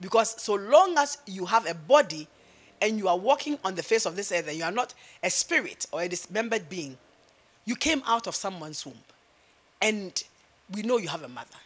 Because 0.01 0.41
so 0.43 0.55
long 0.55 0.99
as 0.99 1.19
you 1.27 1.47
have 1.47 1.69
a 1.69 1.75
body 1.75 2.27
and 2.83 2.99
you 2.99 3.09
are 3.09 3.17
walking 3.17 3.59
on 3.65 3.75
the 3.75 3.83
face 3.83 4.05
of 4.05 4.17
this 4.17 4.33
earth 4.33 4.49
and 4.49 4.57
you 4.57 4.65
are 4.65 4.73
not 4.73 4.93
a 5.23 5.31
spirit 5.31 5.87
or 5.93 6.03
a 6.03 6.09
dismembered 6.09 6.69
being, 6.69 6.99
you 7.65 7.77
came 7.77 8.03
out 8.07 8.27
of 8.27 8.35
someone's 8.35 8.85
womb. 8.85 8.99
And 9.81 10.23
we 10.75 10.83
know 10.83 10.99
you 10.99 11.09
have 11.09 11.23
a 11.23 11.29
mother. 11.29 11.57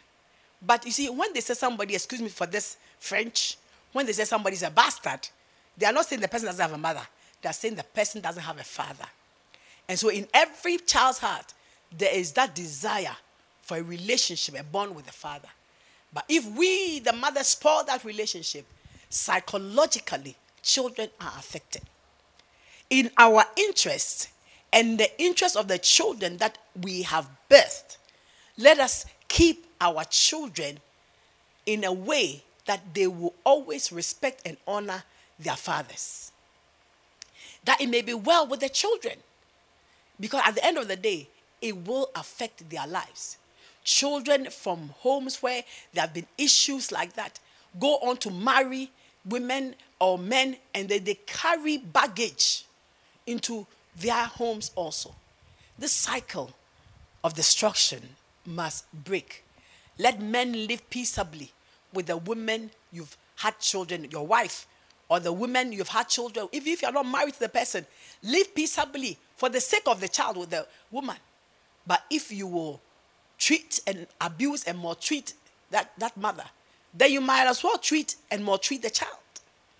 But 0.61 0.85
you 0.85 0.91
see, 0.91 1.09
when 1.09 1.33
they 1.33 1.39
say 1.41 1.53
somebody, 1.53 1.95
excuse 1.95 2.21
me 2.21 2.29
for 2.29 2.45
this 2.45 2.77
French, 2.99 3.57
when 3.91 4.05
they 4.05 4.11
say 4.13 4.25
somebody's 4.25 4.63
a 4.63 4.69
bastard, 4.69 5.27
they 5.77 5.85
are 5.85 5.93
not 5.93 6.05
saying 6.05 6.21
the 6.21 6.27
person 6.27 6.47
doesn't 6.47 6.61
have 6.61 6.73
a 6.73 6.77
mother. 6.77 7.01
They 7.41 7.49
are 7.49 7.53
saying 7.53 7.75
the 7.75 7.83
person 7.83 8.21
doesn't 8.21 8.43
have 8.43 8.59
a 8.59 8.63
father. 8.63 9.05
And 9.87 9.97
so 9.97 10.09
in 10.09 10.27
every 10.33 10.77
child's 10.77 11.19
heart, 11.19 11.53
there 11.97 12.13
is 12.13 12.33
that 12.33 12.53
desire 12.53 13.15
for 13.61 13.77
a 13.77 13.83
relationship, 13.83 14.59
a 14.59 14.63
bond 14.63 14.95
with 14.95 15.05
the 15.05 15.11
father. 15.11 15.47
But 16.13 16.25
if 16.27 16.45
we, 16.57 16.99
the 16.99 17.13
mother, 17.13 17.43
spoil 17.43 17.83
that 17.85 18.03
relationship, 18.03 18.65
psychologically, 19.09 20.35
children 20.61 21.09
are 21.21 21.33
affected. 21.37 21.83
In 22.89 23.11
our 23.17 23.43
interest 23.55 24.29
and 24.73 24.99
the 24.99 25.21
interest 25.21 25.55
of 25.55 25.67
the 25.67 25.77
children 25.77 26.37
that 26.37 26.57
we 26.81 27.03
have 27.03 27.29
birthed, 27.49 27.97
let 28.57 28.79
us 28.79 29.05
keep 29.27 29.65
our 29.79 30.03
children 30.05 30.79
in 31.65 31.83
a 31.83 31.93
way 31.93 32.43
that 32.69 32.93
they 32.93 33.07
will 33.07 33.33
always 33.43 33.91
respect 33.91 34.43
and 34.45 34.55
honor 34.67 35.01
their 35.39 35.55
fathers. 35.55 36.31
That 37.65 37.81
it 37.81 37.89
may 37.89 38.03
be 38.03 38.13
well 38.13 38.45
with 38.45 38.59
their 38.59 38.69
children. 38.69 39.15
Because 40.19 40.43
at 40.45 40.53
the 40.53 40.63
end 40.63 40.77
of 40.77 40.87
the 40.87 40.95
day, 40.95 41.27
it 41.63 41.75
will 41.87 42.11
affect 42.13 42.69
their 42.69 42.85
lives. 42.85 43.39
Children 43.83 44.51
from 44.51 44.93
homes 44.99 45.41
where 45.41 45.63
there 45.93 46.03
have 46.03 46.13
been 46.13 46.27
issues 46.37 46.91
like 46.91 47.13
that 47.13 47.39
go 47.79 47.95
on 48.03 48.17
to 48.17 48.29
marry 48.29 48.91
women 49.25 49.73
or 49.99 50.19
men 50.19 50.55
and 50.75 50.87
they, 50.89 50.99
they 50.99 51.15
carry 51.25 51.79
baggage 51.79 52.65
into 53.25 53.65
their 53.97 54.25
homes 54.25 54.69
also. 54.75 55.15
This 55.79 55.91
cycle 55.91 56.51
of 57.23 57.33
destruction 57.33 58.09
must 58.45 58.85
break. 58.93 59.43
Let 59.97 60.21
men 60.21 60.67
live 60.67 60.87
peaceably 60.91 61.51
with 61.93 62.07
the 62.07 62.17
women 62.17 62.71
you've 62.91 63.17
had 63.35 63.59
children, 63.59 64.07
your 64.11 64.25
wife, 64.25 64.67
or 65.09 65.19
the 65.19 65.33
women 65.33 65.71
you've 65.71 65.87
had 65.87 66.07
children. 66.07 66.47
Even 66.51 66.73
if 66.73 66.81
you're 66.81 66.91
not 66.91 67.07
married 67.07 67.33
to 67.33 67.39
the 67.39 67.49
person, 67.49 67.85
live 68.23 68.53
peaceably 68.53 69.17
for 69.35 69.49
the 69.49 69.59
sake 69.59 69.83
of 69.87 69.99
the 69.99 70.07
child 70.07 70.37
with 70.37 70.49
the 70.49 70.67
woman. 70.91 71.17
But 71.87 72.03
if 72.09 72.31
you 72.31 72.47
will 72.47 72.81
treat 73.37 73.79
and 73.87 74.05
abuse 74.21 74.65
and 74.65 74.77
maltreat 74.77 75.33
that, 75.71 75.91
that 75.97 76.15
mother, 76.15 76.43
then 76.93 77.11
you 77.11 77.21
might 77.21 77.47
as 77.47 77.63
well 77.63 77.77
treat 77.77 78.15
and 78.29 78.43
maltreat 78.43 78.81
the 78.81 78.89
child. 78.89 79.13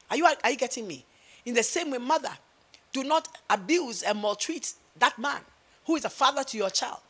Are 0.10 0.18
you, 0.18 0.26
are 0.26 0.50
you 0.50 0.58
getting 0.58 0.88
me? 0.88 1.06
In 1.46 1.54
the 1.54 1.64
same 1.64 1.92
way, 1.92 1.98
mother, 1.98 2.32
do 2.94 3.04
not 3.04 3.28
abuse 3.50 4.02
and 4.02 4.20
maltreat 4.20 4.74
that 4.98 5.18
man 5.20 5.42
who 5.86 5.96
is 5.96 6.06
a 6.06 6.10
father 6.10 6.44
to 6.44 6.58
your 6.58 6.70
child. 6.70 7.02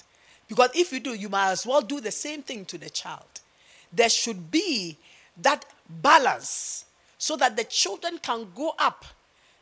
Because 0.48 0.72
if 0.74 0.92
you 0.92 1.00
do, 1.00 1.14
you 1.14 1.30
might 1.30 1.52
as 1.52 1.66
well 1.66 1.82
do 1.82 2.02
the 2.02 2.12
same 2.12 2.42
thing 2.42 2.66
to 2.66 2.78
the 2.78 2.90
child. 2.90 3.42
There 3.92 4.10
should 4.10 4.52
be 4.52 4.98
that 5.42 5.66
balance 5.90 6.86
so 7.18 7.36
that 7.38 7.58
the 7.58 7.64
children 7.64 8.18
can 8.20 8.48
grow 8.56 8.74
up 8.78 9.06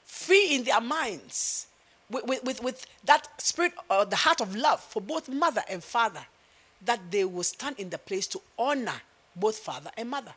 free 0.04 0.56
in 0.56 0.64
their 0.64 0.82
minds 0.82 1.68
with, 2.10 2.26
with, 2.26 2.44
with, 2.44 2.64
with 2.64 2.86
that 3.06 3.28
spirit 3.42 3.74
or 3.90 4.06
the 4.06 4.16
heart 4.16 4.42
of 4.42 4.56
love 4.56 4.82
for 4.82 5.02
both 5.02 5.30
mother 5.30 5.62
and 5.70 5.84
father, 5.84 6.26
that 6.86 7.00
they 7.12 7.26
will 7.26 7.44
stand 7.44 7.78
in 7.80 7.90
the 7.90 7.98
place 7.98 8.28
to 8.28 8.42
honor 8.58 9.02
both 9.36 9.58
father 9.58 9.90
and 9.98 10.10
mother. 10.10 10.34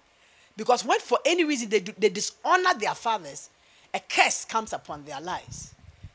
Because 0.56 0.84
when 0.84 0.98
for 1.00 1.18
any 1.24 1.44
reason 1.44 1.68
they, 1.68 1.80
do, 1.80 1.92
they 1.96 2.08
dishonor 2.08 2.74
their 2.78 2.94
fathers, 2.94 3.50
a 3.94 4.00
curse 4.00 4.44
comes 4.44 4.72
upon 4.72 5.04
their 5.04 5.20
lives. 5.20 5.74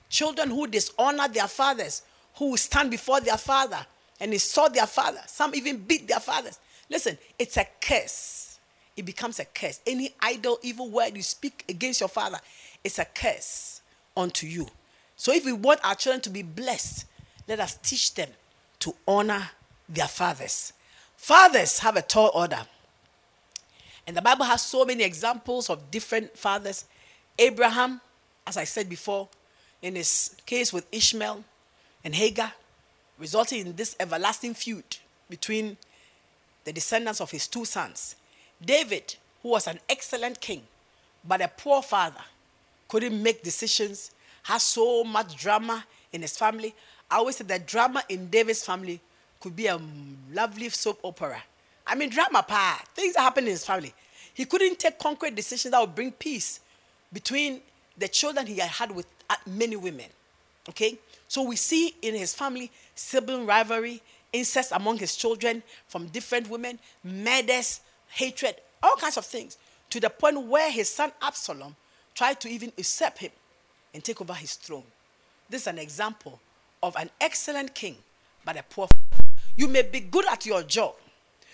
Children 0.09 0.49
who 0.49 0.67
dishonor 0.67 1.27
their 1.27 1.47
fathers, 1.47 2.03
who 2.35 2.55
stand 2.57 2.91
before 2.91 3.21
their 3.21 3.37
father 3.37 3.85
and 4.19 4.33
insult 4.33 4.73
their 4.73 4.87
father, 4.87 5.21
some 5.27 5.55
even 5.55 5.77
beat 5.77 6.07
their 6.07 6.19
fathers. 6.19 6.59
Listen, 6.89 7.17
it's 7.37 7.57
a 7.57 7.65
curse. 7.81 8.59
It 8.95 9.05
becomes 9.05 9.39
a 9.39 9.45
curse. 9.45 9.81
Any 9.85 10.13
idle, 10.21 10.59
evil 10.61 10.89
word 10.89 11.15
you 11.15 11.23
speak 11.23 11.65
against 11.67 11.99
your 11.99 12.09
father, 12.09 12.39
it's 12.83 12.99
a 12.99 13.05
curse 13.05 13.81
unto 14.15 14.47
you. 14.47 14.67
So 15.15 15.33
if 15.33 15.45
we 15.45 15.53
want 15.53 15.79
our 15.83 15.95
children 15.95 16.21
to 16.21 16.29
be 16.29 16.43
blessed, 16.43 17.05
let 17.47 17.59
us 17.59 17.77
teach 17.81 18.13
them 18.13 18.29
to 18.79 18.95
honor 19.07 19.49
their 19.87 20.07
fathers. 20.07 20.73
Fathers 21.17 21.79
have 21.79 21.95
a 21.95 22.01
tall 22.01 22.31
order. 22.33 22.65
And 24.07 24.15
the 24.15 24.21
Bible 24.21 24.45
has 24.45 24.61
so 24.61 24.85
many 24.85 25.03
examples 25.03 25.69
of 25.69 25.89
different 25.89 26.37
fathers. 26.37 26.85
Abraham, 27.39 28.01
as 28.45 28.57
I 28.57 28.63
said 28.63 28.89
before, 28.89 29.27
in 29.81 29.95
his 29.95 30.35
case 30.45 30.71
with 30.71 30.85
Ishmael 30.91 31.43
and 32.03 32.15
Hagar, 32.15 32.53
resulting 33.17 33.65
in 33.65 33.75
this 33.75 33.95
everlasting 33.99 34.53
feud 34.53 34.97
between 35.29 35.77
the 36.65 36.73
descendants 36.73 37.21
of 37.21 37.31
his 37.31 37.47
two 37.47 37.63
sons. 37.63 38.15
David, 38.63 39.15
who 39.41 39.49
was 39.49 39.67
an 39.67 39.79
excellent 39.87 40.41
king, 40.41 40.63
but 41.27 41.41
a 41.41 41.47
poor 41.47 41.81
father, 41.81 42.21
couldn't 42.87 43.21
make 43.21 43.43
decisions, 43.43 44.11
has 44.43 44.63
so 44.63 45.03
much 45.03 45.35
drama 45.37 45.85
in 46.11 46.21
his 46.21 46.37
family. 46.37 46.75
I 47.09 47.17
always 47.17 47.37
said 47.37 47.47
that 47.47 47.65
drama 47.65 48.03
in 48.09 48.29
David's 48.29 48.63
family 48.63 48.99
could 49.39 49.55
be 49.55 49.67
a 49.67 49.79
lovely 50.33 50.69
soap 50.69 50.99
opera. 51.03 51.41
I 51.87 51.95
mean, 51.95 52.09
drama, 52.09 52.43
pa. 52.47 52.81
Things 52.93 53.13
that 53.13 53.21
happen 53.21 53.45
in 53.45 53.51
his 53.51 53.65
family. 53.65 53.93
He 54.33 54.45
couldn't 54.45 54.79
take 54.79 54.97
concrete 54.99 55.35
decisions 55.35 55.71
that 55.71 55.79
would 55.79 55.95
bring 55.95 56.11
peace 56.11 56.59
between 57.13 57.61
the 57.97 58.07
children 58.07 58.47
he 58.47 58.57
had 58.57 58.69
had 58.69 58.91
with 58.91 59.07
uh, 59.29 59.35
many 59.45 59.75
women. 59.75 60.07
Okay? 60.69 60.97
So 61.27 61.43
we 61.43 61.55
see 61.55 61.95
in 62.01 62.15
his 62.15 62.33
family 62.33 62.71
sibling 62.95 63.45
rivalry, 63.45 64.01
incest 64.33 64.71
among 64.73 64.97
his 64.97 65.15
children 65.15 65.63
from 65.87 66.07
different 66.07 66.49
women, 66.49 66.79
murders, 67.03 67.81
hatred, 68.09 68.55
all 68.81 68.95
kinds 68.95 69.17
of 69.17 69.25
things, 69.25 69.57
to 69.89 69.99
the 69.99 70.09
point 70.09 70.41
where 70.41 70.71
his 70.71 70.89
son 70.89 71.11
Absalom 71.21 71.75
tried 72.13 72.39
to 72.41 72.49
even 72.49 72.71
usurp 72.77 73.17
him 73.17 73.31
and 73.93 74.03
take 74.03 74.21
over 74.21 74.33
his 74.33 74.55
throne. 74.55 74.83
This 75.49 75.61
is 75.61 75.67
an 75.67 75.79
example 75.79 76.39
of 76.81 76.95
an 76.95 77.09
excellent 77.21 77.73
king, 77.73 77.95
but 78.43 78.57
a 78.57 78.63
poor. 78.63 78.87
You 79.55 79.67
may 79.67 79.83
be 79.83 79.99
good 80.01 80.25
at 80.27 80.45
your 80.45 80.63
job, 80.63 80.95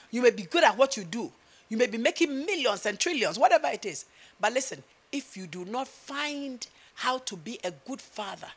you 0.09 0.21
may 0.21 0.31
be 0.31 0.43
good 0.43 0.63
at 0.63 0.77
what 0.77 0.97
you 0.97 1.03
do. 1.03 1.31
You 1.71 1.77
may 1.77 1.87
be 1.87 1.97
making 1.97 2.45
millions 2.45 2.85
and 2.85 2.99
trillions, 2.99 3.39
whatever 3.39 3.67
it 3.67 3.85
is. 3.85 4.03
But 4.41 4.51
listen, 4.51 4.83
if 5.09 5.37
you 5.37 5.47
do 5.47 5.63
not 5.63 5.87
find 5.87 6.67
how 6.95 7.19
to 7.19 7.37
be 7.37 7.59
a 7.63 7.71
good 7.71 8.01
father, 8.01 8.49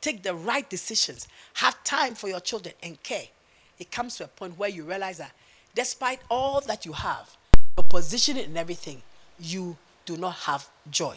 take 0.00 0.22
the 0.22 0.34
right 0.34 0.70
decisions, 0.70 1.26
have 1.54 1.82
time 1.82 2.14
for 2.14 2.28
your 2.28 2.38
children, 2.38 2.72
and 2.80 3.02
care, 3.02 3.24
it 3.80 3.90
comes 3.90 4.16
to 4.16 4.24
a 4.24 4.28
point 4.28 4.56
where 4.58 4.68
you 4.68 4.84
realize 4.84 5.18
that 5.18 5.32
despite 5.74 6.20
all 6.30 6.60
that 6.62 6.84
you 6.86 6.92
have, 6.92 7.36
your 7.76 7.84
position 7.84 8.36
and 8.36 8.56
everything, 8.56 9.02
you 9.40 9.76
do 10.04 10.16
not 10.16 10.34
have 10.34 10.68
joy. 10.90 11.16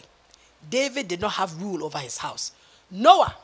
David 0.68 1.08
did 1.08 1.20
not 1.20 1.32
have 1.32 1.60
rule 1.60 1.84
over 1.84 1.98
his 1.98 2.18
house. 2.18 2.52
Noah, 2.90 3.36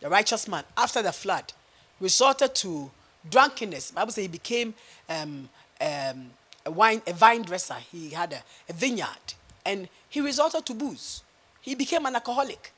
the 0.00 0.08
righteous 0.08 0.48
man, 0.48 0.64
after 0.76 1.00
the 1.00 1.12
flood, 1.12 1.52
resorted 2.00 2.54
to 2.56 2.90
drunkenness. 3.30 3.92
Bible 3.92 4.12
says 4.12 4.22
he 4.22 4.28
became 4.28 4.74
um, 5.08 5.48
um, 5.80 6.30
a, 6.66 6.70
wine, 6.70 7.02
a 7.06 7.12
vine 7.12 7.42
dresser. 7.42 7.76
He 7.92 8.10
had 8.10 8.32
a, 8.32 8.42
a 8.68 8.72
vineyard. 8.72 9.34
And 9.64 9.88
he 10.08 10.20
resorted 10.20 10.66
to 10.66 10.74
booze. 10.74 11.22
He 11.60 11.74
became 11.74 12.06
an 12.06 12.14
alcoholic 12.14 12.72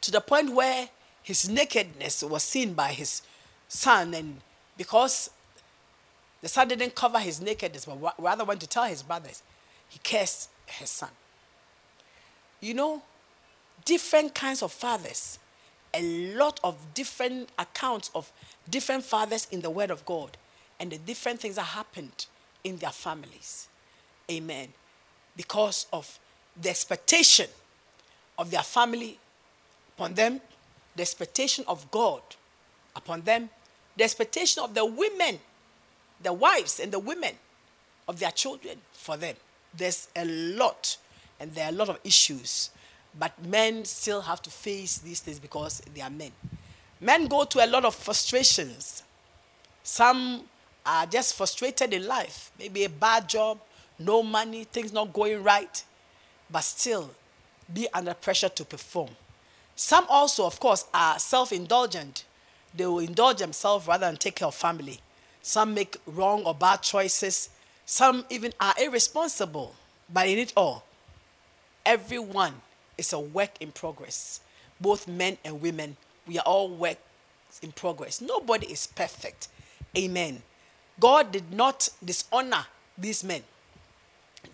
to 0.00 0.10
the 0.10 0.20
point 0.20 0.54
where 0.54 0.88
his 1.22 1.48
nakedness 1.48 2.22
was 2.24 2.42
seen 2.42 2.72
by 2.74 2.92
his 2.92 3.22
son. 3.68 4.14
And 4.14 4.40
because 4.80 5.28
the 6.40 6.48
son 6.48 6.66
didn't 6.66 6.94
cover 6.94 7.18
his 7.18 7.38
nakedness, 7.38 7.84
but 7.84 8.14
rather 8.18 8.46
went 8.46 8.62
to 8.62 8.66
tell 8.66 8.84
his 8.84 9.02
brothers, 9.02 9.42
he 9.90 10.00
cursed 10.02 10.48
his 10.64 10.88
son. 10.88 11.10
You 12.62 12.72
know, 12.72 13.02
different 13.84 14.34
kinds 14.34 14.62
of 14.62 14.72
fathers, 14.72 15.38
a 15.92 16.00
lot 16.34 16.60
of 16.64 16.78
different 16.94 17.50
accounts 17.58 18.10
of 18.14 18.32
different 18.70 19.04
fathers 19.04 19.48
in 19.50 19.60
the 19.60 19.68
Word 19.68 19.90
of 19.90 20.06
God, 20.06 20.38
and 20.78 20.90
the 20.90 20.96
different 20.96 21.40
things 21.40 21.56
that 21.56 21.62
happened 21.62 22.24
in 22.64 22.78
their 22.78 22.88
families. 22.88 23.68
Amen. 24.30 24.68
Because 25.36 25.84
of 25.92 26.18
the 26.58 26.70
expectation 26.70 27.48
of 28.38 28.50
their 28.50 28.62
family 28.62 29.18
upon 29.98 30.14
them, 30.14 30.40
the 30.96 31.02
expectation 31.02 31.66
of 31.68 31.90
God 31.90 32.22
upon 32.96 33.20
them, 33.20 33.50
the 34.00 34.04
expectation 34.04 34.62
of 34.62 34.72
the 34.72 34.82
women, 34.82 35.38
the 36.22 36.32
wives 36.32 36.80
and 36.80 36.90
the 36.90 36.98
women 36.98 37.34
of 38.08 38.18
their 38.18 38.30
children 38.30 38.78
for 38.92 39.18
them. 39.18 39.34
There's 39.76 40.08
a 40.16 40.24
lot, 40.24 40.96
and 41.38 41.52
there 41.52 41.66
are 41.66 41.68
a 41.68 41.74
lot 41.74 41.90
of 41.90 41.98
issues, 42.02 42.70
but 43.18 43.32
men 43.44 43.84
still 43.84 44.22
have 44.22 44.40
to 44.40 44.48
face 44.48 44.96
these 44.96 45.20
things 45.20 45.38
because 45.38 45.82
they 45.94 46.00
are 46.00 46.08
men. 46.08 46.32
Men 46.98 47.26
go 47.26 47.44
to 47.44 47.62
a 47.62 47.68
lot 47.68 47.84
of 47.84 47.94
frustrations. 47.94 49.02
Some 49.82 50.44
are 50.86 51.04
just 51.04 51.34
frustrated 51.36 51.92
in 51.92 52.06
life, 52.06 52.52
maybe 52.58 52.84
a 52.84 52.88
bad 52.88 53.28
job, 53.28 53.58
no 53.98 54.22
money, 54.22 54.64
things 54.64 54.94
not 54.94 55.12
going 55.12 55.42
right, 55.42 55.84
but 56.50 56.62
still 56.62 57.10
be 57.70 57.86
under 57.92 58.14
pressure 58.14 58.48
to 58.48 58.64
perform. 58.64 59.10
Some 59.76 60.06
also, 60.08 60.46
of 60.46 60.58
course, 60.58 60.86
are 60.94 61.18
self 61.18 61.52
indulgent. 61.52 62.24
They 62.74 62.86
will 62.86 63.00
indulge 63.00 63.38
themselves 63.38 63.86
rather 63.86 64.06
than 64.06 64.16
take 64.16 64.36
care 64.36 64.48
of 64.48 64.54
family. 64.54 65.00
Some 65.42 65.74
make 65.74 65.96
wrong 66.06 66.44
or 66.44 66.54
bad 66.54 66.82
choices. 66.82 67.50
Some 67.84 68.24
even 68.30 68.52
are 68.60 68.74
irresponsible. 68.80 69.74
But 70.12 70.28
in 70.28 70.38
it 70.38 70.52
all, 70.56 70.84
everyone 71.84 72.54
is 72.98 73.12
a 73.12 73.18
work 73.18 73.50
in 73.60 73.72
progress. 73.72 74.40
Both 74.80 75.08
men 75.08 75.38
and 75.44 75.60
women, 75.60 75.96
we 76.26 76.38
are 76.38 76.44
all 76.44 76.68
work 76.68 76.98
in 77.62 77.72
progress. 77.72 78.20
Nobody 78.20 78.66
is 78.66 78.86
perfect. 78.86 79.48
Amen. 79.96 80.42
God 80.98 81.32
did 81.32 81.52
not 81.52 81.88
dishonor 82.04 82.66
these 82.96 83.24
men. 83.24 83.42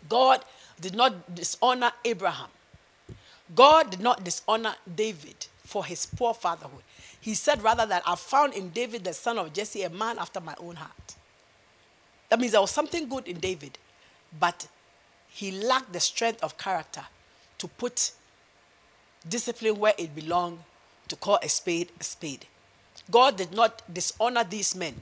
God 0.09 0.45
did 0.81 0.95
not 0.95 1.35
dishonor 1.35 1.91
Abraham. 2.05 2.49
God 3.55 3.91
did 3.91 4.01
not 4.01 4.25
dishonor 4.25 4.75
David 4.95 5.47
for 5.65 5.85
his 5.85 6.07
poor 6.07 6.35
fatherhood. 6.35 6.83
He 7.27 7.35
said 7.35 7.61
rather 7.61 7.85
that 7.87 8.05
I 8.07 8.15
found 8.15 8.55
in 8.55 8.71
David 8.71 9.03
the 9.03 9.13
son 9.13 9.37
of 9.37 9.53
Jesse 9.53 9.83
a 9.83 9.91
man 9.91 10.17
after 10.17 10.41
my 10.41 10.55
own 10.61 10.77
heart. 10.77 11.17
That 12.29 12.39
means 12.39 12.53
there 12.53 12.61
was 12.61 12.71
something 12.71 13.09
good 13.09 13.27
in 13.27 13.41
David, 13.41 13.79
but 14.39 14.69
he 15.29 15.51
lacked 15.51 15.93
the 15.93 15.99
strength 15.99 16.41
of 16.45 16.57
character 16.57 17.03
to 17.59 17.67
put 17.67 18.13
discipline 19.29 19.77
where 19.81 19.95
it 19.99 20.15
belonged, 20.15 20.61
to 21.09 21.17
call 21.17 21.41
a 21.43 21.49
spade 21.49 21.91
a 22.01 22.05
spade. 22.05 22.47
God 23.11 23.37
did 23.37 23.53
not 23.53 23.83
dishonor 23.93 24.45
these 24.45 24.77
men. 24.77 24.95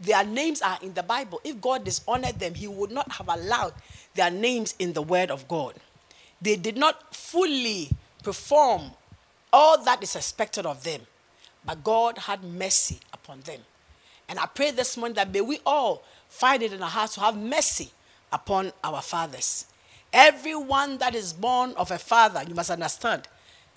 Their 0.00 0.24
names 0.24 0.62
are 0.62 0.78
in 0.82 0.94
the 0.94 1.04
Bible. 1.04 1.40
If 1.44 1.60
God 1.60 1.84
dishonored 1.84 2.40
them, 2.40 2.54
He 2.54 2.66
would 2.66 2.90
not 2.90 3.12
have 3.12 3.28
allowed 3.28 3.74
their 4.16 4.32
names 4.32 4.74
in 4.80 4.92
the 4.92 5.02
Word 5.02 5.30
of 5.30 5.46
God. 5.46 5.74
They 6.42 6.56
did 6.56 6.76
not 6.76 7.14
fully 7.14 7.90
perform 8.24 8.90
all 9.52 9.80
that 9.84 10.02
is 10.02 10.16
expected 10.16 10.66
of 10.66 10.82
them, 10.82 11.02
but 11.64 11.82
God 11.84 12.18
had 12.18 12.42
mercy 12.42 13.00
upon 13.12 13.40
them. 13.40 13.60
And 14.28 14.38
I 14.38 14.46
pray 14.46 14.70
this 14.70 14.96
morning 14.96 15.16
that 15.16 15.32
may 15.32 15.40
we 15.40 15.60
all 15.66 16.02
find 16.28 16.62
it 16.62 16.72
in 16.72 16.82
our 16.82 16.88
hearts 16.88 17.14
to 17.14 17.20
have 17.20 17.36
mercy 17.36 17.90
upon 18.32 18.72
our 18.84 19.02
fathers. 19.02 19.66
Everyone 20.12 20.98
that 20.98 21.14
is 21.14 21.32
born 21.32 21.72
of 21.76 21.90
a 21.90 21.98
father, 21.98 22.42
you 22.46 22.54
must 22.54 22.70
understand 22.70 23.28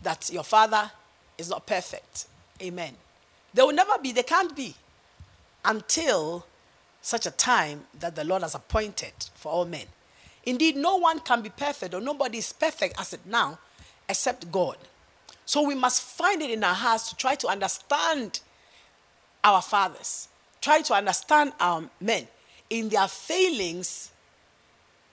that 0.01 0.29
your 0.31 0.43
father 0.43 0.91
is 1.38 1.49
not 1.49 1.65
perfect. 1.65 2.25
Amen. 2.61 2.93
There 3.53 3.65
will 3.65 3.73
never 3.73 3.97
be, 3.99 4.11
they 4.11 4.23
can't 4.23 4.55
be, 4.55 4.75
until 5.65 6.45
such 7.01 7.25
a 7.25 7.31
time 7.31 7.86
that 7.99 8.15
the 8.15 8.23
Lord 8.23 8.41
has 8.41 8.55
appointed 8.55 9.13
for 9.36 9.51
all 9.51 9.65
men. 9.65 9.86
Indeed, 10.45 10.75
no 10.75 10.97
one 10.97 11.19
can 11.19 11.41
be 11.41 11.49
perfect, 11.49 11.93
or 11.93 12.01
nobody 12.01 12.39
is 12.39 12.51
perfect 12.51 12.99
as 12.99 13.13
it 13.13 13.21
now, 13.25 13.59
except 14.09 14.51
God. 14.51 14.77
So 15.45 15.61
we 15.61 15.75
must 15.75 16.01
find 16.01 16.41
it 16.41 16.49
in 16.49 16.63
our 16.63 16.73
hearts 16.73 17.09
to 17.09 17.15
try 17.15 17.35
to 17.35 17.47
understand 17.47 18.39
our 19.43 19.61
fathers, 19.61 20.29
try 20.61 20.81
to 20.81 20.93
understand 20.93 21.53
our 21.59 21.83
men 21.99 22.27
in 22.69 22.89
their 22.89 23.07
failings 23.07 24.11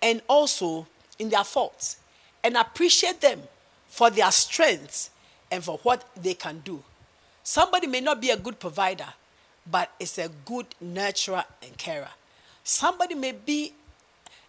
and 0.00 0.22
also 0.28 0.86
in 1.18 1.28
their 1.28 1.44
faults, 1.44 1.96
and 2.42 2.56
appreciate 2.56 3.20
them 3.20 3.42
for 3.88 4.08
their 4.08 4.30
strengths 4.30 5.10
and 5.50 5.62
for 5.62 5.78
what 5.82 6.08
they 6.16 6.34
can 6.34 6.60
do. 6.60 6.82
Somebody 7.42 7.86
may 7.86 8.00
not 8.00 8.20
be 8.20 8.30
a 8.30 8.36
good 8.36 8.60
provider, 8.60 9.08
but 9.68 9.90
is 9.98 10.16
a 10.18 10.30
good 10.44 10.66
nurturer 10.82 11.44
and 11.62 11.76
carer. 11.76 12.08
Somebody 12.62 13.14
may 13.14 13.32
be, 13.32 13.72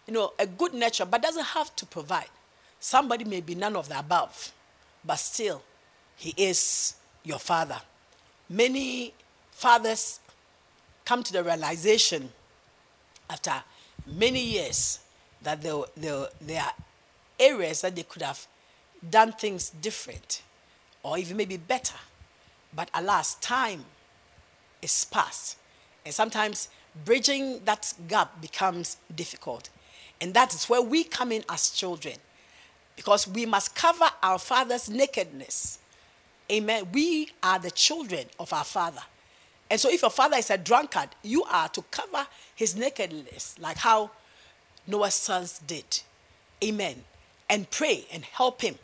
you 0.06 0.14
know, 0.14 0.32
a 0.38 0.46
good 0.46 0.72
nurturer, 0.72 1.10
but 1.10 1.22
doesn't 1.22 1.44
have 1.44 1.74
to 1.76 1.86
provide. 1.86 2.30
Somebody 2.78 3.24
may 3.24 3.40
be 3.40 3.54
none 3.54 3.76
of 3.76 3.88
the 3.88 3.98
above, 3.98 4.52
but 5.04 5.16
still, 5.16 5.62
he 6.22 6.32
is 6.36 6.94
your 7.24 7.40
father. 7.40 7.80
Many 8.48 9.12
fathers 9.50 10.20
come 11.04 11.24
to 11.24 11.32
the 11.32 11.42
realization 11.42 12.30
after 13.28 13.54
many 14.06 14.40
years 14.40 15.00
that 15.42 15.60
there, 15.62 15.82
there, 15.96 16.26
there 16.40 16.62
are 16.62 16.74
areas 17.40 17.80
that 17.80 17.96
they 17.96 18.04
could 18.04 18.22
have 18.22 18.46
done 19.10 19.32
things 19.32 19.70
different 19.70 20.42
or 21.02 21.18
even 21.18 21.36
maybe 21.36 21.56
better. 21.56 21.98
But 22.72 22.88
alas, 22.94 23.34
time 23.34 23.84
is 24.80 25.04
past. 25.06 25.56
And 26.06 26.14
sometimes 26.14 26.68
bridging 27.04 27.64
that 27.64 27.92
gap 28.06 28.40
becomes 28.40 28.96
difficult. 29.12 29.70
And 30.20 30.32
that 30.34 30.54
is 30.54 30.68
where 30.68 30.82
we 30.82 31.02
come 31.02 31.32
in 31.32 31.42
as 31.48 31.70
children. 31.70 32.14
Because 32.94 33.26
we 33.26 33.44
must 33.44 33.74
cover 33.74 34.08
our 34.22 34.38
father's 34.38 34.88
nakedness. 34.88 35.80
Amen. 36.52 36.88
We 36.92 37.30
are 37.42 37.58
the 37.58 37.70
children 37.70 38.26
of 38.38 38.52
our 38.52 38.64
father. 38.64 39.00
And 39.70 39.80
so 39.80 39.88
if 39.90 40.02
your 40.02 40.10
father 40.10 40.36
is 40.36 40.50
a 40.50 40.58
drunkard, 40.58 41.08
you 41.22 41.44
are 41.44 41.68
to 41.70 41.82
cover 41.90 42.26
his 42.54 42.76
nakedness, 42.76 43.56
like 43.58 43.78
how 43.78 44.10
Noah's 44.86 45.14
sons 45.14 45.60
did. 45.66 46.02
Amen. 46.62 47.04
And 47.48 47.70
pray 47.70 48.04
and 48.12 48.24
help 48.24 48.60
him 48.60 48.76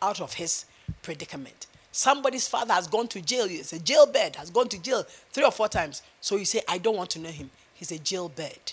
out 0.00 0.20
of 0.20 0.34
his 0.34 0.66
predicament. 1.02 1.66
Somebody's 1.90 2.46
father 2.46 2.74
has 2.74 2.86
gone 2.86 3.08
to 3.08 3.20
jail. 3.20 3.46
It's 3.48 3.72
a 3.72 3.80
jailbird, 3.80 4.36
has 4.36 4.50
gone 4.50 4.68
to 4.68 4.78
jail 4.78 5.04
three 5.32 5.44
or 5.44 5.50
four 5.50 5.68
times. 5.68 6.02
So 6.20 6.36
you 6.36 6.44
say, 6.44 6.60
I 6.68 6.78
don't 6.78 6.96
want 6.96 7.10
to 7.10 7.18
know 7.18 7.30
him. 7.30 7.50
He's 7.74 7.90
a 7.90 7.98
jailbird. 7.98 8.72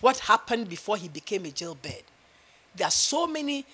What 0.00 0.18
happened 0.18 0.68
before 0.68 0.96
he 0.96 1.08
became 1.08 1.44
a 1.44 1.50
jailbird? 1.50 2.02
There 2.74 2.88
are 2.88 2.90
so 2.90 3.26
many 3.26 3.64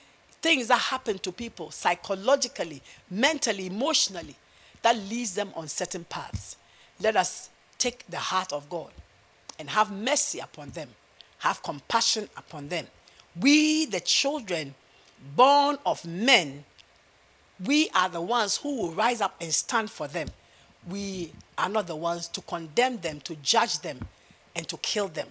things 0.43 0.69
that 0.69 0.79
happen 0.79 1.19
to 1.19 1.33
people 1.33 1.71
psychologically, 1.71 2.83
mentally, 3.11 3.67
emotionally, 3.67 4.37
that 4.83 4.97
leads 4.97 5.35
them 5.35 5.51
on 5.55 5.69
certain 5.69 6.05
paths. 6.05 6.57
Let 7.01 7.17
us 7.17 7.51
take 7.79 8.07
the 8.09 8.19
heart 8.19 8.53
of 8.53 8.69
God 8.71 8.91
and 9.59 9.69
have 9.71 9.91
mercy 9.93 10.39
upon 10.39 10.71
them, 10.71 10.89
have 11.39 11.63
compassion 11.63 12.29
upon 12.37 12.69
them. 12.69 12.87
We, 13.41 13.87
the 13.87 14.01
children 14.01 14.75
born 15.37 15.79
of 15.85 16.05
men, 16.05 16.65
we 17.65 17.91
are 17.95 18.09
the 18.09 18.23
ones 18.23 18.57
who 18.57 18.77
will 18.77 18.93
rise 18.93 19.21
up 19.21 19.35
and 19.41 19.53
stand 19.53 19.91
for 19.91 20.09
them. 20.09 20.29
We 20.89 21.33
are 21.59 21.69
not 21.69 21.87
the 21.87 21.97
ones 21.97 22.27
to 22.29 22.41
condemn 22.41 22.99
them, 22.99 23.21
to 23.21 23.37
judge 23.37 23.81
them, 23.81 23.99
and 24.57 24.67
to 24.69 24.79
kill 24.79 25.09
them. 25.09 25.29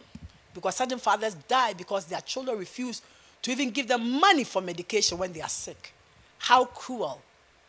Because 0.53 0.75
certain 0.75 0.99
fathers 0.99 1.35
die 1.47 1.73
because 1.73 2.05
their 2.05 2.21
children 2.21 2.57
refuse 2.57 3.01
to 3.41 3.51
even 3.51 3.71
give 3.71 3.87
them 3.87 4.19
money 4.19 4.43
for 4.43 4.61
medication 4.61 5.17
when 5.17 5.33
they 5.33 5.41
are 5.41 5.49
sick. 5.49 5.93
How 6.39 6.65
cruel 6.65 7.21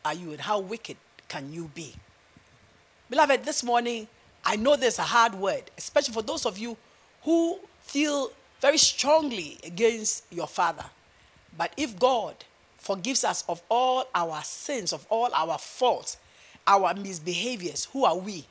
are 0.05 0.15
you 0.15 0.33
and 0.33 0.41
how 0.41 0.61
wicked 0.61 0.97
can 1.29 1.53
you 1.53 1.71
be? 1.75 1.95
Beloved, 3.09 3.45
this 3.45 3.63
morning, 3.63 4.07
I 4.45 4.57
know 4.57 4.77
there's 4.77 4.99
a 4.99 5.03
hard 5.03 5.35
word, 5.35 5.65
especially 5.77 6.15
for 6.15 6.23
those 6.23 6.47
of 6.47 6.59
you 6.59 6.77
who 7.23 7.59
feel 7.83 8.31
very 8.61 8.79
strongly 8.79 9.59
against 9.65 10.25
your 10.31 10.47
father. 10.47 10.85
But 11.57 11.73
if 11.77 11.99
God 11.99 12.37
forgives 12.79 13.25
us 13.25 13.45
of 13.49 13.63
all 13.69 14.07
our 14.15 14.43
sins, 14.43 14.93
of 14.93 15.07
all 15.11 15.29
our 15.35 15.59
faults, 15.59 16.17
our 16.67 16.95
misbehaviors, 16.95 17.89
who 17.93 18.05
are 18.05 18.17
we 18.17 18.45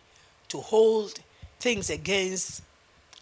to 0.50 0.58
hold 0.60 1.20
things 1.60 1.90
against 1.90 2.62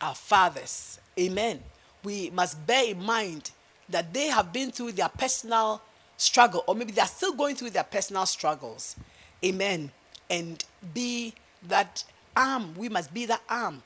our 0.02 0.16
fathers? 0.16 1.00
Amen. 1.20 1.62
We 2.04 2.30
must 2.32 2.66
bear 2.66 2.92
in 2.92 3.04
mind 3.04 3.52
that 3.90 4.14
they 4.14 4.28
have 4.28 4.52
been 4.52 4.72
through 4.72 4.94
their 4.94 5.10
personal 5.10 5.82
struggle, 6.18 6.64
or 6.68 6.76
maybe 6.76 6.92
they're 6.92 7.06
still 7.06 7.34
going 7.34 7.56
through 7.56 7.70
their 7.70 7.84
personal 7.84 8.26
struggles. 8.26 8.96
Amen. 9.44 9.92
And 10.30 10.64
be 10.94 11.34
that 11.68 12.04
arm, 12.36 12.76
we 12.76 12.90
must 12.90 13.14
be 13.14 13.26
the 13.26 13.40
arm 13.50 13.84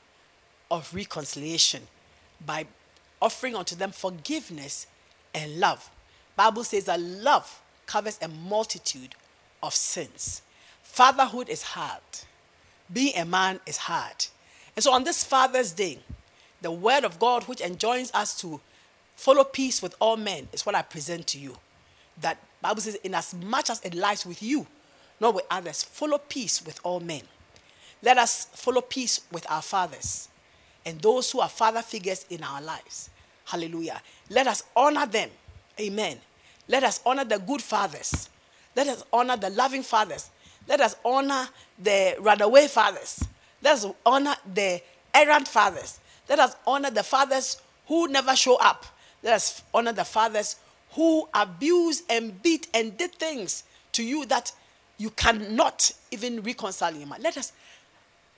of 0.70 0.92
reconciliation 0.94 1.82
by 2.44 2.66
offering 3.20 3.54
unto 3.54 3.76
them 3.76 3.92
forgiveness 3.92 4.86
and 5.34 5.60
love. 5.60 5.90
Bible 6.36 6.64
says 6.64 6.84
that 6.86 7.00
love 7.00 7.60
covers 7.86 8.18
a 8.22 8.28
multitude 8.28 9.14
of 9.62 9.74
sins. 9.74 10.42
Fatherhood 10.82 11.48
is 11.48 11.62
hard. 11.62 12.00
Being 12.92 13.16
a 13.16 13.24
man 13.24 13.60
is 13.66 13.76
hard. 13.76 14.26
And 14.74 14.82
so 14.82 14.92
on 14.92 15.04
this 15.04 15.22
Father's 15.22 15.72
Day, 15.72 15.98
the 16.60 16.72
word 16.72 17.04
of 17.04 17.18
God 17.18 17.44
which 17.44 17.60
enjoins 17.60 18.10
us 18.12 18.38
to 18.40 18.60
follow 19.16 19.44
peace 19.44 19.82
with 19.82 19.94
all 20.00 20.16
men 20.16 20.48
is 20.52 20.64
what 20.66 20.74
I 20.74 20.82
present 20.82 21.26
to 21.28 21.38
you. 21.38 21.56
That 22.20 22.38
Bible 22.60 22.80
says, 22.80 22.96
in 22.96 23.14
as 23.14 23.34
much 23.34 23.70
as 23.70 23.80
it 23.84 23.94
lies 23.94 24.26
with 24.26 24.42
you, 24.42 24.66
not 25.20 25.34
with 25.34 25.44
others, 25.50 25.82
follow 25.82 26.18
peace 26.18 26.64
with 26.64 26.80
all 26.82 27.00
men. 27.00 27.22
Let 28.02 28.18
us 28.18 28.46
follow 28.52 28.80
peace 28.80 29.20
with 29.30 29.48
our 29.50 29.62
fathers 29.62 30.28
and 30.84 31.00
those 31.00 31.30
who 31.30 31.40
are 31.40 31.48
father 31.48 31.82
figures 31.82 32.26
in 32.28 32.42
our 32.42 32.60
lives. 32.60 33.10
Hallelujah. 33.44 34.00
Let 34.30 34.46
us 34.46 34.64
honor 34.74 35.06
them. 35.06 35.30
Amen. 35.80 36.18
Let 36.68 36.82
us 36.84 37.00
honor 37.06 37.24
the 37.24 37.38
good 37.38 37.62
fathers. 37.62 38.28
Let 38.74 38.88
us 38.88 39.04
honor 39.12 39.36
the 39.36 39.50
loving 39.50 39.82
fathers. 39.82 40.30
Let 40.68 40.80
us 40.80 40.96
honor 41.04 41.48
the 41.78 42.16
runaway 42.20 42.66
fathers. 42.68 43.24
Let 43.62 43.74
us 43.74 43.86
honor 44.04 44.34
the 44.52 44.80
errant 45.14 45.48
fathers. 45.48 46.00
Let 46.28 46.38
us 46.38 46.56
honor 46.66 46.90
the 46.90 47.02
fathers 47.02 47.60
who 47.86 48.08
never 48.08 48.34
show 48.34 48.56
up. 48.56 48.86
Let 49.22 49.34
us 49.34 49.62
honor 49.72 49.92
the 49.92 50.04
fathers 50.04 50.56
who 50.92 51.28
abused 51.32 52.04
and 52.10 52.42
beat 52.42 52.68
and 52.74 52.96
did 52.96 53.12
things 53.14 53.64
to 53.92 54.02
you 54.02 54.24
that 54.26 54.52
you 54.98 55.10
cannot 55.10 55.90
even 56.10 56.42
reconcile 56.42 56.92
mind. 56.92 57.22
Let 57.22 57.36
us 57.36 57.52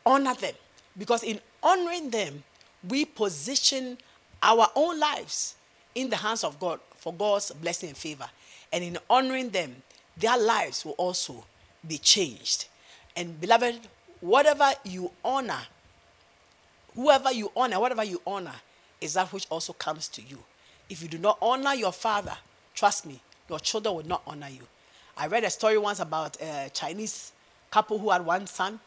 honor 0.07 0.35
them 0.35 0.55
because 0.97 1.23
in 1.23 1.41
honoring 1.63 2.11
them, 2.11 2.45
we 2.89 3.05
position 3.05 3.99
our 4.43 4.69
own 4.77 5.01
lives 5.01 5.57
in 5.95 6.11
the 6.11 6.17
hands 6.17 6.45
of 6.45 6.61
God 6.61 6.81
for 6.97 7.13
God's 7.13 7.51
blessing 7.53 7.91
and 7.91 7.99
favor. 7.99 8.29
And 8.73 8.85
in 8.85 8.99
honoring 9.09 9.51
them, 9.51 9.77
their 10.17 10.39
lives 10.39 10.85
will 10.85 10.93
also 10.93 11.45
be 11.87 11.99
changed. 11.99 12.67
And 13.17 13.41
beloved, 13.41 13.81
whatever 14.21 14.73
you 14.85 15.11
honor, 15.25 15.61
whoever 16.95 17.33
you 17.33 17.51
honor, 17.57 17.81
whatever 17.81 18.05
you 18.05 18.21
honor, 18.27 18.55
is 19.01 19.15
that 19.15 19.33
which 19.33 19.47
also 19.51 19.73
comes 19.73 20.09
to 20.09 20.23
you. 20.23 20.39
If 20.89 21.03
you 21.03 21.09
do 21.09 21.19
not 21.19 21.39
honor 21.41 21.75
your 21.75 21.93
father, 21.93 22.37
trust 22.75 23.07
me, 23.07 23.21
your 23.49 23.59
children 23.59 23.95
will 23.95 24.07
not 24.07 24.23
honor 24.27 24.49
you. 24.49 24.67
I 25.17 25.27
read 25.27 25.45
a 25.45 25.51
story 25.51 25.79
once 25.79 26.01
about 26.01 26.37
a 26.41 26.71
Chinese 26.73 27.33
couple 27.71 27.99
who 27.99 28.11
had 28.11 28.25
one 28.25 28.47
son, 28.47 28.81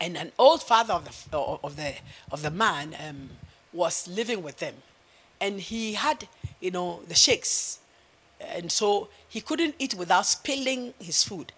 and 0.00 0.16
an 0.16 0.32
old 0.38 0.62
father 0.62 0.94
of 0.94 1.04
the 1.30 1.38
of 1.38 1.76
the 1.76 1.94
of 2.30 2.42
the 2.42 2.50
man 2.50 2.96
um, 3.06 3.30
was 3.72 4.08
living 4.08 4.42
with 4.42 4.58
them, 4.58 4.74
and 5.40 5.60
he 5.60 5.94
had 5.94 6.28
you 6.60 6.70
know 6.70 7.00
the 7.08 7.14
shakes, 7.14 7.78
and 8.40 8.70
so 8.72 9.08
he 9.28 9.40
couldn't 9.40 9.74
eat 9.78 9.94
without 9.94 10.26
spilling 10.26 10.94
his 10.98 11.22
food. 11.22 11.52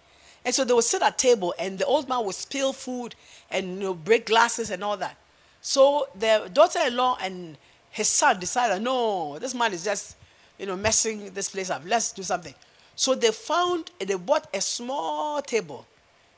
And 0.45 0.55
so 0.55 0.63
they 0.63 0.73
would 0.73 0.85
sit 0.85 1.01
at 1.01 1.17
table, 1.17 1.53
and 1.59 1.77
the 1.79 1.85
old 1.85 2.07
man 2.07 2.23
would 2.25 2.35
spill 2.35 2.71
food 2.73 3.15
and 3.51 3.75
you 3.75 3.79
know, 3.79 3.93
break 3.93 4.25
glasses 4.25 4.69
and 4.69 4.83
all 4.83 4.95
that. 4.97 5.17
So 5.61 6.07
the 6.17 6.49
daughter-in-law 6.53 7.17
and 7.21 7.57
his 7.91 8.07
son 8.07 8.39
decided, 8.39 8.81
no, 8.81 9.39
this 9.39 9.53
man 9.53 9.73
is 9.73 9.83
just, 9.83 10.15
you 10.57 10.65
know, 10.65 10.75
messing 10.75 11.31
this 11.31 11.49
place 11.49 11.69
up. 11.69 11.81
Let's 11.85 12.11
do 12.11 12.23
something. 12.23 12.53
So 12.95 13.15
they 13.15 13.31
found, 13.31 13.91
they 13.99 14.15
bought 14.15 14.47
a 14.53 14.61
small 14.61 15.41
table, 15.41 15.85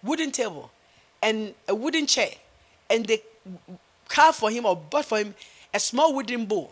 wooden 0.04 0.32
table, 0.32 0.72
and 1.22 1.54
a 1.68 1.76
wooden 1.76 2.06
chair, 2.08 2.30
and 2.90 3.06
they 3.06 3.22
carved 4.08 4.38
for 4.38 4.50
him 4.52 4.66
or 4.66 4.76
bought 4.76 5.06
for 5.06 5.18
him 5.18 5.34
a 5.74 5.80
small 5.80 6.14
wooden 6.14 6.46
bowl, 6.46 6.72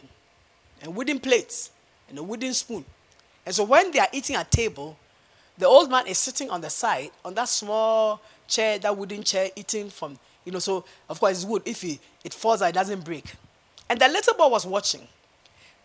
and 0.82 0.96
wooden 0.96 1.20
plates, 1.20 1.72
and 2.08 2.18
a 2.18 2.24
wooden 2.24 2.54
spoon. 2.54 2.86
And 3.46 3.56
so 3.56 3.64
when 3.64 3.92
they 3.92 4.00
are 4.00 4.08
eating 4.14 4.36
at 4.36 4.52
table, 4.52 4.98
the 5.58 5.66
old 5.66 5.90
man 5.90 6.08
is 6.08 6.18
sitting 6.18 6.50
on 6.50 6.62
the 6.62 6.70
side 6.70 7.12
on 7.26 7.34
that 7.34 7.50
small 7.50 8.22
chair, 8.48 8.80
that 8.80 8.96
wooden 8.96 9.24
chair, 9.24 9.50
eating 9.56 9.90
from, 9.90 10.18
you 10.46 10.52
know, 10.52 10.60
so 10.60 10.86
of 11.10 11.20
course 11.20 11.38
it's 11.38 11.46
wood. 11.46 11.64
If 11.66 11.82
he, 11.82 12.00
it 12.24 12.34
falls, 12.34 12.62
it 12.62 12.74
doesn't 12.74 13.04
break. 13.04 13.26
And 13.90 14.00
the 14.00 14.08
little 14.08 14.36
boy 14.36 14.48
was 14.48 14.66
watching. 14.66 15.08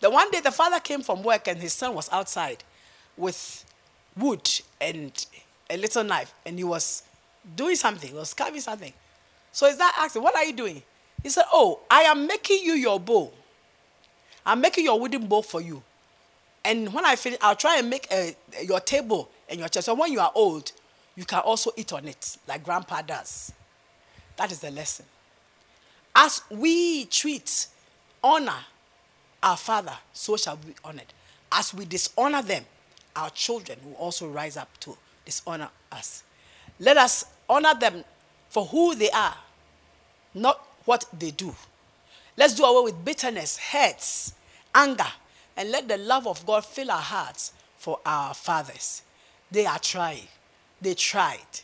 The 0.01 0.11
one 0.11 0.31
day 0.31 0.41
the 0.41 0.51
father 0.53 0.81
came 0.81 1.01
from 1.03 1.23
work 1.23 1.49
and 1.49 1.59
his 1.59 1.73
son 1.73 1.95
was 1.95 2.11
outside 2.13 2.63
with 3.17 3.65
wood 4.17 4.49
and 4.81 5.27
a 5.71 5.77
little 5.77 6.05
knife 6.05 6.35
and 6.45 6.59
he 6.59 6.65
was 6.65 7.03
doing 7.57 7.77
something, 7.77 8.11
he 8.11 8.17
was 8.17 8.35
carving 8.35 8.61
something. 8.61 8.93
So 9.53 9.67
his 9.67 9.79
dad 9.79 9.93
asked 9.99 10.17
him, 10.17 10.23
What 10.23 10.37
are 10.37 10.45
you 10.45 10.53
doing? 10.53 10.83
He 11.23 11.31
said, 11.31 11.45
Oh, 11.53 11.81
I 11.91 12.03
am 12.03 12.27
making 12.27 12.63
you 12.63 12.75
your 12.75 13.01
bowl. 13.01 13.33
I'm 14.45 14.61
making 14.61 14.85
your 14.85 15.01
wooden 15.01 15.27
bowl 15.27 15.43
for 15.43 15.61
you. 15.61 15.83
And 16.65 16.93
when 16.93 17.05
I 17.05 17.17
finish, 17.17 17.39
I'll 17.43 17.57
try 17.57 17.79
and 17.79 17.89
make 17.89 18.07
a, 18.11 18.35
your 18.63 18.81
table 18.81 19.31
and 19.49 19.59
your 19.59 19.69
chair. 19.69 19.83
So 19.83 19.95
when 19.95 20.13
you 20.13 20.21
are 20.21 20.33
old, 20.35 20.73
you 21.15 21.25
can 21.25 21.41
also 21.41 21.71
eat 21.77 21.93
on 21.93 22.09
it, 22.09 22.37
like 22.49 22.65
grandpa 22.65 23.03
does. 23.03 23.53
That 24.37 24.51
is 24.51 24.61
the 24.61 24.71
lesson. 24.71 25.07
As 26.17 26.43
we 26.51 27.05
treat 27.07 27.69
honor 28.25 28.65
our 29.43 29.57
father, 29.57 29.93
so 30.15 30.37
shall 30.37 30.57
we 30.57 30.73
be 30.73 30.77
honored. 30.83 31.13
As 31.53 31.75
we 31.75 31.85
dishonor 31.85 32.43
them, 32.43 32.65
our 33.15 33.31
children 33.31 33.79
will 33.85 33.95
also 33.95 34.29
rise 34.29 34.57
up 34.57 34.69
to 34.81 34.97
dishonor 35.25 35.69
us. 35.93 36.25
Let 36.81 36.97
us 36.97 37.27
honor 37.49 37.75
them 37.79 38.03
for 38.49 38.65
who 38.65 38.95
they 38.95 39.11
are, 39.11 39.37
not 40.35 40.61
what 40.87 41.05
they 41.17 41.31
do. 41.31 41.55
Let's 42.37 42.55
do 42.55 42.65
away 42.65 42.91
with 42.91 43.05
bitterness, 43.05 43.59
hurts, 43.59 44.35
anger, 44.75 45.07
and 45.57 45.71
let 45.71 45.87
the 45.87 45.99
love 45.99 46.27
of 46.27 46.45
God 46.47 46.65
fill 46.65 46.91
our 46.91 46.99
hearts 46.99 47.53
for 47.77 48.01
our 48.05 48.35
fathers. 48.35 49.03
They 49.51 49.67
are 49.67 49.79
trying. 49.79 50.27
They 50.81 50.95
tried. 50.95 51.61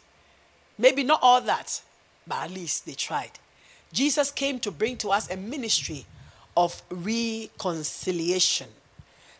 Maybe 0.78 1.02
not 1.02 1.20
all 1.22 1.40
that, 1.40 1.82
but 2.26 2.44
at 2.44 2.50
least 2.50 2.86
they 2.86 2.92
tried. 2.92 3.32
Jesus 3.92 4.30
came 4.30 4.60
to 4.60 4.70
bring 4.70 4.96
to 4.98 5.08
us 5.08 5.28
a 5.30 5.36
ministry 5.36 6.06
of 6.56 6.82
reconciliation. 6.90 8.68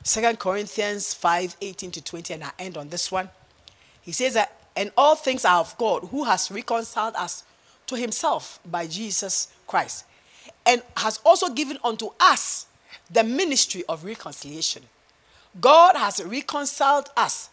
Second 0.03 0.39
Corinthians 0.39 1.13
5 1.15 1.57
18 1.61 1.91
to 1.91 2.03
20, 2.03 2.35
and 2.35 2.45
I 2.45 2.51
end 2.59 2.77
on 2.77 2.89
this 2.89 3.13
one. 3.13 3.29
He 4.01 4.13
says 4.13 4.35
that, 4.35 4.57
and 4.77 4.91
all 4.97 5.15
things 5.15 5.45
are 5.45 5.61
of 5.61 5.77
God 5.77 6.05
who 6.11 6.25
has 6.25 6.51
reconciled 6.51 7.15
us 7.17 7.45
to 7.87 7.97
himself 7.97 8.61
by 8.65 8.87
Jesus 8.87 9.53
Christ, 9.67 10.05
and 10.65 10.83
has 10.97 11.21
also 11.25 11.51
given 11.51 11.79
unto 11.85 12.11
us 12.19 12.67
the 13.11 13.25
ministry 13.25 13.85
of 13.89 14.05
reconciliation. 14.05 14.83
God 15.61 15.97
has 15.97 16.23
reconciled 16.23 17.11
us, 17.17 17.49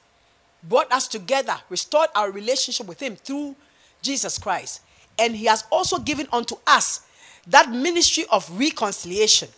brought 0.63 0.91
us 0.91 1.07
together, 1.07 1.57
restored 1.69 2.09
our 2.15 2.31
relationship 2.31 2.87
with 2.87 3.01
Him 3.01 3.15
through 3.15 3.55
Jesus 4.01 4.37
Christ. 4.37 4.81
And 5.17 5.35
He 5.35 5.45
has 5.45 5.63
also 5.71 5.97
given 5.97 6.27
unto 6.31 6.57
us 6.67 7.06
that 7.47 7.71
ministry 7.71 8.25
of 8.31 8.49
reconciliation. 8.57 9.49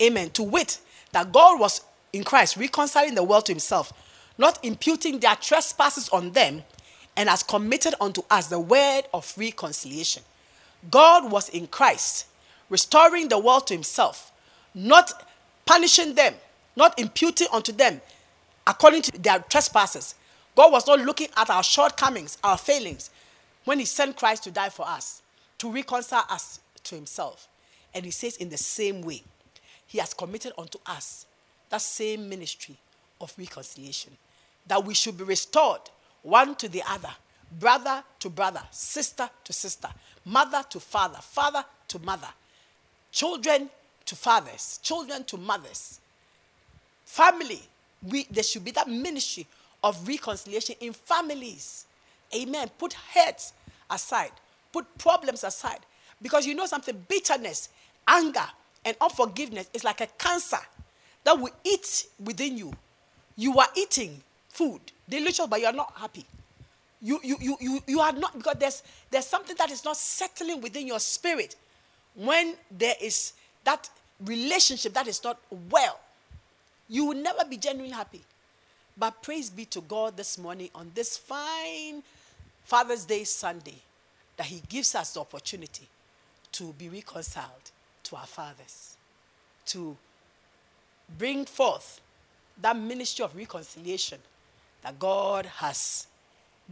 Amen. 0.00 0.30
To 0.30 0.42
wit, 0.42 0.78
that 1.12 1.32
God 1.32 1.60
was 1.60 1.82
in 2.12 2.24
Christ 2.24 2.56
reconciling 2.56 3.14
the 3.14 3.22
world 3.22 3.46
to 3.46 3.52
Himself, 3.52 3.92
not 4.38 4.62
imputing 4.64 5.18
their 5.18 5.36
trespasses 5.36 6.08
on 6.10 6.32
them, 6.32 6.62
and 7.16 7.28
has 7.28 7.42
committed 7.42 7.94
unto 8.00 8.22
us 8.30 8.46
the 8.46 8.60
word 8.60 9.02
of 9.12 9.32
reconciliation. 9.36 10.22
God 10.90 11.30
was 11.30 11.48
in 11.50 11.66
Christ, 11.66 12.26
restoring 12.68 13.28
the 13.28 13.38
world 13.38 13.66
to 13.66 13.74
Himself, 13.74 14.32
not 14.74 15.26
punishing 15.66 16.14
them, 16.14 16.34
not 16.76 16.98
imputing 16.98 17.48
unto 17.52 17.72
them 17.72 18.00
according 18.66 19.02
to 19.02 19.18
their 19.18 19.40
trespasses. 19.40 20.14
God 20.54 20.72
was 20.72 20.86
not 20.86 21.00
looking 21.00 21.28
at 21.36 21.50
our 21.50 21.62
shortcomings, 21.62 22.38
our 22.44 22.56
failings, 22.56 23.10
when 23.64 23.78
He 23.78 23.84
sent 23.84 24.16
Christ 24.16 24.44
to 24.44 24.50
die 24.50 24.68
for 24.68 24.86
us, 24.86 25.22
to 25.58 25.70
reconcile 25.70 26.24
us 26.30 26.60
to 26.90 26.94
Himself. 26.94 27.48
And 27.94 28.04
He 28.04 28.10
says, 28.10 28.36
in 28.36 28.50
the 28.50 28.58
same 28.58 29.02
way, 29.02 29.22
He 29.86 29.98
has 29.98 30.14
committed 30.14 30.52
unto 30.58 30.78
us 30.86 31.26
that 31.70 31.80
same 31.80 32.28
ministry 32.28 32.76
of 33.20 33.32
reconciliation, 33.38 34.16
that 34.66 34.84
we 34.84 34.94
should 34.94 35.16
be 35.16 35.24
restored 35.24 35.80
one 36.22 36.54
to 36.56 36.68
the 36.68 36.82
other, 36.88 37.10
brother 37.58 38.02
to 38.18 38.28
brother, 38.28 38.62
sister 38.70 39.28
to 39.44 39.52
sister, 39.52 39.88
mother 40.24 40.62
to 40.68 40.78
father, 40.78 41.18
father 41.20 41.64
to 41.88 41.98
mother, 42.00 42.28
children 43.10 43.70
to 44.04 44.16
fathers, 44.16 44.78
children 44.82 45.24
to 45.24 45.36
mothers, 45.36 46.00
family. 47.04 47.62
We, 48.06 48.26
there 48.30 48.44
should 48.44 48.64
be 48.64 48.70
that 48.72 48.88
ministry 48.88 49.46
of 49.82 50.06
reconciliation 50.06 50.76
in 50.80 50.92
families. 50.92 51.86
Amen. 52.34 52.70
Put 52.78 52.92
heads 52.92 53.52
aside, 53.90 54.32
put 54.72 54.86
problems 54.98 55.44
aside. 55.44 55.80
Because 56.22 56.46
you 56.46 56.54
know 56.54 56.66
something 56.66 57.04
bitterness, 57.08 57.68
anger, 58.06 58.46
and 58.84 58.96
unforgiveness 59.00 59.70
is 59.72 59.84
like 59.84 60.00
a 60.00 60.06
cancer 60.18 60.58
that 61.24 61.38
will 61.38 61.52
eat 61.64 62.06
within 62.22 62.56
you. 62.56 62.72
You 63.36 63.58
are 63.58 63.68
eating 63.76 64.20
food, 64.48 64.80
delicious, 65.08 65.46
but 65.46 65.60
you 65.60 65.66
are 65.66 65.72
not 65.72 65.92
happy. 65.96 66.24
You, 67.02 67.20
you, 67.22 67.36
you, 67.40 67.56
you, 67.60 67.80
you 67.86 68.00
are 68.00 68.12
not, 68.12 68.36
because 68.36 68.56
there's, 68.58 68.82
there's 69.10 69.26
something 69.26 69.56
that 69.56 69.70
is 69.70 69.84
not 69.84 69.96
settling 69.96 70.60
within 70.60 70.86
your 70.86 71.00
spirit 71.00 71.56
when 72.14 72.54
there 72.70 72.94
is 73.00 73.32
that 73.64 73.88
relationship 74.24 74.92
that 74.94 75.06
is 75.06 75.22
not 75.24 75.38
well, 75.70 75.98
you 76.88 77.06
will 77.06 77.16
never 77.16 77.44
be 77.48 77.56
genuinely 77.56 77.94
happy. 77.94 78.20
But 78.96 79.22
praise 79.22 79.48
be 79.48 79.64
to 79.66 79.80
God 79.80 80.16
this 80.16 80.36
morning 80.36 80.68
on 80.74 80.90
this 80.94 81.16
fine 81.16 82.02
Father's 82.64 83.06
Day 83.06 83.24
Sunday 83.24 83.76
that 84.36 84.46
He 84.46 84.60
gives 84.68 84.94
us 84.94 85.14
the 85.14 85.20
opportunity 85.20 85.86
to 86.52 86.72
be 86.78 86.88
reconciled 86.88 87.70
to 88.04 88.16
our 88.16 88.26
fathers, 88.26 88.96
to 89.66 89.96
bring 91.18 91.44
forth 91.44 92.00
that 92.60 92.76
ministry 92.76 93.24
of 93.24 93.34
reconciliation 93.34 94.18
that 94.82 94.98
God 94.98 95.46
has 95.46 96.06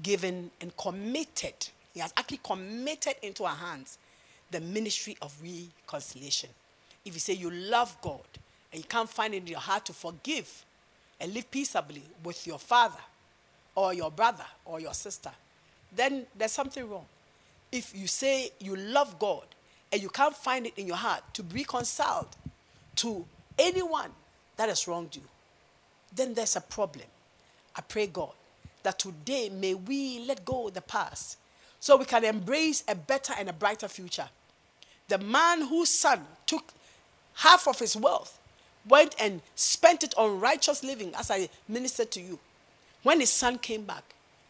given 0.03 0.51
and 0.61 0.77
committed. 0.77 1.69
He 1.95 2.01
has 2.01 2.13
actually 2.17 2.41
committed 2.43 3.15
into 3.23 3.45
our 3.45 3.57
hands 3.57 3.99
the 4.51 4.61
ministry 4.61 5.17
of 5.21 5.35
reconciliation 5.43 6.51
if 7.09 7.15
you 7.15 7.21
say 7.21 7.33
you 7.33 7.51
love 7.51 7.97
God 8.03 8.21
and 8.73 8.83
you 8.83 8.89
can't 8.89 9.09
find 9.09 9.35
it 9.35 9.39
in 9.39 9.47
your 9.47 9.59
heart 9.59 9.87
to 9.87 9.93
forgive 9.93 10.65
and 11.21 11.33
live 11.33 11.51
peaceably 11.51 12.03
with 12.23 12.47
your 12.47 12.59
father 12.59 13.01
or 13.75 13.95
your 13.95 14.11
brother 14.11 14.45
or 14.65 14.79
your 14.81 14.95
sister, 14.95 15.31
then 15.95 16.27
there's 16.37 16.53
something 16.53 16.89
wrong. 16.89 17.07
If 17.73 17.97
you 17.97 18.07
say 18.07 18.51
you 18.61 18.77
love 18.77 19.19
God 19.19 19.47
and 19.93 20.03
you 20.03 20.09
can't 20.09 20.37
find 20.37 20.67
it 20.67 20.75
in 20.77 20.87
your 20.87 20.97
heart 20.97 21.23
to 21.35 21.43
be 21.43 21.61
reconciled 21.61 22.37
to 22.97 23.25
anyone 23.59 24.11
that 24.57 24.69
has 24.69 24.87
wronged 24.87 25.17
you, 25.17 25.23
then 26.15 26.35
there's 26.35 26.57
a 26.57 26.61
problem. 26.61 27.07
I 27.77 27.81
pray, 27.81 28.07
God, 28.07 28.33
that 28.83 28.99
today 28.99 29.51
may 29.51 29.75
we 29.75 30.21
let 30.21 30.45
go 30.45 30.69
of 30.69 30.75
the 30.75 30.81
past 30.81 31.39
so 31.81 31.97
we 31.97 32.05
can 32.05 32.25
embrace 32.25 32.83
a 32.89 32.95
better 32.95 33.35
and 33.39 33.49
a 33.49 33.53
brighter 33.53 33.89
future. 33.89 34.29
The 35.09 35.19
man 35.19 35.63
whose 35.63 35.91
son 35.91 36.21
took 36.47 36.73
half 37.39 37.69
of 37.69 37.79
his 37.79 37.97
wealth, 37.97 38.39
went 38.87 39.15
and 39.21 39.41
spent 39.55 40.03
it 40.03 40.15
on 40.17 40.41
righteous 40.41 40.83
living, 40.83 41.13
as 41.17 41.31
I 41.31 41.49
ministered 41.69 42.11
to 42.13 42.21
you. 42.21 42.39
When 43.03 43.21
his 43.21 43.31
son 43.31 43.59
came 43.59 43.85
back, 43.85 44.03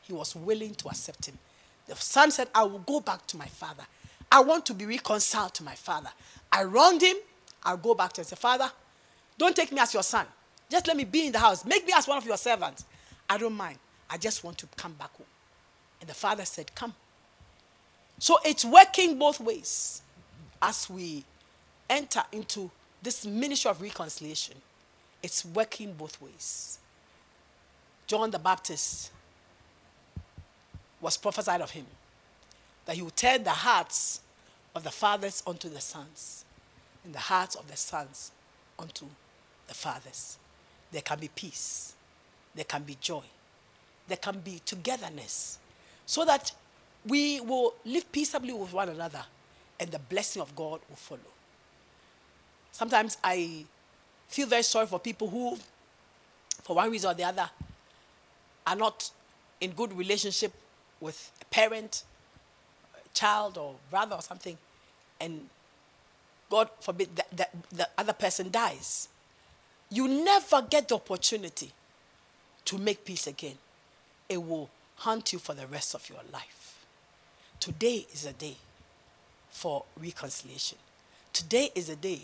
he 0.02 0.12
was 0.12 0.34
willing 0.34 0.74
to 0.76 0.88
accept 0.88 1.26
him. 1.26 1.38
The 1.86 1.96
son 1.96 2.30
said, 2.30 2.48
I 2.54 2.62
will 2.64 2.78
go 2.80 3.00
back 3.00 3.26
to 3.28 3.36
my 3.36 3.46
father. 3.46 3.84
I 4.30 4.40
want 4.40 4.66
to 4.66 4.74
be 4.74 4.86
reconciled 4.86 5.54
to 5.54 5.62
my 5.64 5.74
father. 5.74 6.10
I 6.52 6.64
wronged 6.64 7.02
him. 7.02 7.16
I'll 7.62 7.76
go 7.76 7.94
back 7.94 8.12
to 8.14 8.20
him 8.20 8.26
say, 8.26 8.36
Father, 8.36 8.70
don't 9.36 9.56
take 9.56 9.72
me 9.72 9.78
as 9.78 9.94
your 9.94 10.02
son. 10.02 10.26
Just 10.70 10.86
let 10.86 10.96
me 10.96 11.04
be 11.04 11.26
in 11.26 11.32
the 11.32 11.38
house. 11.38 11.64
Make 11.64 11.86
me 11.86 11.92
as 11.96 12.06
one 12.06 12.18
of 12.18 12.26
your 12.26 12.36
servants. 12.36 12.84
I 13.28 13.38
don't 13.38 13.54
mind. 13.54 13.78
I 14.10 14.18
just 14.18 14.44
want 14.44 14.58
to 14.58 14.66
come 14.76 14.92
back 14.94 15.14
home. 15.16 15.26
And 16.00 16.08
the 16.08 16.14
father 16.14 16.44
said, 16.44 16.74
Come. 16.74 16.94
So 18.18 18.38
it's 18.44 18.64
working 18.64 19.18
both 19.18 19.40
ways 19.40 20.02
as 20.60 20.90
we 20.90 21.24
enter 21.88 22.22
into 22.32 22.70
this 23.02 23.24
ministry 23.24 23.70
of 23.70 23.80
reconciliation. 23.80 24.56
It's 25.22 25.44
working 25.44 25.92
both 25.92 26.20
ways. 26.20 26.78
John 28.06 28.30
the 28.30 28.38
Baptist 28.38 29.10
was 31.00 31.16
prophesied 31.16 31.60
of 31.60 31.70
him 31.70 31.86
that 32.88 32.96
he 32.96 33.02
would 33.02 33.16
turn 33.16 33.44
the 33.44 33.50
hearts 33.50 34.22
of 34.74 34.82
the 34.82 34.90
fathers 34.90 35.42
unto 35.46 35.68
the 35.68 35.78
sons, 35.78 36.46
and 37.04 37.14
the 37.14 37.18
hearts 37.18 37.54
of 37.54 37.70
the 37.70 37.76
sons 37.76 38.32
unto 38.78 39.04
the 39.66 39.74
fathers. 39.74 40.38
There 40.90 41.02
can 41.02 41.18
be 41.18 41.28
peace, 41.28 41.92
there 42.54 42.64
can 42.64 42.84
be 42.84 42.96
joy, 42.98 43.24
there 44.08 44.16
can 44.16 44.40
be 44.40 44.62
togetherness, 44.64 45.58
so 46.06 46.24
that 46.24 46.50
we 47.06 47.40
will 47.40 47.74
live 47.84 48.10
peaceably 48.10 48.54
with 48.54 48.72
one 48.72 48.88
another 48.88 49.22
and 49.78 49.90
the 49.90 49.98
blessing 49.98 50.40
of 50.40 50.56
God 50.56 50.80
will 50.88 50.96
follow. 50.96 51.20
Sometimes 52.72 53.18
I 53.22 53.66
feel 54.28 54.46
very 54.46 54.62
sorry 54.62 54.86
for 54.86 54.98
people 54.98 55.28
who, 55.28 55.58
for 56.62 56.76
one 56.76 56.90
reason 56.90 57.10
or 57.10 57.14
the 57.14 57.24
other, 57.24 57.50
are 58.66 58.76
not 58.76 59.10
in 59.60 59.72
good 59.72 59.92
relationship 59.92 60.54
with 61.00 61.30
a 61.42 61.44
parent, 61.44 62.04
child, 63.18 63.58
or 63.58 63.74
brother, 63.90 64.16
or 64.16 64.22
something, 64.22 64.56
and 65.20 65.48
God 66.50 66.70
forbid 66.80 67.14
that, 67.16 67.36
that 67.36 67.50
the 67.70 67.88
other 67.96 68.12
person 68.12 68.50
dies. 68.50 69.08
You 69.90 70.06
never 70.06 70.62
get 70.62 70.88
the 70.88 70.94
opportunity 70.94 71.72
to 72.66 72.78
make 72.78 73.04
peace 73.04 73.26
again. 73.26 73.56
It 74.28 74.42
will 74.42 74.68
haunt 74.96 75.32
you 75.32 75.38
for 75.38 75.54
the 75.54 75.66
rest 75.66 75.94
of 75.94 76.08
your 76.08 76.20
life. 76.32 76.84
Today 77.60 78.06
is 78.12 78.26
a 78.26 78.32
day 78.32 78.56
for 79.50 79.84
reconciliation. 80.00 80.78
Today 81.32 81.70
is 81.74 81.88
a 81.88 81.96
day 81.96 82.20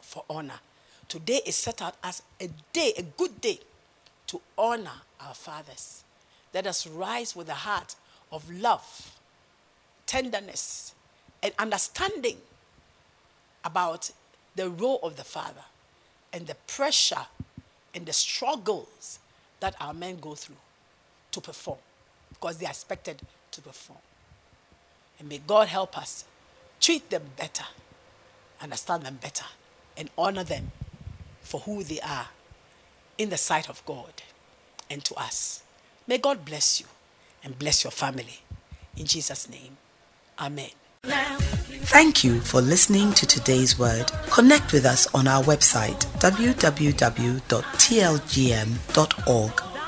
for 0.00 0.24
honor. 0.28 0.60
Today 1.08 1.40
is 1.46 1.56
set 1.56 1.82
out 1.82 1.94
as 2.02 2.22
a 2.40 2.48
day, 2.72 2.92
a 2.96 3.02
good 3.02 3.40
day 3.40 3.60
to 4.28 4.40
honor 4.56 5.02
our 5.20 5.34
fathers. 5.34 6.04
Let 6.52 6.66
us 6.66 6.86
rise 6.86 7.34
with 7.34 7.48
a 7.48 7.54
heart 7.54 7.96
of 8.30 8.48
love, 8.50 9.15
tenderness, 10.06 10.94
and 11.42 11.52
understanding 11.58 12.38
about 13.64 14.10
the 14.54 14.70
role 14.70 15.00
of 15.02 15.16
the 15.16 15.24
father 15.24 15.64
and 16.32 16.46
the 16.46 16.54
pressure 16.66 17.26
and 17.94 18.06
the 18.06 18.12
struggles 18.12 19.18
that 19.60 19.74
our 19.80 19.92
men 19.92 20.18
go 20.20 20.34
through 20.34 20.56
to 21.30 21.40
perform 21.40 21.78
because 22.30 22.58
they 22.58 22.66
are 22.66 22.70
expected 22.70 23.20
to 23.50 23.60
perform. 23.60 23.98
And 25.18 25.28
may 25.28 25.38
God 25.38 25.68
help 25.68 25.96
us 25.96 26.24
treat 26.80 27.08
them 27.10 27.22
better, 27.36 27.64
understand 28.60 29.04
them 29.04 29.18
better, 29.20 29.46
and 29.96 30.10
honor 30.16 30.44
them 30.44 30.72
for 31.40 31.60
who 31.60 31.82
they 31.82 32.00
are 32.00 32.28
in 33.18 33.30
the 33.30 33.36
sight 33.36 33.68
of 33.68 33.84
God 33.86 34.12
and 34.90 35.04
to 35.04 35.14
us. 35.14 35.62
May 36.06 36.18
God 36.18 36.44
bless 36.44 36.80
you 36.80 36.86
and 37.42 37.58
bless 37.58 37.82
your 37.82 37.90
family. 37.90 38.40
In 38.96 39.06
Jesus' 39.06 39.48
name, 39.48 39.76
Amen. 40.38 40.70
Thank 41.88 42.24
you 42.24 42.40
for 42.40 42.60
listening 42.60 43.12
to 43.12 43.26
today's 43.26 43.78
word. 43.78 44.10
Connect 44.30 44.72
with 44.72 44.84
us 44.84 45.06
on 45.14 45.28
our 45.28 45.42
website 45.44 46.04
www.tlgm.org. 46.18 46.62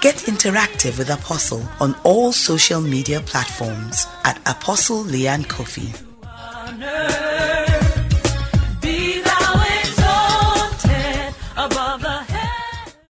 Get 0.00 0.14
interactive 0.14 0.96
with 0.96 1.10
Apostle 1.10 1.68
on 1.80 1.96
all 2.04 2.32
social 2.32 2.80
media 2.80 3.20
platforms 3.20 4.06
at 4.24 4.38
Apostle 4.48 5.02
Leanne 5.02 5.48
Coffee. 5.48 5.92